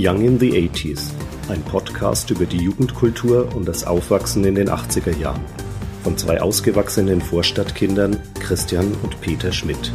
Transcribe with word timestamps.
Young 0.00 0.24
in 0.24 0.38
the 0.38 0.52
80s, 0.52 1.10
ein 1.48 1.60
Podcast 1.62 2.30
über 2.30 2.46
die 2.46 2.58
Jugendkultur 2.58 3.52
und 3.56 3.66
das 3.66 3.82
Aufwachsen 3.82 4.44
in 4.44 4.54
den 4.54 4.68
80er 4.68 5.18
Jahren. 5.18 5.44
Von 6.04 6.16
zwei 6.16 6.40
ausgewachsenen 6.40 7.20
Vorstadtkindern, 7.20 8.16
Christian 8.38 8.92
und 9.02 9.20
Peter 9.20 9.50
Schmidt. 9.50 9.92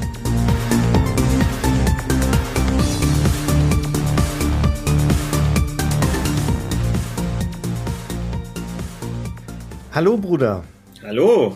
Hallo 9.93 10.17
Bruder. 10.17 10.65
Hallo. 11.01 11.55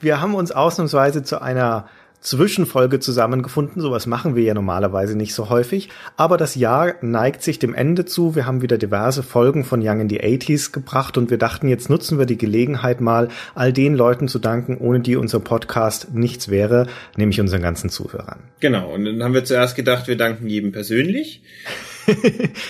Wir 0.00 0.22
haben 0.22 0.34
uns 0.34 0.50
ausnahmsweise 0.50 1.22
zu 1.22 1.42
einer 1.42 1.90
Zwischenfolge 2.20 2.98
zusammengefunden. 3.00 3.80
Sowas 3.80 4.06
machen 4.06 4.34
wir 4.34 4.42
ja 4.42 4.54
normalerweise 4.54 5.16
nicht 5.16 5.34
so 5.34 5.48
häufig. 5.50 5.88
Aber 6.16 6.36
das 6.36 6.56
Jahr 6.56 6.94
neigt 7.00 7.42
sich 7.42 7.58
dem 7.58 7.74
Ende 7.74 8.04
zu. 8.04 8.34
Wir 8.34 8.44
haben 8.46 8.60
wieder 8.60 8.76
diverse 8.76 9.22
Folgen 9.22 9.64
von 9.64 9.80
Young 9.82 10.00
in 10.00 10.08
the 10.08 10.20
80s 10.20 10.72
gebracht 10.72 11.16
und 11.16 11.30
wir 11.30 11.38
dachten, 11.38 11.68
jetzt 11.68 11.88
nutzen 11.88 12.18
wir 12.18 12.26
die 12.26 12.38
Gelegenheit 12.38 13.00
mal, 13.00 13.28
all 13.54 13.72
den 13.72 13.94
Leuten 13.94 14.26
zu 14.28 14.38
danken, 14.38 14.76
ohne 14.78 15.00
die 15.00 15.16
unser 15.16 15.40
Podcast 15.40 16.12
nichts 16.12 16.48
wäre, 16.48 16.86
nämlich 17.16 17.40
unseren 17.40 17.62
ganzen 17.62 17.88
Zuhörern. 17.88 18.40
Genau. 18.60 18.92
Und 18.92 19.04
dann 19.04 19.22
haben 19.22 19.34
wir 19.34 19.44
zuerst 19.44 19.76
gedacht, 19.76 20.08
wir 20.08 20.16
danken 20.16 20.48
jedem 20.48 20.72
persönlich. 20.72 21.42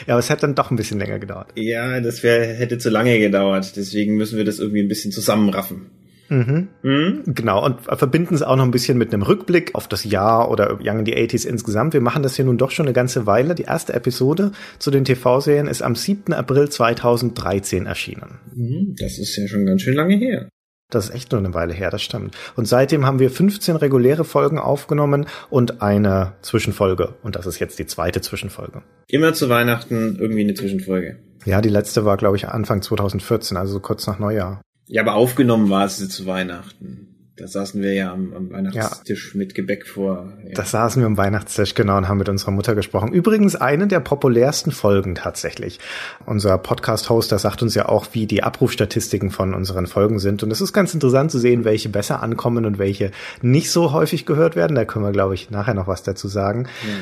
ja, 0.06 0.14
aber 0.14 0.18
es 0.18 0.30
hat 0.30 0.42
dann 0.42 0.54
doch 0.54 0.70
ein 0.70 0.76
bisschen 0.76 0.98
länger 0.98 1.18
gedauert. 1.18 1.52
Ja, 1.54 2.00
das 2.00 2.22
wär, 2.22 2.54
hätte 2.54 2.78
zu 2.78 2.90
lange 2.90 3.18
gedauert. 3.18 3.76
Deswegen 3.76 4.16
müssen 4.16 4.36
wir 4.36 4.44
das 4.44 4.58
irgendwie 4.58 4.82
ein 4.82 4.88
bisschen 4.88 5.12
zusammenraffen. 5.12 5.86
Mhm. 6.28 6.68
Mhm. 6.82 7.22
Genau, 7.26 7.64
und 7.64 7.80
verbinden 7.80 8.34
es 8.34 8.42
auch 8.42 8.56
noch 8.56 8.64
ein 8.64 8.70
bisschen 8.70 8.98
mit 8.98 9.12
einem 9.12 9.22
Rückblick 9.22 9.74
auf 9.74 9.88
das 9.88 10.04
Jahr 10.04 10.50
oder 10.50 10.78
Young 10.82 11.00
in 11.00 11.06
the 11.06 11.14
80s 11.14 11.46
insgesamt. 11.46 11.94
Wir 11.94 12.00
machen 12.00 12.22
das 12.22 12.36
hier 12.36 12.44
nun 12.44 12.58
doch 12.58 12.70
schon 12.70 12.86
eine 12.86 12.92
ganze 12.92 13.26
Weile. 13.26 13.54
Die 13.54 13.64
erste 13.64 13.94
Episode 13.94 14.52
zu 14.78 14.90
den 14.90 15.04
TV-Serien 15.04 15.66
ist 15.66 15.82
am 15.82 15.94
7. 15.94 16.32
April 16.32 16.68
2013 16.68 17.86
erschienen. 17.86 18.38
Mhm, 18.54 18.94
das 18.98 19.18
ist 19.18 19.36
ja 19.36 19.46
schon 19.48 19.66
ganz 19.66 19.82
schön 19.82 19.94
lange 19.94 20.16
her. 20.16 20.48
Das 20.90 21.10
ist 21.10 21.14
echt 21.14 21.32
nur 21.32 21.40
eine 21.40 21.52
Weile 21.52 21.74
her, 21.74 21.90
das 21.90 22.00
stimmt. 22.00 22.34
Und 22.56 22.66
seitdem 22.66 23.04
haben 23.04 23.18
wir 23.18 23.30
15 23.30 23.76
reguläre 23.76 24.24
Folgen 24.24 24.58
aufgenommen 24.58 25.26
und 25.50 25.82
eine 25.82 26.32
Zwischenfolge. 26.40 27.14
Und 27.22 27.36
das 27.36 27.46
ist 27.46 27.58
jetzt 27.58 27.78
die 27.78 27.84
zweite 27.84 28.22
Zwischenfolge. 28.22 28.80
Immer 29.06 29.34
zu 29.34 29.50
Weihnachten 29.50 30.16
irgendwie 30.18 30.44
eine 30.44 30.54
Zwischenfolge. 30.54 31.18
Ja, 31.44 31.60
die 31.60 31.68
letzte 31.68 32.06
war, 32.06 32.16
glaube 32.16 32.36
ich, 32.36 32.48
Anfang 32.48 32.80
2014, 32.80 33.58
also 33.58 33.80
kurz 33.80 34.06
nach 34.06 34.18
Neujahr. 34.18 34.62
Ja, 34.88 35.02
aber 35.02 35.14
aufgenommen 35.14 35.70
war 35.70 35.84
es 35.84 36.08
zu 36.08 36.26
Weihnachten. 36.26 37.17
Da 37.38 37.46
saßen 37.46 37.80
wir 37.80 37.94
ja 37.94 38.12
am, 38.12 38.32
am 38.34 38.50
Weihnachtstisch 38.50 39.32
ja. 39.32 39.38
mit 39.38 39.54
Gebäck 39.54 39.86
vor. 39.86 40.32
Ja. 40.44 40.54
Da 40.54 40.64
saßen 40.64 41.00
wir 41.00 41.06
am 41.06 41.16
Weihnachtstisch, 41.16 41.76
genau, 41.76 41.96
und 41.96 42.08
haben 42.08 42.18
mit 42.18 42.28
unserer 42.28 42.50
Mutter 42.50 42.74
gesprochen. 42.74 43.12
Übrigens 43.12 43.54
eine 43.54 43.86
der 43.86 44.00
populärsten 44.00 44.72
Folgen 44.72 45.14
tatsächlich. 45.14 45.78
Unser 46.26 46.58
Podcast-Hoster 46.58 47.38
sagt 47.38 47.62
uns 47.62 47.76
ja 47.76 47.88
auch, 47.88 48.08
wie 48.12 48.26
die 48.26 48.42
Abrufstatistiken 48.42 49.30
von 49.30 49.54
unseren 49.54 49.86
Folgen 49.86 50.18
sind. 50.18 50.42
Und 50.42 50.50
es 50.50 50.60
ist 50.60 50.72
ganz 50.72 50.92
interessant 50.94 51.30
zu 51.30 51.38
sehen, 51.38 51.64
welche 51.64 51.88
besser 51.88 52.24
ankommen 52.24 52.64
und 52.64 52.78
welche 52.78 53.12
nicht 53.40 53.70
so 53.70 53.92
häufig 53.92 54.26
gehört 54.26 54.56
werden. 54.56 54.74
Da 54.74 54.84
können 54.84 55.04
wir, 55.04 55.12
glaube 55.12 55.34
ich, 55.34 55.48
nachher 55.50 55.74
noch 55.74 55.86
was 55.86 56.02
dazu 56.02 56.26
sagen. 56.26 56.66
Ja. 56.82 56.94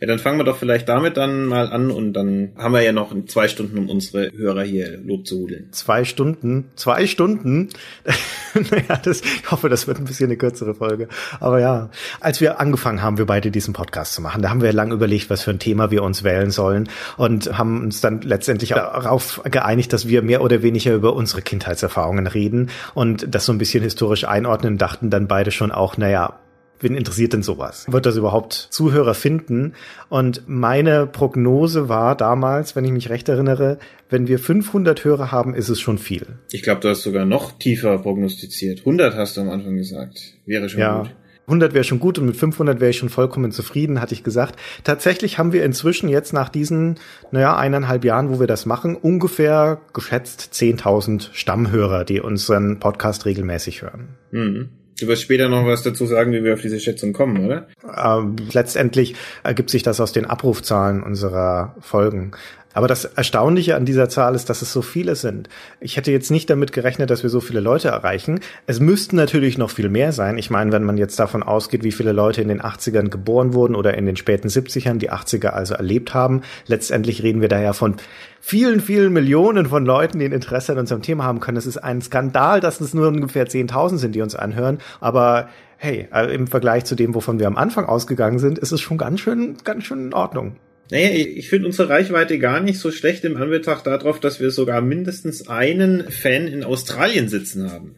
ja, 0.00 0.06
dann 0.06 0.18
fangen 0.18 0.38
wir 0.38 0.44
doch 0.44 0.56
vielleicht 0.56 0.88
damit 0.88 1.18
dann 1.18 1.44
mal 1.44 1.68
an 1.68 1.90
und 1.90 2.14
dann 2.14 2.52
haben 2.56 2.72
wir 2.72 2.80
ja 2.80 2.92
noch 2.92 3.14
zwei 3.26 3.46
Stunden, 3.46 3.76
um 3.76 3.90
unsere 3.90 4.32
Hörer 4.32 4.62
hier 4.62 4.98
Lob 5.04 5.26
zu 5.26 5.40
hudeln. 5.40 5.68
Zwei 5.72 6.04
Stunden? 6.04 6.70
Zwei 6.76 7.06
Stunden? 7.06 7.68
naja, 8.70 8.98
das, 9.02 9.20
ich 9.20 9.50
hoffe, 9.50 9.68
das 9.68 9.81
das 9.82 9.88
wird 9.88 9.98
ein 9.98 10.04
bisschen 10.04 10.26
eine 10.26 10.36
kürzere 10.36 10.74
Folge. 10.74 11.08
Aber 11.40 11.58
ja, 11.58 11.88
als 12.20 12.40
wir 12.40 12.60
angefangen 12.60 13.02
haben, 13.02 13.18
wir 13.18 13.26
beide 13.26 13.50
diesen 13.50 13.74
Podcast 13.74 14.14
zu 14.14 14.22
machen, 14.22 14.40
da 14.40 14.50
haben 14.50 14.62
wir 14.62 14.72
lang 14.72 14.92
überlegt, 14.92 15.28
was 15.28 15.42
für 15.42 15.50
ein 15.50 15.58
Thema 15.58 15.90
wir 15.90 16.04
uns 16.04 16.22
wählen 16.22 16.52
sollen 16.52 16.88
und 17.16 17.58
haben 17.58 17.82
uns 17.82 18.00
dann 18.00 18.20
letztendlich 18.22 18.70
darauf 18.70 19.40
geeinigt, 19.44 19.92
dass 19.92 20.06
wir 20.06 20.22
mehr 20.22 20.42
oder 20.42 20.62
weniger 20.62 20.94
über 20.94 21.14
unsere 21.14 21.42
Kindheitserfahrungen 21.42 22.28
reden 22.28 22.70
und 22.94 23.26
das 23.34 23.44
so 23.44 23.52
ein 23.52 23.58
bisschen 23.58 23.82
historisch 23.82 24.24
einordnen, 24.24 24.78
dachten 24.78 25.10
dann 25.10 25.26
beide 25.26 25.50
schon 25.50 25.72
auch, 25.72 25.96
naja, 25.96 26.38
wen 26.82 26.94
interessiert 26.94 27.32
denn 27.32 27.42
sowas? 27.42 27.86
Wird 27.88 28.06
das 28.06 28.16
überhaupt 28.16 28.54
Zuhörer 28.70 29.14
finden? 29.14 29.74
Und 30.08 30.42
meine 30.46 31.06
Prognose 31.06 31.88
war 31.88 32.16
damals, 32.16 32.76
wenn 32.76 32.84
ich 32.84 32.92
mich 32.92 33.10
recht 33.10 33.28
erinnere, 33.28 33.78
wenn 34.08 34.28
wir 34.28 34.38
500 34.38 35.04
Hörer 35.04 35.32
haben, 35.32 35.54
ist 35.54 35.68
es 35.68 35.80
schon 35.80 35.98
viel. 35.98 36.26
Ich 36.50 36.62
glaube, 36.62 36.80
du 36.80 36.88
hast 36.88 37.02
sogar 37.02 37.24
noch 37.24 37.52
tiefer 37.52 37.98
prognostiziert. 37.98 38.80
100 38.80 39.14
hast 39.14 39.36
du 39.36 39.42
am 39.42 39.50
Anfang 39.50 39.76
gesagt. 39.76 40.34
Wäre 40.46 40.68
schon 40.68 40.80
ja. 40.80 40.98
gut. 41.02 41.10
100 41.46 41.74
wäre 41.74 41.84
schon 41.84 41.98
gut 41.98 42.18
und 42.18 42.26
mit 42.26 42.36
500 42.36 42.80
wäre 42.80 42.90
ich 42.90 42.98
schon 42.98 43.08
vollkommen 43.08 43.50
zufrieden, 43.50 44.00
hatte 44.00 44.14
ich 44.14 44.22
gesagt. 44.22 44.56
Tatsächlich 44.84 45.38
haben 45.38 45.52
wir 45.52 45.64
inzwischen 45.64 46.08
jetzt 46.08 46.32
nach 46.32 46.48
diesen, 46.48 46.98
naja, 47.30 47.56
eineinhalb 47.56 48.04
Jahren, 48.04 48.30
wo 48.30 48.38
wir 48.38 48.46
das 48.46 48.64
machen, 48.64 48.96
ungefähr 48.96 49.80
geschätzt 49.92 50.50
10.000 50.52 51.30
Stammhörer, 51.32 52.04
die 52.04 52.20
unseren 52.20 52.78
Podcast 52.78 53.26
regelmäßig 53.26 53.82
hören. 53.82 54.16
Mhm. 54.30 54.68
Du 54.98 55.06
wirst 55.06 55.22
später 55.22 55.48
noch 55.48 55.66
was 55.66 55.82
dazu 55.82 56.06
sagen, 56.06 56.32
wie 56.32 56.44
wir 56.44 56.54
auf 56.54 56.60
diese 56.60 56.78
Schätzung 56.78 57.12
kommen, 57.12 57.44
oder? 57.44 57.68
Ähm, 57.96 58.36
letztendlich 58.52 59.14
ergibt 59.42 59.70
sich 59.70 59.82
das 59.82 60.00
aus 60.00 60.12
den 60.12 60.26
Abrufzahlen 60.26 61.02
unserer 61.02 61.74
Folgen. 61.80 62.32
Aber 62.74 62.88
das 62.88 63.04
Erstaunliche 63.04 63.76
an 63.76 63.84
dieser 63.84 64.08
Zahl 64.08 64.34
ist, 64.34 64.48
dass 64.48 64.62
es 64.62 64.72
so 64.72 64.82
viele 64.82 65.14
sind. 65.14 65.48
Ich 65.80 65.96
hätte 65.96 66.10
jetzt 66.10 66.30
nicht 66.30 66.48
damit 66.48 66.72
gerechnet, 66.72 67.10
dass 67.10 67.22
wir 67.22 67.30
so 67.30 67.40
viele 67.40 67.60
Leute 67.60 67.88
erreichen. 67.88 68.40
Es 68.66 68.80
müssten 68.80 69.16
natürlich 69.16 69.58
noch 69.58 69.70
viel 69.70 69.88
mehr 69.88 70.12
sein. 70.12 70.38
Ich 70.38 70.50
meine, 70.50 70.72
wenn 70.72 70.84
man 70.84 70.96
jetzt 70.96 71.18
davon 71.18 71.42
ausgeht, 71.42 71.84
wie 71.84 71.92
viele 71.92 72.12
Leute 72.12 72.40
in 72.40 72.48
den 72.48 72.62
80ern 72.62 73.08
geboren 73.08 73.52
wurden 73.54 73.74
oder 73.74 73.94
in 73.94 74.06
den 74.06 74.16
späten 74.16 74.48
70ern 74.48 74.98
die 74.98 75.10
80er 75.10 75.48
also 75.48 75.74
erlebt 75.74 76.14
haben, 76.14 76.42
letztendlich 76.66 77.22
reden 77.22 77.40
wir 77.40 77.48
da 77.48 77.60
ja 77.60 77.72
von 77.72 77.96
vielen, 78.42 78.80
vielen 78.80 79.12
Millionen 79.12 79.66
von 79.66 79.86
Leuten, 79.86 80.18
die 80.18 80.26
ein 80.26 80.32
Interesse 80.32 80.72
an 80.72 80.78
unserem 80.78 81.00
Thema 81.00 81.24
haben 81.24 81.40
können. 81.40 81.56
Es 81.56 81.64
ist 81.64 81.78
ein 81.78 82.02
Skandal, 82.02 82.60
dass 82.60 82.80
es 82.80 82.92
nur 82.92 83.06
ungefähr 83.08 83.46
10.000 83.46 83.96
sind, 83.96 84.14
die 84.14 84.20
uns 84.20 84.34
anhören. 84.34 84.78
Aber 85.00 85.48
hey, 85.78 86.08
äh, 86.12 86.34
im 86.34 86.48
Vergleich 86.48 86.84
zu 86.84 86.96
dem, 86.96 87.14
wovon 87.14 87.38
wir 87.38 87.46
am 87.46 87.56
Anfang 87.56 87.86
ausgegangen 87.86 88.40
sind, 88.40 88.58
ist 88.58 88.72
es 88.72 88.80
schon 88.80 88.98
ganz 88.98 89.20
schön, 89.20 89.56
ganz 89.64 89.84
schön 89.84 90.06
in 90.06 90.12
Ordnung. 90.12 90.56
Naja, 90.90 91.10
ich 91.10 91.48
finde 91.48 91.66
unsere 91.66 91.88
Reichweite 91.88 92.38
gar 92.38 92.60
nicht 92.60 92.78
so 92.78 92.90
schlecht 92.90 93.24
im 93.24 93.36
Anbetracht 93.36 93.86
darauf, 93.86 94.20
dass 94.20 94.40
wir 94.40 94.50
sogar 94.50 94.82
mindestens 94.82 95.48
einen 95.48 96.10
Fan 96.10 96.48
in 96.48 96.64
Australien 96.64 97.28
sitzen 97.28 97.72
haben. 97.72 97.94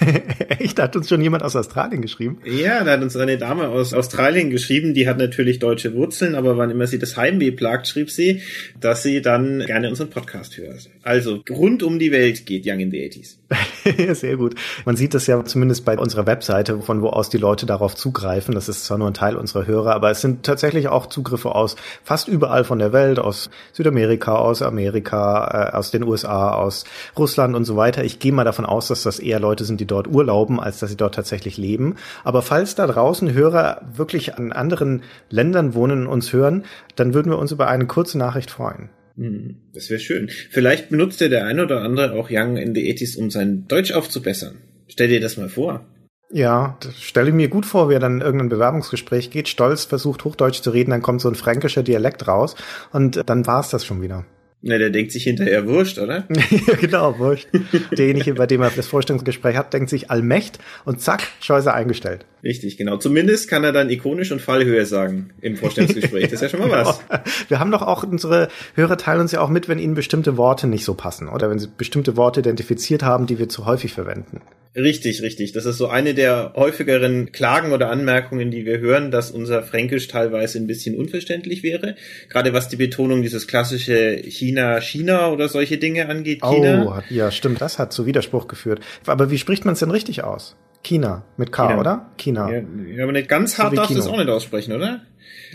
Echt? 0.58 0.78
Hat 0.78 0.96
uns 0.96 1.08
schon 1.08 1.20
jemand 1.20 1.42
aus 1.42 1.56
Australien 1.56 2.02
geschrieben? 2.02 2.38
Ja, 2.44 2.84
da 2.84 2.92
hat 2.92 3.02
uns 3.02 3.16
eine 3.16 3.38
Dame 3.38 3.68
aus 3.68 3.94
Australien 3.94 4.50
geschrieben, 4.50 4.94
die 4.94 5.08
hat 5.08 5.18
natürlich 5.18 5.58
deutsche 5.58 5.94
Wurzeln, 5.94 6.34
aber 6.34 6.56
wann 6.56 6.70
immer 6.70 6.86
sie 6.86 6.98
das 6.98 7.16
Heimweh 7.16 7.50
plagt, 7.50 7.88
schrieb 7.88 8.10
sie, 8.10 8.42
dass 8.80 9.02
sie 9.02 9.22
dann 9.22 9.60
gerne 9.66 9.88
unseren 9.88 10.10
Podcast 10.10 10.56
hört. 10.56 10.88
Also 11.02 11.42
rund 11.50 11.82
um 11.82 11.98
die 11.98 12.12
Welt 12.12 12.46
geht 12.46 12.66
Young 12.66 12.80
in 12.80 12.90
the 12.90 12.98
80s. 12.98 13.36
Sehr 14.14 14.36
gut. 14.36 14.54
Man 14.84 14.96
sieht 14.96 15.14
das 15.14 15.26
ja 15.26 15.42
zumindest 15.44 15.84
bei 15.84 15.98
unserer 15.98 16.26
Webseite, 16.26 16.80
von 16.80 17.02
wo 17.02 17.08
aus 17.08 17.30
die 17.30 17.38
Leute 17.38 17.66
darauf 17.66 17.94
zugreifen. 17.94 18.54
Das 18.54 18.68
ist 18.68 18.84
zwar 18.84 18.98
nur 18.98 19.08
ein 19.08 19.14
Teil 19.14 19.36
unserer 19.36 19.66
Hörer, 19.66 19.94
aber 19.94 20.10
es 20.10 20.20
sind 20.20 20.44
tatsächlich 20.44 20.88
auch 20.88 21.06
Zugriffe 21.06 21.54
aus 21.54 21.76
fast 22.04 22.28
überall 22.28 22.64
von 22.64 22.78
der 22.78 22.92
Welt, 22.92 23.18
aus 23.18 23.50
Südamerika, 23.72 24.36
aus 24.36 24.62
Amerika, 24.62 25.70
äh, 25.72 25.76
aus 25.76 25.90
den 25.90 26.02
USA, 26.02 26.52
aus 26.52 26.84
Russland 27.16 27.56
und 27.56 27.64
so 27.64 27.76
weiter. 27.76 28.04
Ich 28.04 28.18
gehe 28.18 28.32
mal 28.32 28.44
davon 28.44 28.66
aus, 28.66 28.88
dass 28.88 29.02
das 29.02 29.18
eher 29.18 29.40
Leute 29.40 29.64
sind, 29.64 29.80
die 29.80 29.86
dort 29.88 30.06
urlauben, 30.06 30.60
als 30.60 30.78
dass 30.78 30.90
sie 30.90 30.96
dort 30.96 31.16
tatsächlich 31.16 31.56
leben. 31.56 31.96
Aber 32.22 32.42
falls 32.42 32.76
da 32.76 32.86
draußen 32.86 33.32
Hörer 33.32 33.82
wirklich 33.92 34.36
an 34.36 34.52
anderen 34.52 35.02
Ländern 35.30 35.74
wohnen 35.74 36.06
und 36.06 36.12
uns 36.12 36.32
hören, 36.32 36.64
dann 36.94 37.14
würden 37.14 37.32
wir 37.32 37.38
uns 37.38 37.50
über 37.50 37.68
eine 37.68 37.86
kurze 37.86 38.18
Nachricht 38.18 38.50
freuen. 38.50 38.90
Hm, 39.16 39.56
das 39.74 39.90
wäre 39.90 40.00
schön. 40.00 40.30
Vielleicht 40.50 40.90
benutzt 40.90 41.20
ja 41.20 41.28
der 41.28 41.44
eine 41.44 41.64
oder 41.64 41.82
andere 41.82 42.12
auch 42.12 42.28
Young 42.30 42.56
in 42.56 42.74
the 42.74 42.92
80s, 42.92 43.18
um 43.18 43.30
sein 43.30 43.66
Deutsch 43.66 43.92
aufzubessern. 43.92 44.58
Stell 44.86 45.08
dir 45.08 45.20
das 45.20 45.36
mal 45.36 45.48
vor. 45.48 45.84
Ja, 46.30 46.78
stelle 47.00 47.32
mir 47.32 47.48
gut 47.48 47.64
vor, 47.64 47.88
wer 47.88 48.00
dann 48.00 48.16
in 48.16 48.20
irgendein 48.20 48.50
Bewerbungsgespräch 48.50 49.30
geht, 49.30 49.48
stolz 49.48 49.84
versucht, 49.84 50.24
Hochdeutsch 50.24 50.60
zu 50.60 50.70
reden, 50.70 50.90
dann 50.90 51.00
kommt 51.00 51.22
so 51.22 51.28
ein 51.28 51.34
fränkischer 51.34 51.82
Dialekt 51.82 52.28
raus 52.28 52.54
und 52.92 53.22
dann 53.26 53.46
war's 53.46 53.70
das 53.70 53.86
schon 53.86 54.02
wieder. 54.02 54.26
Na, 54.60 54.76
der 54.76 54.90
denkt 54.90 55.12
sich 55.12 55.22
hinterher 55.22 55.66
Wurscht, 55.66 55.98
oder? 55.98 56.26
ja, 56.66 56.74
genau, 56.74 57.18
Wurscht. 57.18 57.48
Derjenige, 57.96 58.34
bei 58.34 58.46
dem 58.46 58.60
er 58.60 58.70
das 58.70 58.88
Vorstellungsgespräch 58.88 59.56
hat, 59.56 59.72
denkt 59.72 59.88
sich 59.88 60.10
Allmächt 60.10 60.58
und 60.84 61.00
zack, 61.00 61.22
Scheiße 61.40 61.72
eingestellt. 61.72 62.24
Richtig, 62.42 62.76
genau. 62.76 62.96
Zumindest 62.96 63.48
kann 63.48 63.64
er 63.64 63.72
dann 63.72 63.90
ikonisch 63.90 64.30
und 64.30 64.40
Fallhöhe 64.40 64.86
sagen 64.86 65.30
im 65.40 65.56
Vorstellungsgespräch. 65.56 66.24
Das 66.24 66.34
ist 66.34 66.42
ja 66.42 66.48
schon 66.48 66.60
mal 66.60 66.70
was. 66.70 67.00
Genau. 67.08 67.22
Wir 67.48 67.60
haben 67.60 67.70
doch 67.70 67.82
auch, 67.82 68.02
unsere 68.02 68.48
Hörer 68.74 68.96
teilen 68.96 69.20
uns 69.20 69.32
ja 69.32 69.40
auch 69.40 69.48
mit, 69.48 69.68
wenn 69.68 69.78
ihnen 69.78 69.94
bestimmte 69.94 70.36
Worte 70.36 70.66
nicht 70.66 70.84
so 70.84 70.94
passen 70.94 71.28
oder 71.28 71.50
wenn 71.50 71.58
sie 71.58 71.68
bestimmte 71.68 72.16
Worte 72.16 72.40
identifiziert 72.40 73.02
haben, 73.02 73.26
die 73.26 73.38
wir 73.38 73.48
zu 73.48 73.66
häufig 73.66 73.92
verwenden. 73.92 74.40
Richtig, 74.76 75.22
richtig. 75.22 75.52
Das 75.52 75.64
ist 75.64 75.78
so 75.78 75.88
eine 75.88 76.14
der 76.14 76.52
häufigeren 76.54 77.32
Klagen 77.32 77.72
oder 77.72 77.90
Anmerkungen, 77.90 78.50
die 78.50 78.64
wir 78.64 78.78
hören, 78.78 79.10
dass 79.10 79.30
unser 79.30 79.62
Fränkisch 79.62 80.08
teilweise 80.08 80.58
ein 80.58 80.66
bisschen 80.66 80.96
unverständlich 80.96 81.62
wäre. 81.62 81.96
Gerade 82.28 82.52
was 82.52 82.68
die 82.68 82.76
Betonung 82.76 83.22
dieses 83.22 83.46
klassische 83.46 84.16
China, 84.16 84.80
China 84.80 85.30
oder 85.30 85.48
solche 85.48 85.78
Dinge 85.78 86.08
angeht. 86.08 86.42
China. 86.42 86.98
Oh, 86.98 87.12
ja, 87.12 87.30
stimmt. 87.30 87.60
Das 87.60 87.78
hat 87.78 87.92
zu 87.92 88.06
Widerspruch 88.06 88.46
geführt. 88.46 88.80
Aber 89.06 89.30
wie 89.30 89.38
spricht 89.38 89.64
man 89.64 89.72
es 89.72 89.80
denn 89.80 89.90
richtig 89.90 90.22
aus? 90.22 90.56
China 90.88 91.24
mit 91.36 91.52
K, 91.52 91.68
China. 91.68 91.80
oder? 91.80 92.10
China. 92.16 92.50
Ja, 92.50 92.62
ja, 92.96 93.02
aber 93.02 93.12
nicht 93.12 93.28
ganz 93.28 93.58
hart 93.58 93.72
wie 93.72 93.76
darfst 93.76 93.94
du 93.94 93.98
es 93.98 94.06
auch 94.06 94.16
nicht 94.16 94.30
aussprechen, 94.30 94.72
oder? 94.72 95.02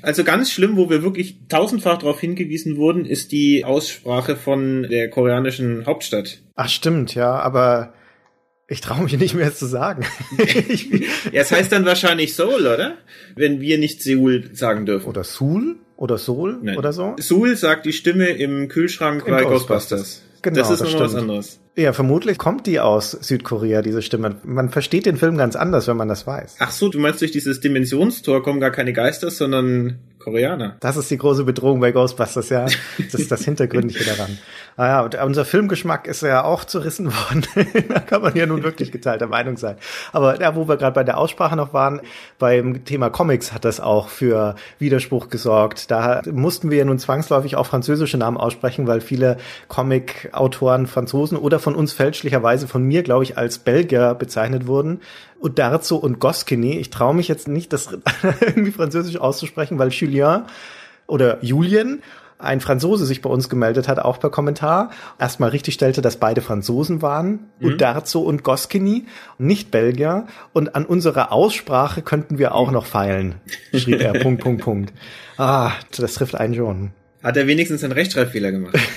Also 0.04 0.24
ganz 0.24 0.52
schlimm, 0.52 0.78
wo 0.78 0.92
wir 0.92 1.02
wirklich 1.02 1.48
tausendfach 1.50 1.98
darauf 1.98 2.20
hingewiesen 2.20 2.78
wurden, 2.78 3.06
ist 3.06 3.32
die 3.32 3.66
Aussprache 3.66 4.36
von 4.36 4.84
der 4.84 5.10
koreanischen 5.10 5.88
Hauptstadt. 5.88 6.40
Ach 6.56 6.70
stimmt, 6.70 7.16
ja, 7.16 7.40
aber 7.40 7.94
ich 8.68 8.82
traue 8.82 9.04
mich 9.04 9.18
nicht 9.18 9.34
mehr 9.34 9.48
es 9.48 9.58
zu 9.58 9.66
sagen. 9.66 10.06
Ja, 11.32 11.42
es 11.42 11.52
heißt 11.52 11.72
dann 11.72 11.86
wahrscheinlich 11.86 12.36
Seoul, 12.36 12.68
oder? 12.68 12.98
Wenn 13.36 13.60
wir 13.60 13.80
nicht 13.80 14.04
Seoul 14.04 14.52
sagen 14.54 14.86
dürfen. 14.86 15.08
oder 15.08 15.24
Sul 15.24 15.78
oder 15.98 16.20
Sol 16.20 16.60
Nein. 16.62 16.78
oder 16.78 16.94
so. 16.94 17.16
Seoul 17.18 17.56
sagt 17.56 17.88
die 17.88 17.94
Stimme 17.94 18.28
im 18.28 18.68
Kühlschrank 18.68 19.24
Im 19.26 19.34
bei 19.34 19.44
Ghostbusters. 19.44 20.00
Ghostbusters. 20.00 20.42
Genau, 20.44 20.58
das 20.58 20.70
ist 20.70 20.82
das 20.82 20.92
nochmal 20.92 21.08
was 21.08 21.16
anderes. 21.16 21.60
Ja, 21.76 21.92
vermutlich 21.92 22.38
kommt 22.38 22.68
die 22.68 22.80
aus 22.80 23.12
Südkorea, 23.12 23.82
diese 23.82 24.04
Stimme. 24.04 24.36
Man 24.44 24.70
versteht 24.70 25.08
den 25.08 25.18
Film 25.18 25.38
ganz 25.38 25.56
anders, 25.56 25.88
wenn 25.88 25.98
man 25.98 26.08
das 26.08 26.28
weiß. 26.28 26.58
Ach 26.60 26.72
so, 26.72 26.90
du 26.90 27.00
meinst 27.00 27.22
durch 27.22 27.32
dieses 27.32 27.62
Dimensionstor 27.62 28.44
kommen 28.44 28.60
gar 28.60 28.70
keine 28.70 28.94
Geister, 28.94 29.32
sondern 29.32 29.98
Koreaner. 30.24 30.78
Das 30.80 30.98
ist 30.98 31.12
die 31.12 31.18
große 31.18 31.44
Bedrohung 31.44 31.80
bei 31.80 31.92
Ghostbusters, 31.92 32.50
ja. 32.50 32.66
Das 32.98 33.14
ist 33.14 33.32
das 33.32 33.42
Hintergründige 33.46 34.04
daran. 34.06 34.38
Ah 34.76 34.88
ja, 34.88 35.02
und 35.02 35.16
unser 35.16 35.46
Filmgeschmack 35.46 36.08
ist 36.08 36.24
ja 36.24 36.44
auch 36.44 36.64
zerrissen 36.64 37.08
worden. 37.08 37.46
da 37.90 38.00
kann 38.00 38.22
man 38.22 38.36
ja 38.36 38.46
nun 38.46 38.64
wirklich 38.64 38.92
geteilter 38.92 39.28
Meinung 39.28 39.58
sein. 39.58 39.76
Aber 40.12 40.40
ja, 40.42 40.56
wo 40.56 40.68
wir 40.68 40.78
gerade 40.78 40.96
bei 40.96 41.04
der 41.04 41.18
Aussprache 41.18 41.56
noch 41.56 41.74
waren, 41.74 42.02
beim 42.40 42.84
Thema 42.86 43.10
Comics 43.10 43.54
hat 43.54 43.66
das 43.66 43.80
auch 43.80 44.08
für 44.08 44.56
Widerspruch 44.80 45.30
gesorgt. 45.30 45.92
Da 45.92 46.22
mussten 46.32 46.72
wir 46.72 46.80
ja 46.80 46.86
nun 46.86 46.98
zwangsläufig 46.98 47.56
auch 47.56 47.66
französische 47.66 48.18
Namen 48.18 48.38
aussprechen, 48.38 48.88
weil 48.88 49.02
viele 49.02 49.38
Comic-Autoren 49.68 50.88
Franzosen 50.88 51.38
oder 51.38 51.60
von 51.60 51.76
uns 51.76 51.94
fälschlicherweise 51.94 52.68
von 52.68 52.84
mir, 52.84 53.04
glaube 53.04 53.24
ich, 53.24 53.38
als 53.38 53.60
Belgier 53.60 54.16
bezeichnet 54.16 54.66
wurden. 54.68 55.02
Udarzo 55.44 55.98
und 55.98 56.20
Goscinny. 56.20 56.78
Ich 56.80 56.90
traue 56.90 57.14
mich 57.14 57.28
jetzt 57.28 57.48
nicht, 57.48 57.74
das 57.74 57.90
irgendwie 58.42 58.72
französisch 58.72 59.18
auszusprechen, 59.18 59.78
weil 59.78 59.90
Julien 59.90 60.44
oder 61.06 61.44
Julien, 61.44 62.02
ein 62.40 62.60
Franzose 62.60 63.06
sich 63.06 63.22
bei 63.22 63.30
uns 63.30 63.48
gemeldet 63.48 63.88
hat, 63.88 64.00
auch 64.00 64.20
per 64.20 64.30
Kommentar, 64.30 64.92
erstmal 65.20 65.50
richtig 65.50 65.76
stellte, 65.76 66.02
dass 66.02 66.18
beide 66.18 66.42
Franzosen 66.42 67.02
waren, 67.02 67.52
Udarzo 67.62 68.20
und 68.20 68.44
Goscinny, 68.44 69.06
nicht 69.38 69.72
Belgier. 69.72 70.28
Und 70.52 70.76
an 70.76 70.86
unserer 70.86 71.32
Aussprache 71.32 72.02
könnten 72.02 72.38
wir 72.38 72.54
auch 72.54 72.72
noch 72.72 72.86
feilen, 72.86 73.36
schrieb 73.74 74.02
er. 74.02 74.14
Punkt, 74.22 74.42
Punkt, 74.42 74.62
Punkt. 74.62 74.94
Ah, 75.38 75.72
das 75.98 76.16
trifft 76.16 76.36
einen 76.36 76.56
schon. 76.56 76.92
Hat 77.22 77.38
er 77.38 77.48
wenigstens 77.48 77.84
einen 77.84 77.94
Rechtschreibfehler 77.94 78.52
gemacht? 78.52 78.78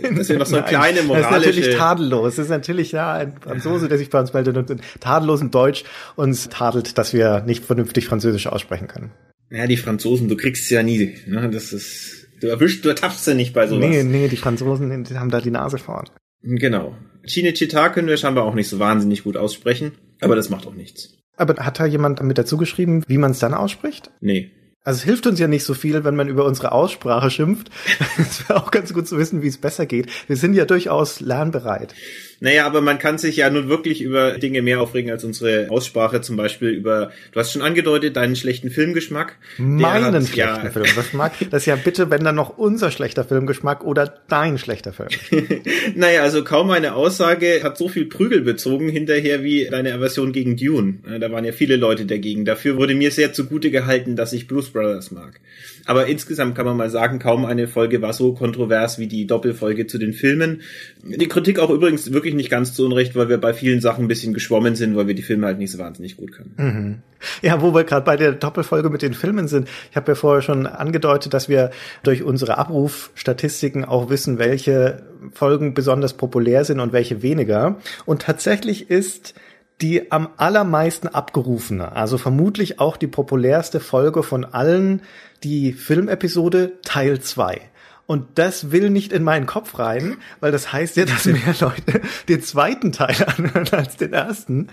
Das 0.16 0.28
wäre 0.28 0.38
noch 0.38 0.46
so 0.46 0.56
eine 0.56 0.64
kleine 0.64 0.96
Das 0.96 1.04
ist 1.04 1.08
natürlich 1.08 1.56
moralische... 1.56 1.76
tadellos. 1.76 2.36
Das 2.36 2.44
ist 2.46 2.50
natürlich 2.50 2.92
ja 2.92 3.12
ein 3.12 3.34
Franzose, 3.40 3.88
der 3.88 3.98
sich 3.98 4.10
bei 4.10 4.20
uns 4.20 4.32
meldet 4.32 4.56
und 4.56 4.70
in 4.70 4.80
tadellosen 5.00 5.50
Deutsch 5.50 5.84
uns 6.16 6.48
tadelt, 6.48 6.98
dass 6.98 7.12
wir 7.12 7.42
nicht 7.42 7.64
vernünftig 7.64 8.06
Französisch 8.06 8.46
aussprechen 8.46 8.88
können. 8.88 9.10
Ja, 9.50 9.66
die 9.66 9.76
Franzosen, 9.76 10.28
du 10.28 10.36
kriegst 10.36 10.66
sie 10.66 10.74
ja 10.74 10.82
nie. 10.82 11.14
Ne? 11.26 11.50
Das 11.50 11.72
ist, 11.72 12.26
du 12.40 12.46
erwischst, 12.46 12.84
du 12.84 12.88
ertappst 12.88 13.24
sie 13.24 13.34
nicht 13.34 13.52
bei 13.52 13.66
sowas. 13.66 13.86
Nee, 13.86 14.02
nee, 14.02 14.28
die 14.28 14.36
Franzosen 14.36 15.04
die 15.04 15.18
haben 15.18 15.30
da 15.30 15.40
die 15.40 15.50
Nase 15.50 15.78
vorn. 15.78 16.06
Genau. 16.42 16.96
Cinecittà 17.26 17.90
können 17.90 18.08
wir 18.08 18.16
scheinbar 18.16 18.44
auch 18.44 18.54
nicht 18.54 18.68
so 18.68 18.78
wahnsinnig 18.78 19.24
gut 19.24 19.36
aussprechen, 19.36 19.92
aber 20.20 20.34
das 20.34 20.50
macht 20.50 20.66
auch 20.66 20.74
nichts. 20.74 21.18
Aber 21.36 21.64
hat 21.64 21.78
da 21.78 21.86
jemand 21.86 22.22
mit 22.22 22.38
dazu 22.38 22.56
geschrieben, 22.56 23.04
wie 23.06 23.18
man 23.18 23.30
es 23.30 23.38
dann 23.38 23.54
ausspricht? 23.54 24.10
Nee. 24.20 24.50
Also 24.84 24.98
es 24.98 25.04
hilft 25.04 25.26
uns 25.28 25.38
ja 25.38 25.46
nicht 25.46 25.64
so 25.64 25.74
viel, 25.74 26.02
wenn 26.02 26.16
man 26.16 26.28
über 26.28 26.44
unsere 26.44 26.72
Aussprache 26.72 27.30
schimpft. 27.30 27.70
Es 28.18 28.48
wäre 28.48 28.60
auch 28.60 28.70
ganz 28.70 28.92
gut 28.92 29.06
zu 29.06 29.16
wissen, 29.16 29.42
wie 29.42 29.48
es 29.48 29.58
besser 29.58 29.86
geht. 29.86 30.10
Wir 30.26 30.36
sind 30.36 30.54
ja 30.54 30.64
durchaus 30.64 31.20
lernbereit. 31.20 31.94
Naja, 32.42 32.66
aber 32.66 32.80
man 32.80 32.98
kann 32.98 33.18
sich 33.18 33.36
ja 33.36 33.48
nun 33.50 33.68
wirklich 33.68 34.02
über 34.02 34.32
Dinge 34.32 34.62
mehr 34.62 34.80
aufregen 34.80 35.12
als 35.12 35.22
unsere 35.22 35.70
Aussprache, 35.70 36.22
zum 36.22 36.36
Beispiel 36.36 36.70
über, 36.70 37.12
du 37.30 37.38
hast 37.38 37.52
schon 37.52 37.62
angedeutet, 37.62 38.16
deinen 38.16 38.34
schlechten 38.34 38.68
Filmgeschmack. 38.68 39.36
Meinen 39.58 40.06
hat- 40.06 40.24
schlechten 40.26 40.64
ja, 40.64 40.70
Filmgeschmack. 40.70 41.34
Das 41.50 41.62
ist 41.62 41.66
ja 41.66 41.76
bitte, 41.76 42.10
wenn 42.10 42.24
dann 42.24 42.34
noch 42.34 42.58
unser 42.58 42.90
schlechter 42.90 43.22
Filmgeschmack 43.22 43.84
oder 43.84 44.12
dein 44.28 44.58
schlechter 44.58 44.92
Film. 44.92 45.08
Naja, 45.94 46.22
also 46.22 46.42
kaum 46.42 46.70
eine 46.70 46.94
Aussage 46.94 47.60
hat 47.62 47.76
so 47.78 47.88
viel 47.88 48.06
Prügel 48.06 48.40
bezogen 48.40 48.88
hinterher 48.88 49.42
wie 49.44 49.66
deine 49.70 49.94
Aversion 49.94 50.32
gegen 50.32 50.56
Dune. 50.56 50.94
Äh, 51.08 51.20
Da 51.20 51.30
waren 51.30 51.44
ja 51.44 51.52
viele 51.52 51.76
Leute 51.76 52.06
dagegen. 52.06 52.44
Dafür 52.44 52.76
wurde 52.76 52.94
mir 52.96 53.10
sehr 53.12 53.32
zugute 53.32 53.70
gehalten, 53.70 54.16
dass 54.16 54.32
ich 54.32 54.48
Blues 54.48 54.70
Brothers 54.70 55.10
mag. 55.12 55.38
Aber 55.84 56.06
insgesamt 56.06 56.54
kann 56.56 56.64
man 56.66 56.76
mal 56.76 56.90
sagen, 56.90 57.18
kaum 57.18 57.44
eine 57.44 57.68
Folge 57.68 58.02
war 58.02 58.12
so 58.12 58.32
kontrovers 58.34 58.98
wie 58.98 59.06
die 59.06 59.26
Doppelfolge 59.26 59.86
zu 59.86 59.98
den 59.98 60.12
Filmen. 60.12 60.62
Die 61.04 61.28
Kritik 61.28 61.58
auch 61.58 61.70
übrigens 61.70 62.12
wirklich 62.12 62.31
nicht 62.34 62.50
ganz 62.50 62.74
zu 62.74 62.84
Unrecht, 62.84 63.14
weil 63.16 63.28
wir 63.28 63.38
bei 63.38 63.54
vielen 63.54 63.80
Sachen 63.80 64.04
ein 64.04 64.08
bisschen 64.08 64.34
geschwommen 64.34 64.74
sind, 64.74 64.96
weil 64.96 65.06
wir 65.06 65.14
die 65.14 65.22
Filme 65.22 65.46
halt 65.46 65.58
nicht 65.58 65.70
so 65.70 65.78
wahnsinnig 65.78 66.16
gut 66.16 66.32
können. 66.32 67.02
Ja, 67.40 67.62
wo 67.62 67.72
wir 67.74 67.84
gerade 67.84 68.04
bei 68.04 68.16
der 68.16 68.32
Doppelfolge 68.32 68.90
mit 68.90 69.02
den 69.02 69.14
Filmen 69.14 69.46
sind. 69.48 69.68
Ich 69.90 69.96
habe 69.96 70.12
ja 70.12 70.14
vorher 70.16 70.42
schon 70.42 70.66
angedeutet, 70.66 71.32
dass 71.34 71.48
wir 71.48 71.70
durch 72.02 72.22
unsere 72.22 72.58
Abrufstatistiken 72.58 73.84
auch 73.84 74.10
wissen, 74.10 74.38
welche 74.38 75.02
Folgen 75.32 75.74
besonders 75.74 76.14
populär 76.14 76.64
sind 76.64 76.80
und 76.80 76.92
welche 76.92 77.22
weniger. 77.22 77.76
Und 78.06 78.22
tatsächlich 78.22 78.90
ist 78.90 79.34
die 79.80 80.12
am 80.12 80.28
allermeisten 80.36 81.08
abgerufene, 81.08 81.92
also 81.96 82.16
vermutlich 82.16 82.78
auch 82.78 82.96
die 82.96 83.08
populärste 83.08 83.80
Folge 83.80 84.22
von 84.22 84.44
allen, 84.44 85.02
die 85.42 85.72
Filmepisode 85.72 86.72
Teil 86.82 87.20
2. 87.20 87.60
Und 88.06 88.26
das 88.34 88.72
will 88.72 88.90
nicht 88.90 89.12
in 89.12 89.22
meinen 89.22 89.46
Kopf 89.46 89.78
rein, 89.78 90.16
weil 90.40 90.50
das 90.52 90.72
heißt 90.72 90.96
ja, 90.96 91.04
dass 91.04 91.24
mehr 91.24 91.54
Leute 91.60 92.00
den 92.28 92.42
zweiten 92.42 92.92
Teil 92.92 93.14
anhören 93.36 93.68
als 93.70 93.96
den 93.96 94.12
ersten. 94.12 94.68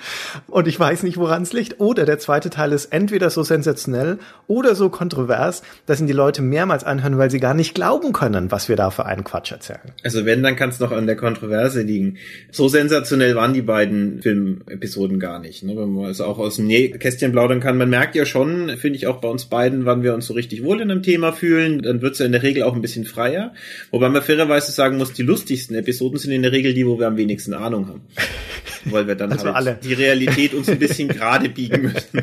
Und 0.47 0.67
ich 0.67 0.79
weiß 0.79 1.03
nicht, 1.03 1.17
woran 1.17 1.43
es 1.43 1.53
liegt. 1.53 1.79
Oder 1.79 2.05
der 2.05 2.19
zweite 2.19 2.49
Teil 2.49 2.71
ist 2.73 2.85
entweder 2.85 3.29
so 3.29 3.43
sensationell 3.43 4.17
oder 4.47 4.75
so 4.75 4.89
kontrovers, 4.89 5.61
dass 5.85 6.01
ihn 6.01 6.07
die 6.07 6.13
Leute 6.13 6.41
mehrmals 6.41 6.83
anhören, 6.83 7.17
weil 7.17 7.29
sie 7.29 7.39
gar 7.39 7.53
nicht 7.53 7.75
glauben 7.75 8.13
können, 8.13 8.51
was 8.51 8.67
wir 8.67 8.75
da 8.75 8.89
für 8.89 9.05
einen 9.05 9.23
Quatsch 9.23 9.51
erzählen. 9.51 9.93
Also 10.03 10.25
wenn, 10.25 10.41
dann 10.41 10.55
kann 10.55 10.69
es 10.69 10.79
noch 10.79 10.91
an 10.91 11.05
der 11.05 11.15
Kontroverse 11.15 11.83
liegen. 11.83 12.17
So 12.51 12.67
sensationell 12.67 13.35
waren 13.35 13.53
die 13.53 13.61
beiden 13.61 14.21
Filmepisoden 14.21 15.19
gar 15.19 15.39
nicht. 15.39 15.63
Ne? 15.63 15.77
Wenn 15.77 15.93
man 15.93 16.05
also 16.05 16.25
auch 16.25 16.39
aus 16.39 16.55
dem 16.55 16.67
Nähkästchen 16.67 17.31
plaudern 17.31 17.59
kann. 17.59 17.77
Man 17.77 17.89
merkt 17.89 18.15
ja 18.15 18.25
schon, 18.25 18.69
finde 18.77 18.97
ich 18.97 19.07
auch 19.07 19.21
bei 19.21 19.27
uns 19.27 19.45
beiden, 19.45 19.85
wann 19.85 20.03
wir 20.03 20.13
uns 20.13 20.25
so 20.25 20.33
richtig 20.33 20.63
wohl 20.63 20.81
in 20.81 20.89
einem 20.89 21.03
Thema 21.03 21.31
fühlen. 21.31 21.81
Dann 21.81 22.01
wird's 22.01 22.19
ja 22.19 22.25
in 22.25 22.31
der 22.31 22.43
Regel 22.43 22.63
auch 22.63 22.75
ein 22.75 22.81
bisschen 22.81 23.05
freier. 23.19 23.53
Wobei 23.91 24.09
man 24.09 24.21
fairerweise 24.21 24.71
sagen 24.71 24.97
muss, 24.97 25.11
die 25.13 25.23
lustigsten 25.23 25.75
Episoden 25.75 26.17
sind 26.17 26.31
in 26.31 26.41
der 26.41 26.51
Regel 26.53 26.73
die, 26.73 26.87
wo 26.87 26.97
wir 26.99 27.07
am 27.07 27.17
wenigsten 27.17 27.53
Ahnung 27.53 27.87
haben. 27.87 28.01
Weil 28.85 29.07
wir 29.07 29.15
dann 29.15 29.29
Also 29.31 29.47
halt 29.47 29.55
alle. 29.57 29.79
die 29.83 29.93
Realität 29.93 30.53
uns 30.53 30.69
ein 30.69 30.79
bisschen 30.79 31.09
gerade 31.09 31.49
biegen 31.49 31.81
müssen. 31.81 32.21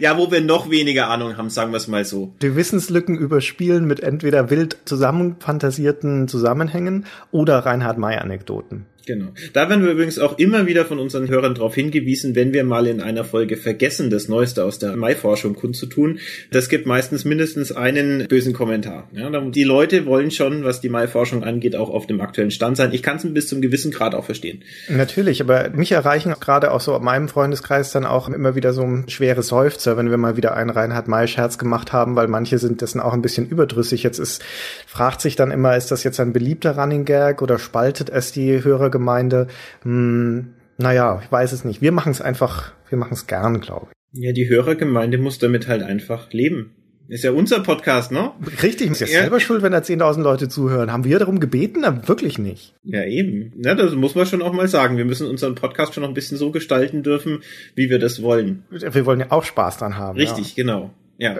ja, 0.00 0.16
wo 0.16 0.30
wir 0.30 0.40
noch 0.40 0.70
weniger 0.70 1.08
Ahnung 1.08 1.36
haben, 1.36 1.50
sagen 1.50 1.72
wir 1.72 1.78
es 1.78 1.88
mal 1.88 2.04
so. 2.04 2.32
Die 2.40 2.54
Wissenslücken 2.54 3.18
überspielen 3.18 3.84
mit 3.86 3.98
entweder 4.00 4.48
wild 4.48 4.76
zusammenfantasierten 4.84 6.28
Zusammenhängen 6.28 7.06
oder 7.32 7.58
Reinhard 7.58 7.98
May-Anekdoten. 7.98 8.86
Genau. 9.06 9.28
Da 9.52 9.68
werden 9.68 9.84
wir 9.84 9.92
übrigens 9.92 10.18
auch 10.18 10.38
immer 10.38 10.66
wieder 10.66 10.84
von 10.84 10.98
unseren 10.98 11.28
Hörern 11.28 11.54
darauf 11.54 11.74
hingewiesen, 11.74 12.34
wenn 12.34 12.52
wir 12.52 12.64
mal 12.64 12.86
in 12.86 13.00
einer 13.00 13.24
Folge 13.24 13.56
vergessen, 13.56 14.10
das 14.10 14.28
Neueste 14.28 14.64
aus 14.64 14.78
der 14.78 14.96
Mai-Forschung 14.96 15.54
kundzutun. 15.54 16.18
Das 16.50 16.68
gibt 16.68 16.86
meistens 16.86 17.24
mindestens 17.24 17.72
einen 17.72 18.28
bösen 18.28 18.52
Kommentar. 18.52 19.08
Ja, 19.12 19.30
die 19.40 19.64
Leute 19.64 20.06
wollen 20.06 20.30
schon, 20.30 20.64
was 20.64 20.80
die 20.80 20.88
Mai-Forschung 20.88 21.44
angeht, 21.44 21.76
auch 21.76 21.90
auf 21.90 22.06
dem 22.06 22.20
aktuellen 22.20 22.50
Stand 22.50 22.76
sein. 22.76 22.92
Ich 22.92 23.02
kann 23.02 23.16
es 23.16 23.22
bis 23.32 23.48
zum 23.48 23.60
gewissen 23.60 23.90
Grad 23.90 24.14
auch 24.14 24.24
verstehen. 24.24 24.62
Natürlich, 24.88 25.40
aber 25.40 25.70
mich 25.70 25.92
erreichen 25.92 26.34
gerade 26.38 26.72
auch 26.72 26.80
so 26.80 26.96
in 26.96 27.04
meinem 27.04 27.28
Freundeskreis 27.28 27.92
dann 27.92 28.04
auch 28.04 28.28
immer 28.28 28.54
wieder 28.54 28.72
so 28.72 28.82
ein 28.82 29.08
schwere 29.08 29.42
Seufzer, 29.42 29.96
wenn 29.96 30.10
wir 30.10 30.16
mal 30.16 30.36
wieder 30.36 30.54
einen 30.56 30.70
Reinhard 30.70 31.08
May-Scherz 31.08 31.58
gemacht 31.58 31.92
haben, 31.92 32.16
weil 32.16 32.28
manche 32.28 32.58
sind 32.58 32.80
dessen 32.80 33.00
auch 33.00 33.12
ein 33.12 33.22
bisschen 33.22 33.46
überdrüssig. 33.48 34.02
Jetzt 34.02 34.18
ist, 34.18 34.42
fragt 34.86 35.20
sich 35.20 35.36
dann 35.36 35.50
immer, 35.50 35.76
ist 35.76 35.90
das 35.90 36.04
jetzt 36.04 36.20
ein 36.20 36.32
beliebter 36.32 36.76
Running 36.76 37.04
Gag 37.04 37.42
oder 37.42 37.58
spaltet 37.58 38.10
es 38.10 38.32
die 38.32 38.62
Hörergemeinde? 38.92 39.46
Hm, 39.82 40.54
naja, 40.78 41.20
ich 41.24 41.30
weiß 41.32 41.52
es 41.52 41.64
nicht. 41.64 41.80
Wir 41.82 41.92
machen 41.92 42.12
es 42.12 42.20
einfach, 42.20 42.72
wir 42.88 42.98
machen 42.98 43.14
es 43.14 43.26
gern, 43.26 43.60
glaube 43.60 43.88
ich. 43.90 44.22
Ja, 44.22 44.32
die 44.32 44.48
Hörergemeinde 44.48 45.18
muss 45.18 45.38
damit 45.38 45.68
halt 45.68 45.82
einfach 45.82 46.32
leben. 46.32 46.72
Ist 47.08 47.24
ja 47.24 47.32
unser 47.32 47.60
Podcast, 47.60 48.12
ne? 48.12 48.30
Richtig, 48.62 48.90
ist 48.90 49.00
ja 49.00 49.06
Ja. 49.06 49.20
selber 49.22 49.40
schuld, 49.40 49.62
wenn 49.62 49.72
da 49.72 49.78
10.000 49.82 50.22
Leute 50.22 50.48
zuhören. 50.48 50.92
Haben 50.92 51.04
wir 51.04 51.18
darum 51.18 51.40
gebeten? 51.40 51.80
Na, 51.82 52.06
wirklich 52.08 52.38
nicht. 52.38 52.74
Ja, 52.84 53.04
eben. 53.04 53.52
Ja, 53.62 53.74
das 53.74 53.94
muss 53.94 54.14
man 54.14 54.24
schon 54.26 54.40
auch 54.40 54.52
mal 54.52 54.68
sagen. 54.68 54.96
Wir 54.96 55.04
müssen 55.04 55.26
unseren 55.28 55.54
Podcast 55.54 55.94
schon 55.94 56.02
noch 56.02 56.08
ein 56.08 56.14
bisschen 56.14 56.38
so 56.38 56.50
gestalten 56.52 57.02
dürfen, 57.02 57.40
wie 57.74 57.90
wir 57.90 57.98
das 57.98 58.22
wollen. 58.22 58.64
Wir 58.70 59.04
wollen 59.04 59.20
ja 59.20 59.26
auch 59.30 59.44
Spaß 59.44 59.78
dran 59.78 59.98
haben. 59.98 60.16
Richtig, 60.18 60.54
genau. 60.54 60.90
Ja. 61.22 61.38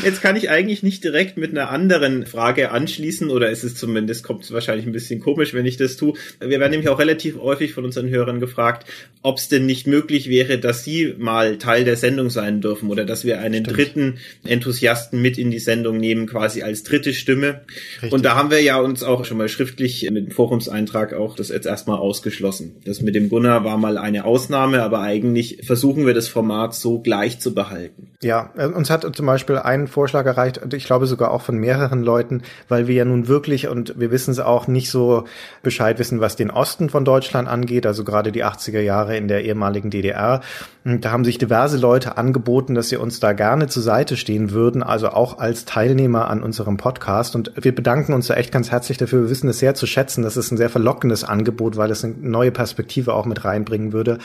Jetzt 0.05 0.23
kann 0.23 0.37
ich 0.37 0.51
eigentlich 0.51 0.85
nicht 0.85 1.03
direkt 1.03 1.37
mit 1.37 1.51
einer 1.51 1.71
anderen 1.71 2.25
Frage 2.25 2.71
anschließen 2.71 3.29
oder 3.29 3.51
ist 3.51 3.65
es 3.65 3.75
zumindest, 3.75 4.23
kommt 4.23 4.45
es 4.45 4.53
wahrscheinlich 4.53 4.87
ein 4.87 4.93
bisschen 4.93 5.19
komisch, 5.19 5.53
wenn 5.53 5.67
ich 5.67 5.77
das 5.77 5.97
tue. 5.97 6.15
Wir 6.39 6.61
werden 6.61 6.71
nämlich 6.71 6.89
auch 6.89 7.01
relativ 7.01 7.39
häufig 7.41 7.73
von 7.73 7.85
unseren 7.85 8.09
Hörern 8.09 8.39
gefragt, 8.39 8.87
ob 9.23 9.39
es 9.39 9.49
denn 9.49 9.67
nicht 9.67 9.89
möglich 9.89 10.29
wäre, 10.29 10.59
dass 10.59 10.85
sie 10.85 11.15
mal 11.19 11.59
Teil 11.59 11.85
der 11.85 11.97
Sendung 11.97 12.31
sein 12.31 12.61
dürfen 12.61 12.89
oder 12.89 13.05
dass 13.05 13.25
wir 13.25 13.41
einen 13.41 13.65
Stimmt. 13.65 13.77
dritten 13.77 14.19
Enthusiasten 14.45 15.21
mit 15.21 15.37
in 15.37 15.51
die 15.51 15.59
Sendung 15.59 15.99
nehmen, 15.99 16.27
quasi 16.27 16.63
als 16.63 16.85
dritte 16.85 17.13
Stimme. 17.13 17.63
Richtig. 17.97 18.13
Und 18.13 18.25
da 18.25 18.37
haben 18.37 18.53
wir 18.53 18.63
ja 18.63 18.79
uns 18.79 19.03
auch 19.03 19.25
schon 19.25 19.39
mal 19.39 19.49
schriftlich 19.49 20.09
mit 20.11 20.27
dem 20.27 20.31
Forumseintrag 20.31 21.15
auch 21.15 21.35
das 21.35 21.49
jetzt 21.49 21.67
erstmal 21.67 21.99
ausgeschlossen. 21.99 22.77
Das 22.85 23.01
mit 23.01 23.17
dem 23.17 23.29
Gunnar 23.29 23.65
war 23.65 23.77
mal 23.77 23.99
eine 23.99 24.25
Ausnahme, 24.25 24.83
aber 24.83 25.01
eigentlich 25.01 25.59
versuchen 25.65 26.07
wir 26.07 26.15
das 26.15 26.29
Format 26.29 26.77
so 26.77 27.01
gleich 27.01 27.40
zu 27.41 27.55
behalten. 27.55 28.09
Ja, 28.23 28.51
äh, 28.57 28.67
uns 28.67 28.91
hat 28.91 29.07
zum 29.15 29.27
Beispiel 29.27 29.59
ein 29.59 29.89
Vorschlag 29.89 30.27
erreicht, 30.27 30.61
ich 30.73 30.85
glaube 30.85 31.07
sogar 31.07 31.31
auch 31.31 31.43
von 31.43 31.57
mehreren 31.57 32.03
Leuten, 32.03 32.43
weil 32.69 32.87
wir 32.87 32.95
ja 32.95 33.05
nun 33.05 33.29
wirklich, 33.29 33.69
und 33.69 33.99
wir 33.99 34.11
wissen 34.11 34.31
es 34.31 34.39
auch, 34.39 34.67
nicht 34.67 34.91
so 34.91 35.25
Bescheid 35.63 35.99
wissen, 35.99 36.21
was 36.21 36.37
den 36.37 36.51
Osten 36.51 36.91
von 36.91 37.05
Deutschland 37.05 37.49
angeht, 37.49 37.87
also 37.87 38.05
gerade 38.05 38.33
die 38.33 38.45
80er 38.45 38.81
Jahre 38.81 39.17
in 39.17 39.29
der 39.29 39.45
ehemaligen 39.45 39.91
DDR. 39.91 40.41
Und 40.85 41.05
da 41.05 41.11
haben 41.11 41.25
sich 41.25 41.37
diverse 41.37 41.77
Leute 41.77 42.17
angeboten, 42.17 42.75
dass 42.75 42.89
sie 42.89 42.97
uns 42.97 43.21
da 43.21 43.33
gerne 43.35 43.67
zur 43.67 43.83
Seite 43.83 44.17
stehen 44.17 44.51
würden, 44.53 44.83
also 44.83 45.11
auch 45.11 45.39
als 45.39 45.67
Teilnehmer 45.67 46.29
an 46.29 46.43
unserem 46.43 46.79
Podcast. 46.79 47.37
Und 47.37 47.53
wir 47.57 47.75
bedanken 47.75 48.15
uns 48.15 48.29
da 48.29 48.35
echt 48.35 48.51
ganz 48.51 48.71
herzlich 48.71 48.97
dafür. 48.97 49.23
Wir 49.23 49.31
wissen 49.31 49.49
es 49.51 49.59
sehr 49.59 49.75
zu 49.75 49.87
schätzen. 49.87 50.23
Das 50.23 50.39
ist 50.39 50.51
ein 50.51 50.57
sehr 50.57 50.71
verlockendes 50.71 51.23
Angebot, 51.23 51.77
weil 51.77 51.91
es 51.91 52.03
eine 52.03 52.15
neue 52.21 52.51
Perspektive 52.51 53.13
auch 53.13 53.27
mit 53.27 53.45
reinbringen 53.45 53.93
würde. 53.93 54.19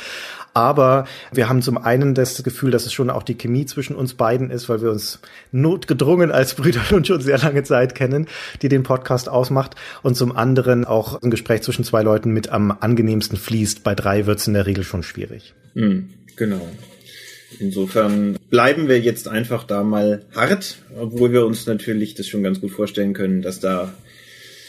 Aber 0.55 1.05
wir 1.33 1.49
haben 1.49 1.61
zum 1.61 1.77
einen 1.77 2.15
das 2.15 2.41
Gefühl, 2.41 2.71
dass 2.71 2.85
es 2.85 2.93
schon 2.93 3.09
auch 3.09 3.23
die 3.23 3.35
Chemie 3.35 3.65
zwischen 3.65 3.93
uns 3.93 4.13
beiden 4.13 4.49
ist, 4.49 4.69
weil 4.69 4.81
wir 4.81 4.89
uns 4.89 5.19
notgedrungen 5.51 6.31
als 6.31 6.53
Brüder 6.53 6.79
nun 6.91 7.03
schon 7.03 7.19
sehr 7.19 7.37
lange 7.37 7.63
Zeit 7.63 7.93
kennen, 7.93 8.27
die 8.61 8.69
den 8.69 8.83
Podcast 8.83 9.27
ausmacht. 9.27 9.75
Und 10.01 10.15
zum 10.15 10.33
anderen 10.33 10.85
auch 10.85 11.21
ein 11.21 11.29
Gespräch 11.29 11.61
zwischen 11.63 11.83
zwei 11.83 12.03
Leuten 12.03 12.31
mit 12.31 12.49
am 12.49 12.71
angenehmsten 12.71 13.37
fließt. 13.37 13.83
Bei 13.83 13.95
drei 13.95 14.27
wird 14.27 14.39
es 14.39 14.47
in 14.47 14.53
der 14.53 14.65
Regel 14.65 14.85
schon 14.85 15.03
schwierig. 15.03 15.53
Mhm, 15.73 16.11
genau. 16.37 16.65
Insofern 17.59 18.37
bleiben 18.49 18.87
wir 18.87 18.99
jetzt 19.01 19.27
einfach 19.27 19.65
da 19.65 19.83
mal 19.83 20.25
hart, 20.33 20.77
obwohl 20.97 21.33
wir 21.33 21.45
uns 21.45 21.65
natürlich 21.65 22.15
das 22.15 22.27
schon 22.27 22.43
ganz 22.43 22.61
gut 22.61 22.71
vorstellen 22.71 23.13
können, 23.13 23.41
dass 23.41 23.59
da 23.59 23.93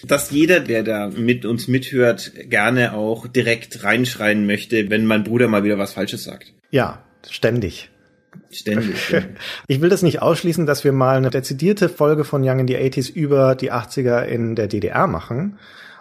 dass 0.05 0.31
jeder, 0.31 0.61
der 0.61 0.83
da 0.83 1.09
mit 1.09 1.45
uns 1.45 1.69
mithört, 1.69 2.33
gerne 2.51 2.95
auch 2.95 3.27
direkt 3.27 3.85
reinschreien 3.85 4.47
möchte, 4.47 4.91
wenn 4.91 5.07
mein 5.07 5.25
Bruder 5.25 5.49
mal 5.49 5.65
wieder 5.65 5.79
was 5.79 5.93
Falsches 5.93 6.25
sagt. 6.25 6.53
Ja, 6.71 7.05
ständig. 7.29 7.91
Ständig. 8.51 9.15
Ich 9.67 9.81
will 9.81 9.89
das 9.89 10.03
nicht 10.03 10.23
ausschließen, 10.23 10.67
dass 10.67 10.85
wir 10.85 10.93
mal 10.93 11.17
eine 11.17 11.31
dezidierte 11.31 11.89
Folge 11.89 12.25
von 12.25 12.43
Young 12.47 12.61
in 12.61 12.69
the 12.69 12.77
80s 12.77 13.13
über 13.13 13.55
die 13.55 13.73
80er 13.73 14.23
in 14.23 14.55
der 14.55 14.69
DDR 14.69 15.07
machen. 15.07 15.59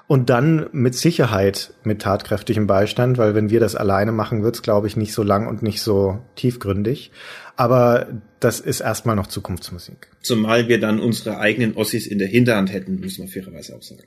Und 0.07 0.29
dann 0.29 0.67
mit 0.71 0.93
Sicherheit 0.93 1.73
mit 1.83 2.03
tatkräftigem 2.03 2.67
Beistand, 2.67 3.17
weil 3.17 3.33
wenn 3.33 3.49
wir 3.49 3.59
das 3.59 3.75
alleine 3.75 4.11
machen, 4.11 4.43
wird's, 4.43 4.61
glaube 4.61 4.85
ich, 4.85 4.95
nicht 4.95 5.13
so 5.13 5.23
lang 5.23 5.47
und 5.47 5.63
nicht 5.63 5.81
so 5.81 6.19
tiefgründig. 6.35 7.11
Aber 7.55 8.05
das 8.45 8.59
ist 8.59 8.79
erstmal 8.79 9.15
noch 9.15 9.25
Zukunftsmusik. 9.25 10.07
Zumal 10.21 10.67
wir 10.67 10.79
dann 10.79 10.99
unsere 10.99 11.39
eigenen 11.39 11.75
Ossis 11.75 12.05
in 12.05 12.19
der 12.19 12.27
Hinterhand 12.27 12.71
hätten, 12.71 12.99
muss 12.99 13.17
man 13.17 13.27
fairerweise 13.27 13.75
auch 13.75 13.81
sagen. 13.81 14.03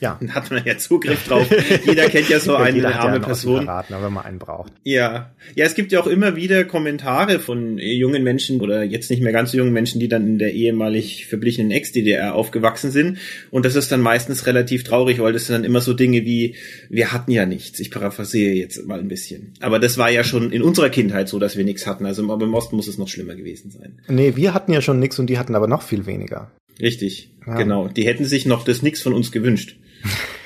Ja. 0.00 0.16
Dann 0.20 0.34
hat 0.34 0.50
man 0.50 0.64
ja 0.64 0.78
Zugriff 0.78 1.24
drauf. 1.28 1.46
Jeder 1.84 2.08
kennt 2.08 2.28
ja 2.28 2.40
so 2.40 2.52
ja, 2.52 2.60
eine 2.60 2.94
arme 2.94 3.16
ja 3.16 3.22
Person. 3.22 3.64
Verraten, 3.64 3.94
wenn 4.00 4.12
man 4.12 4.24
einen 4.24 4.38
braucht. 4.38 4.72
Ja. 4.84 5.34
Ja, 5.54 5.64
es 5.64 5.74
gibt 5.74 5.92
ja 5.92 6.00
auch 6.00 6.06
immer 6.06 6.36
wieder 6.36 6.64
Kommentare 6.64 7.38
von 7.38 7.78
jungen 7.78 8.22
Menschen 8.22 8.60
oder 8.60 8.82
jetzt 8.82 9.10
nicht 9.10 9.22
mehr 9.22 9.32
ganz 9.32 9.52
so 9.52 9.58
jungen 9.58 9.72
Menschen, 9.72 10.00
die 10.00 10.08
dann 10.08 10.26
in 10.26 10.38
der 10.38 10.52
ehemalig 10.52 11.26
verblichenen 11.26 11.70
Ex-DDR 11.70 12.34
aufgewachsen 12.34 12.90
sind. 12.90 13.18
Und 13.50 13.64
das 13.64 13.74
ist 13.74 13.90
dann 13.92 14.00
meistens 14.00 14.46
relativ 14.46 14.84
traurig, 14.84 15.20
weil 15.20 15.32
das 15.32 15.46
sind 15.46 15.54
dann 15.54 15.64
immer 15.64 15.80
so 15.80 15.94
Dinge 15.94 16.24
wie, 16.24 16.56
wir 16.88 17.12
hatten 17.12 17.30
ja 17.30 17.46
nichts. 17.46 17.80
Ich 17.80 17.90
paraphrasiere 17.90 18.54
jetzt 18.54 18.86
mal 18.86 19.00
ein 19.00 19.08
bisschen. 19.08 19.54
Aber 19.60 19.78
das 19.78 19.98
war 19.98 20.10
ja 20.10 20.24
schon 20.24 20.52
in 20.52 20.62
unserer 20.62 20.90
Kindheit 20.90 21.28
so, 21.28 21.38
dass 21.38 21.56
wir 21.56 21.64
nichts 21.64 21.86
hatten. 21.86 22.06
Also 22.06 22.22
im 22.22 22.54
Osten 22.54 22.76
muss 22.76 22.88
es 22.88 22.98
noch 22.98 23.08
schlimmer 23.08 23.34
gewesen 23.34 23.70
sein. 23.70 24.00
Nee, 24.08 24.36
wir 24.36 24.54
hatten 24.54 24.72
ja 24.72 24.80
schon 24.80 24.98
nichts 24.98 25.18
und 25.18 25.28
die 25.28 25.38
hatten 25.38 25.54
aber 25.54 25.66
noch 25.66 25.82
viel 25.82 26.06
weniger. 26.06 26.50
Richtig, 26.82 27.30
ja. 27.46 27.54
genau. 27.56 27.88
Die 27.88 28.04
hätten 28.04 28.24
sich 28.24 28.44
noch 28.44 28.64
das 28.64 28.82
Nix 28.82 29.00
von 29.00 29.14
uns 29.14 29.30
gewünscht. 29.32 29.76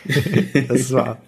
das 0.68 0.92
war. 0.92 1.22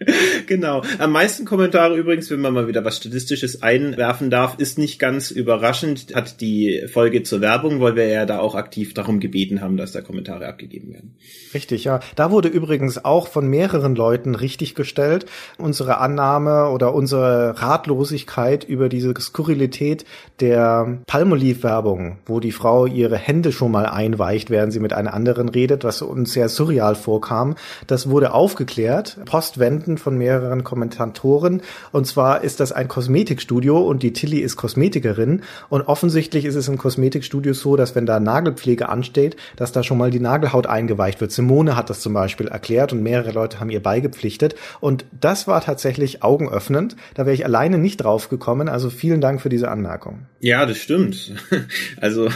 genau. 0.46 0.82
Am 0.98 1.12
meisten 1.12 1.44
Kommentare 1.44 1.96
übrigens, 1.96 2.30
wenn 2.30 2.40
man 2.40 2.54
mal 2.54 2.68
wieder 2.68 2.84
was 2.84 2.98
Statistisches 2.98 3.62
einwerfen 3.62 4.30
darf, 4.30 4.58
ist 4.58 4.78
nicht 4.78 4.98
ganz 4.98 5.30
überraschend, 5.30 6.14
hat 6.14 6.40
die 6.40 6.84
Folge 6.92 7.22
zur 7.24 7.40
Werbung, 7.40 7.80
weil 7.80 7.96
wir 7.96 8.06
ja 8.06 8.24
da 8.24 8.38
auch 8.38 8.54
aktiv 8.54 8.94
darum 8.94 9.18
gebeten 9.18 9.60
haben, 9.60 9.76
dass 9.76 9.92
da 9.92 10.00
Kommentare 10.00 10.46
abgegeben 10.46 10.92
werden. 10.92 11.16
Richtig, 11.52 11.84
ja. 11.84 12.00
Da 12.14 12.30
wurde 12.30 12.48
übrigens 12.48 13.04
auch 13.04 13.28
von 13.28 13.48
mehreren 13.48 13.96
Leuten 13.96 14.34
richtig 14.34 14.74
gestellt, 14.74 15.26
unsere 15.56 15.98
Annahme 15.98 16.68
oder 16.70 16.94
unsere 16.94 17.60
Ratlosigkeit 17.60 18.64
über 18.64 18.88
diese 18.88 19.12
Skurrilität 19.18 20.04
der 20.40 20.98
Palmolive-Werbung, 21.06 22.18
wo 22.26 22.38
die 22.38 22.52
Frau 22.52 22.86
ihre 22.86 23.16
Hände 23.16 23.50
schon 23.50 23.72
mal 23.72 23.86
einweicht, 23.86 24.50
während 24.50 24.72
sie 24.72 24.80
mit 24.80 24.92
einer 24.92 25.14
anderen 25.14 25.48
redet, 25.48 25.82
was 25.82 26.02
uns 26.02 26.32
sehr 26.32 26.48
surreal 26.48 26.94
vorkam. 26.94 27.56
Das 27.86 28.08
wurde 28.08 28.32
aufgeklärt, 28.32 29.18
postwendend 29.24 29.87
von 29.96 30.18
mehreren 30.18 30.64
Kommentatoren. 30.64 31.62
Und 31.92 32.06
zwar 32.06 32.44
ist 32.44 32.60
das 32.60 32.72
ein 32.72 32.88
Kosmetikstudio 32.88 33.78
und 33.78 34.02
die 34.02 34.12
Tilly 34.12 34.40
ist 34.40 34.56
Kosmetikerin. 34.56 35.42
Und 35.70 35.82
offensichtlich 35.82 36.44
ist 36.44 36.56
es 36.56 36.68
im 36.68 36.76
Kosmetikstudio 36.76 37.54
so, 37.54 37.76
dass 37.76 37.94
wenn 37.94 38.04
da 38.04 38.20
Nagelpflege 38.20 38.88
ansteht, 38.88 39.36
dass 39.56 39.72
da 39.72 39.82
schon 39.82 39.98
mal 39.98 40.10
die 40.10 40.20
Nagelhaut 40.20 40.66
eingeweicht 40.66 41.20
wird. 41.20 41.32
Simone 41.32 41.76
hat 41.76 41.88
das 41.88 42.00
zum 42.00 42.12
Beispiel 42.12 42.48
erklärt 42.48 42.92
und 42.92 43.02
mehrere 43.02 43.32
Leute 43.32 43.60
haben 43.60 43.70
ihr 43.70 43.82
beigepflichtet. 43.82 44.54
Und 44.80 45.06
das 45.18 45.46
war 45.46 45.60
tatsächlich 45.60 46.22
augenöffnend. 46.22 46.96
Da 47.14 47.24
wäre 47.24 47.34
ich 47.34 47.44
alleine 47.44 47.78
nicht 47.78 47.98
drauf 47.98 48.28
gekommen. 48.28 48.68
Also 48.68 48.90
vielen 48.90 49.20
Dank 49.20 49.40
für 49.40 49.48
diese 49.48 49.70
Anmerkung. 49.70 50.26
Ja, 50.40 50.66
das 50.66 50.78
stimmt. 50.78 51.32
Also, 52.00 52.28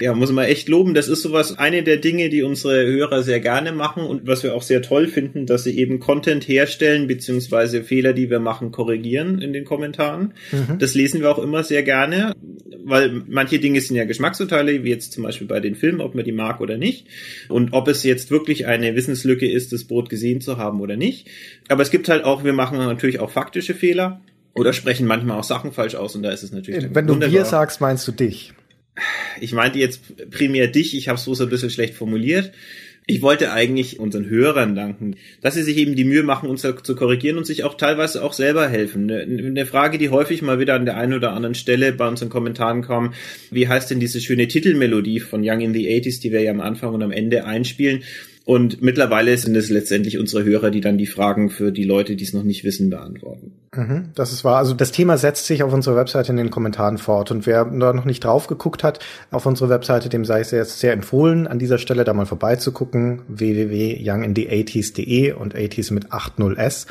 ja, 0.00 0.14
muss 0.14 0.32
man 0.32 0.46
echt 0.46 0.68
loben. 0.68 0.94
Das 0.94 1.08
ist 1.08 1.22
sowas, 1.22 1.58
eine 1.58 1.82
der 1.82 1.98
Dinge, 1.98 2.28
die 2.28 2.42
unsere 2.42 2.84
Hörer 2.86 3.22
sehr 3.22 3.40
gerne 3.40 3.72
machen 3.72 4.04
und 4.04 4.26
was 4.26 4.42
wir 4.42 4.54
auch 4.54 4.62
sehr 4.62 4.82
toll 4.82 5.06
finden, 5.08 5.46
dass 5.46 5.64
sie 5.64 5.78
eben 5.78 6.00
Content 6.00 6.48
herstellen, 6.48 6.85
beziehungsweise 7.06 7.82
Fehler, 7.82 8.12
die 8.12 8.30
wir 8.30 8.40
machen, 8.40 8.72
korrigieren 8.72 9.40
in 9.40 9.52
den 9.52 9.64
Kommentaren. 9.64 10.34
Mhm. 10.52 10.78
Das 10.78 10.94
lesen 10.94 11.20
wir 11.20 11.30
auch 11.30 11.38
immer 11.38 11.62
sehr 11.62 11.82
gerne, 11.82 12.32
weil 12.84 13.22
manche 13.26 13.58
Dinge 13.58 13.80
sind 13.80 13.96
ja 13.96 14.04
Geschmacksurteile, 14.04 14.84
wie 14.84 14.90
jetzt 14.90 15.12
zum 15.12 15.22
Beispiel 15.22 15.46
bei 15.46 15.60
den 15.60 15.74
Filmen, 15.74 16.00
ob 16.00 16.14
man 16.14 16.24
die 16.24 16.32
mag 16.32 16.60
oder 16.60 16.76
nicht. 16.76 17.06
Und 17.48 17.72
ob 17.72 17.88
es 17.88 18.02
jetzt 18.02 18.30
wirklich 18.30 18.66
eine 18.66 18.94
Wissenslücke 18.94 19.50
ist, 19.50 19.72
das 19.72 19.84
Brot 19.84 20.08
gesehen 20.08 20.40
zu 20.40 20.56
haben 20.56 20.80
oder 20.80 20.96
nicht. 20.96 21.28
Aber 21.68 21.82
es 21.82 21.90
gibt 21.90 22.08
halt 22.08 22.24
auch, 22.24 22.44
wir 22.44 22.52
machen 22.52 22.78
natürlich 22.78 23.20
auch 23.20 23.30
faktische 23.30 23.74
Fehler. 23.74 24.20
Oder 24.54 24.72
sprechen 24.72 25.06
manchmal 25.06 25.38
auch 25.38 25.44
Sachen 25.44 25.70
falsch 25.70 25.96
aus 25.96 26.16
und 26.16 26.22
da 26.22 26.30
ist 26.30 26.42
es 26.42 26.50
natürlich. 26.50 26.86
Wenn 26.94 27.06
du 27.06 27.20
wir 27.20 27.44
sagst, 27.44 27.82
meinst 27.82 28.08
du 28.08 28.12
dich? 28.12 28.54
Ich 29.38 29.52
meinte 29.52 29.78
jetzt 29.78 30.30
primär 30.30 30.66
dich, 30.68 30.96
ich 30.96 31.08
habe 31.08 31.18
es 31.18 31.24
so 31.24 31.44
ein 31.44 31.50
bisschen 31.50 31.68
schlecht 31.68 31.92
formuliert. 31.92 32.52
Ich 33.08 33.22
wollte 33.22 33.52
eigentlich 33.52 34.00
unseren 34.00 34.28
Hörern 34.28 34.74
danken, 34.74 35.14
dass 35.40 35.54
sie 35.54 35.62
sich 35.62 35.76
eben 35.76 35.94
die 35.94 36.02
Mühe 36.02 36.24
machen, 36.24 36.48
uns 36.48 36.62
zu 36.62 36.96
korrigieren 36.96 37.38
und 37.38 37.46
sich 37.46 37.62
auch 37.62 37.74
teilweise 37.74 38.24
auch 38.24 38.32
selber 38.32 38.68
helfen. 38.68 39.08
Eine 39.08 39.64
Frage, 39.64 39.96
die 39.96 40.08
häufig 40.08 40.42
mal 40.42 40.58
wieder 40.58 40.74
an 40.74 40.86
der 40.86 40.96
einen 40.96 41.14
oder 41.14 41.32
anderen 41.32 41.54
Stelle 41.54 41.92
bei 41.92 42.08
unseren 42.08 42.30
Kommentaren 42.30 42.82
kam, 42.82 43.14
wie 43.52 43.68
heißt 43.68 43.92
denn 43.92 44.00
diese 44.00 44.20
schöne 44.20 44.48
Titelmelodie 44.48 45.20
von 45.20 45.42
Young 45.44 45.60
in 45.60 45.72
the 45.72 45.86
80s, 45.88 46.20
die 46.20 46.32
wir 46.32 46.40
ja 46.40 46.50
am 46.50 46.60
Anfang 46.60 46.94
und 46.94 47.02
am 47.04 47.12
Ende 47.12 47.44
einspielen? 47.44 48.02
Und 48.46 48.80
mittlerweile 48.80 49.36
sind 49.36 49.56
es 49.56 49.70
letztendlich 49.70 50.18
unsere 50.18 50.44
Hörer, 50.44 50.70
die 50.70 50.80
dann 50.80 50.98
die 50.98 51.06
Fragen 51.06 51.50
für 51.50 51.72
die 51.72 51.82
Leute, 51.82 52.14
die 52.14 52.22
es 52.22 52.32
noch 52.32 52.44
nicht 52.44 52.62
wissen, 52.62 52.90
beantworten. 52.90 53.50
Mhm, 53.74 54.10
das 54.14 54.32
ist 54.32 54.44
wahr. 54.44 54.58
Also 54.58 54.72
das 54.72 54.92
Thema 54.92 55.18
setzt 55.18 55.46
sich 55.46 55.64
auf 55.64 55.72
unserer 55.72 55.96
Webseite 55.96 56.30
in 56.30 56.36
den 56.36 56.50
Kommentaren 56.50 56.98
fort. 56.98 57.32
Und 57.32 57.44
wer 57.44 57.64
da 57.64 57.92
noch 57.92 58.04
nicht 58.04 58.22
drauf 58.22 58.46
geguckt 58.46 58.84
hat, 58.84 59.00
auf 59.32 59.46
unsere 59.46 59.68
Webseite, 59.68 60.08
dem 60.08 60.24
sei 60.24 60.38
es 60.38 60.52
jetzt 60.52 60.78
sehr 60.78 60.92
empfohlen, 60.92 61.48
an 61.48 61.58
dieser 61.58 61.78
Stelle 61.78 62.04
da 62.04 62.14
mal 62.14 62.24
vorbeizugucken. 62.24 63.22
www.youngin80s.de 63.26 65.32
und 65.32 65.56
80s 65.56 65.92
mit 65.92 66.12
80s. 66.12 66.86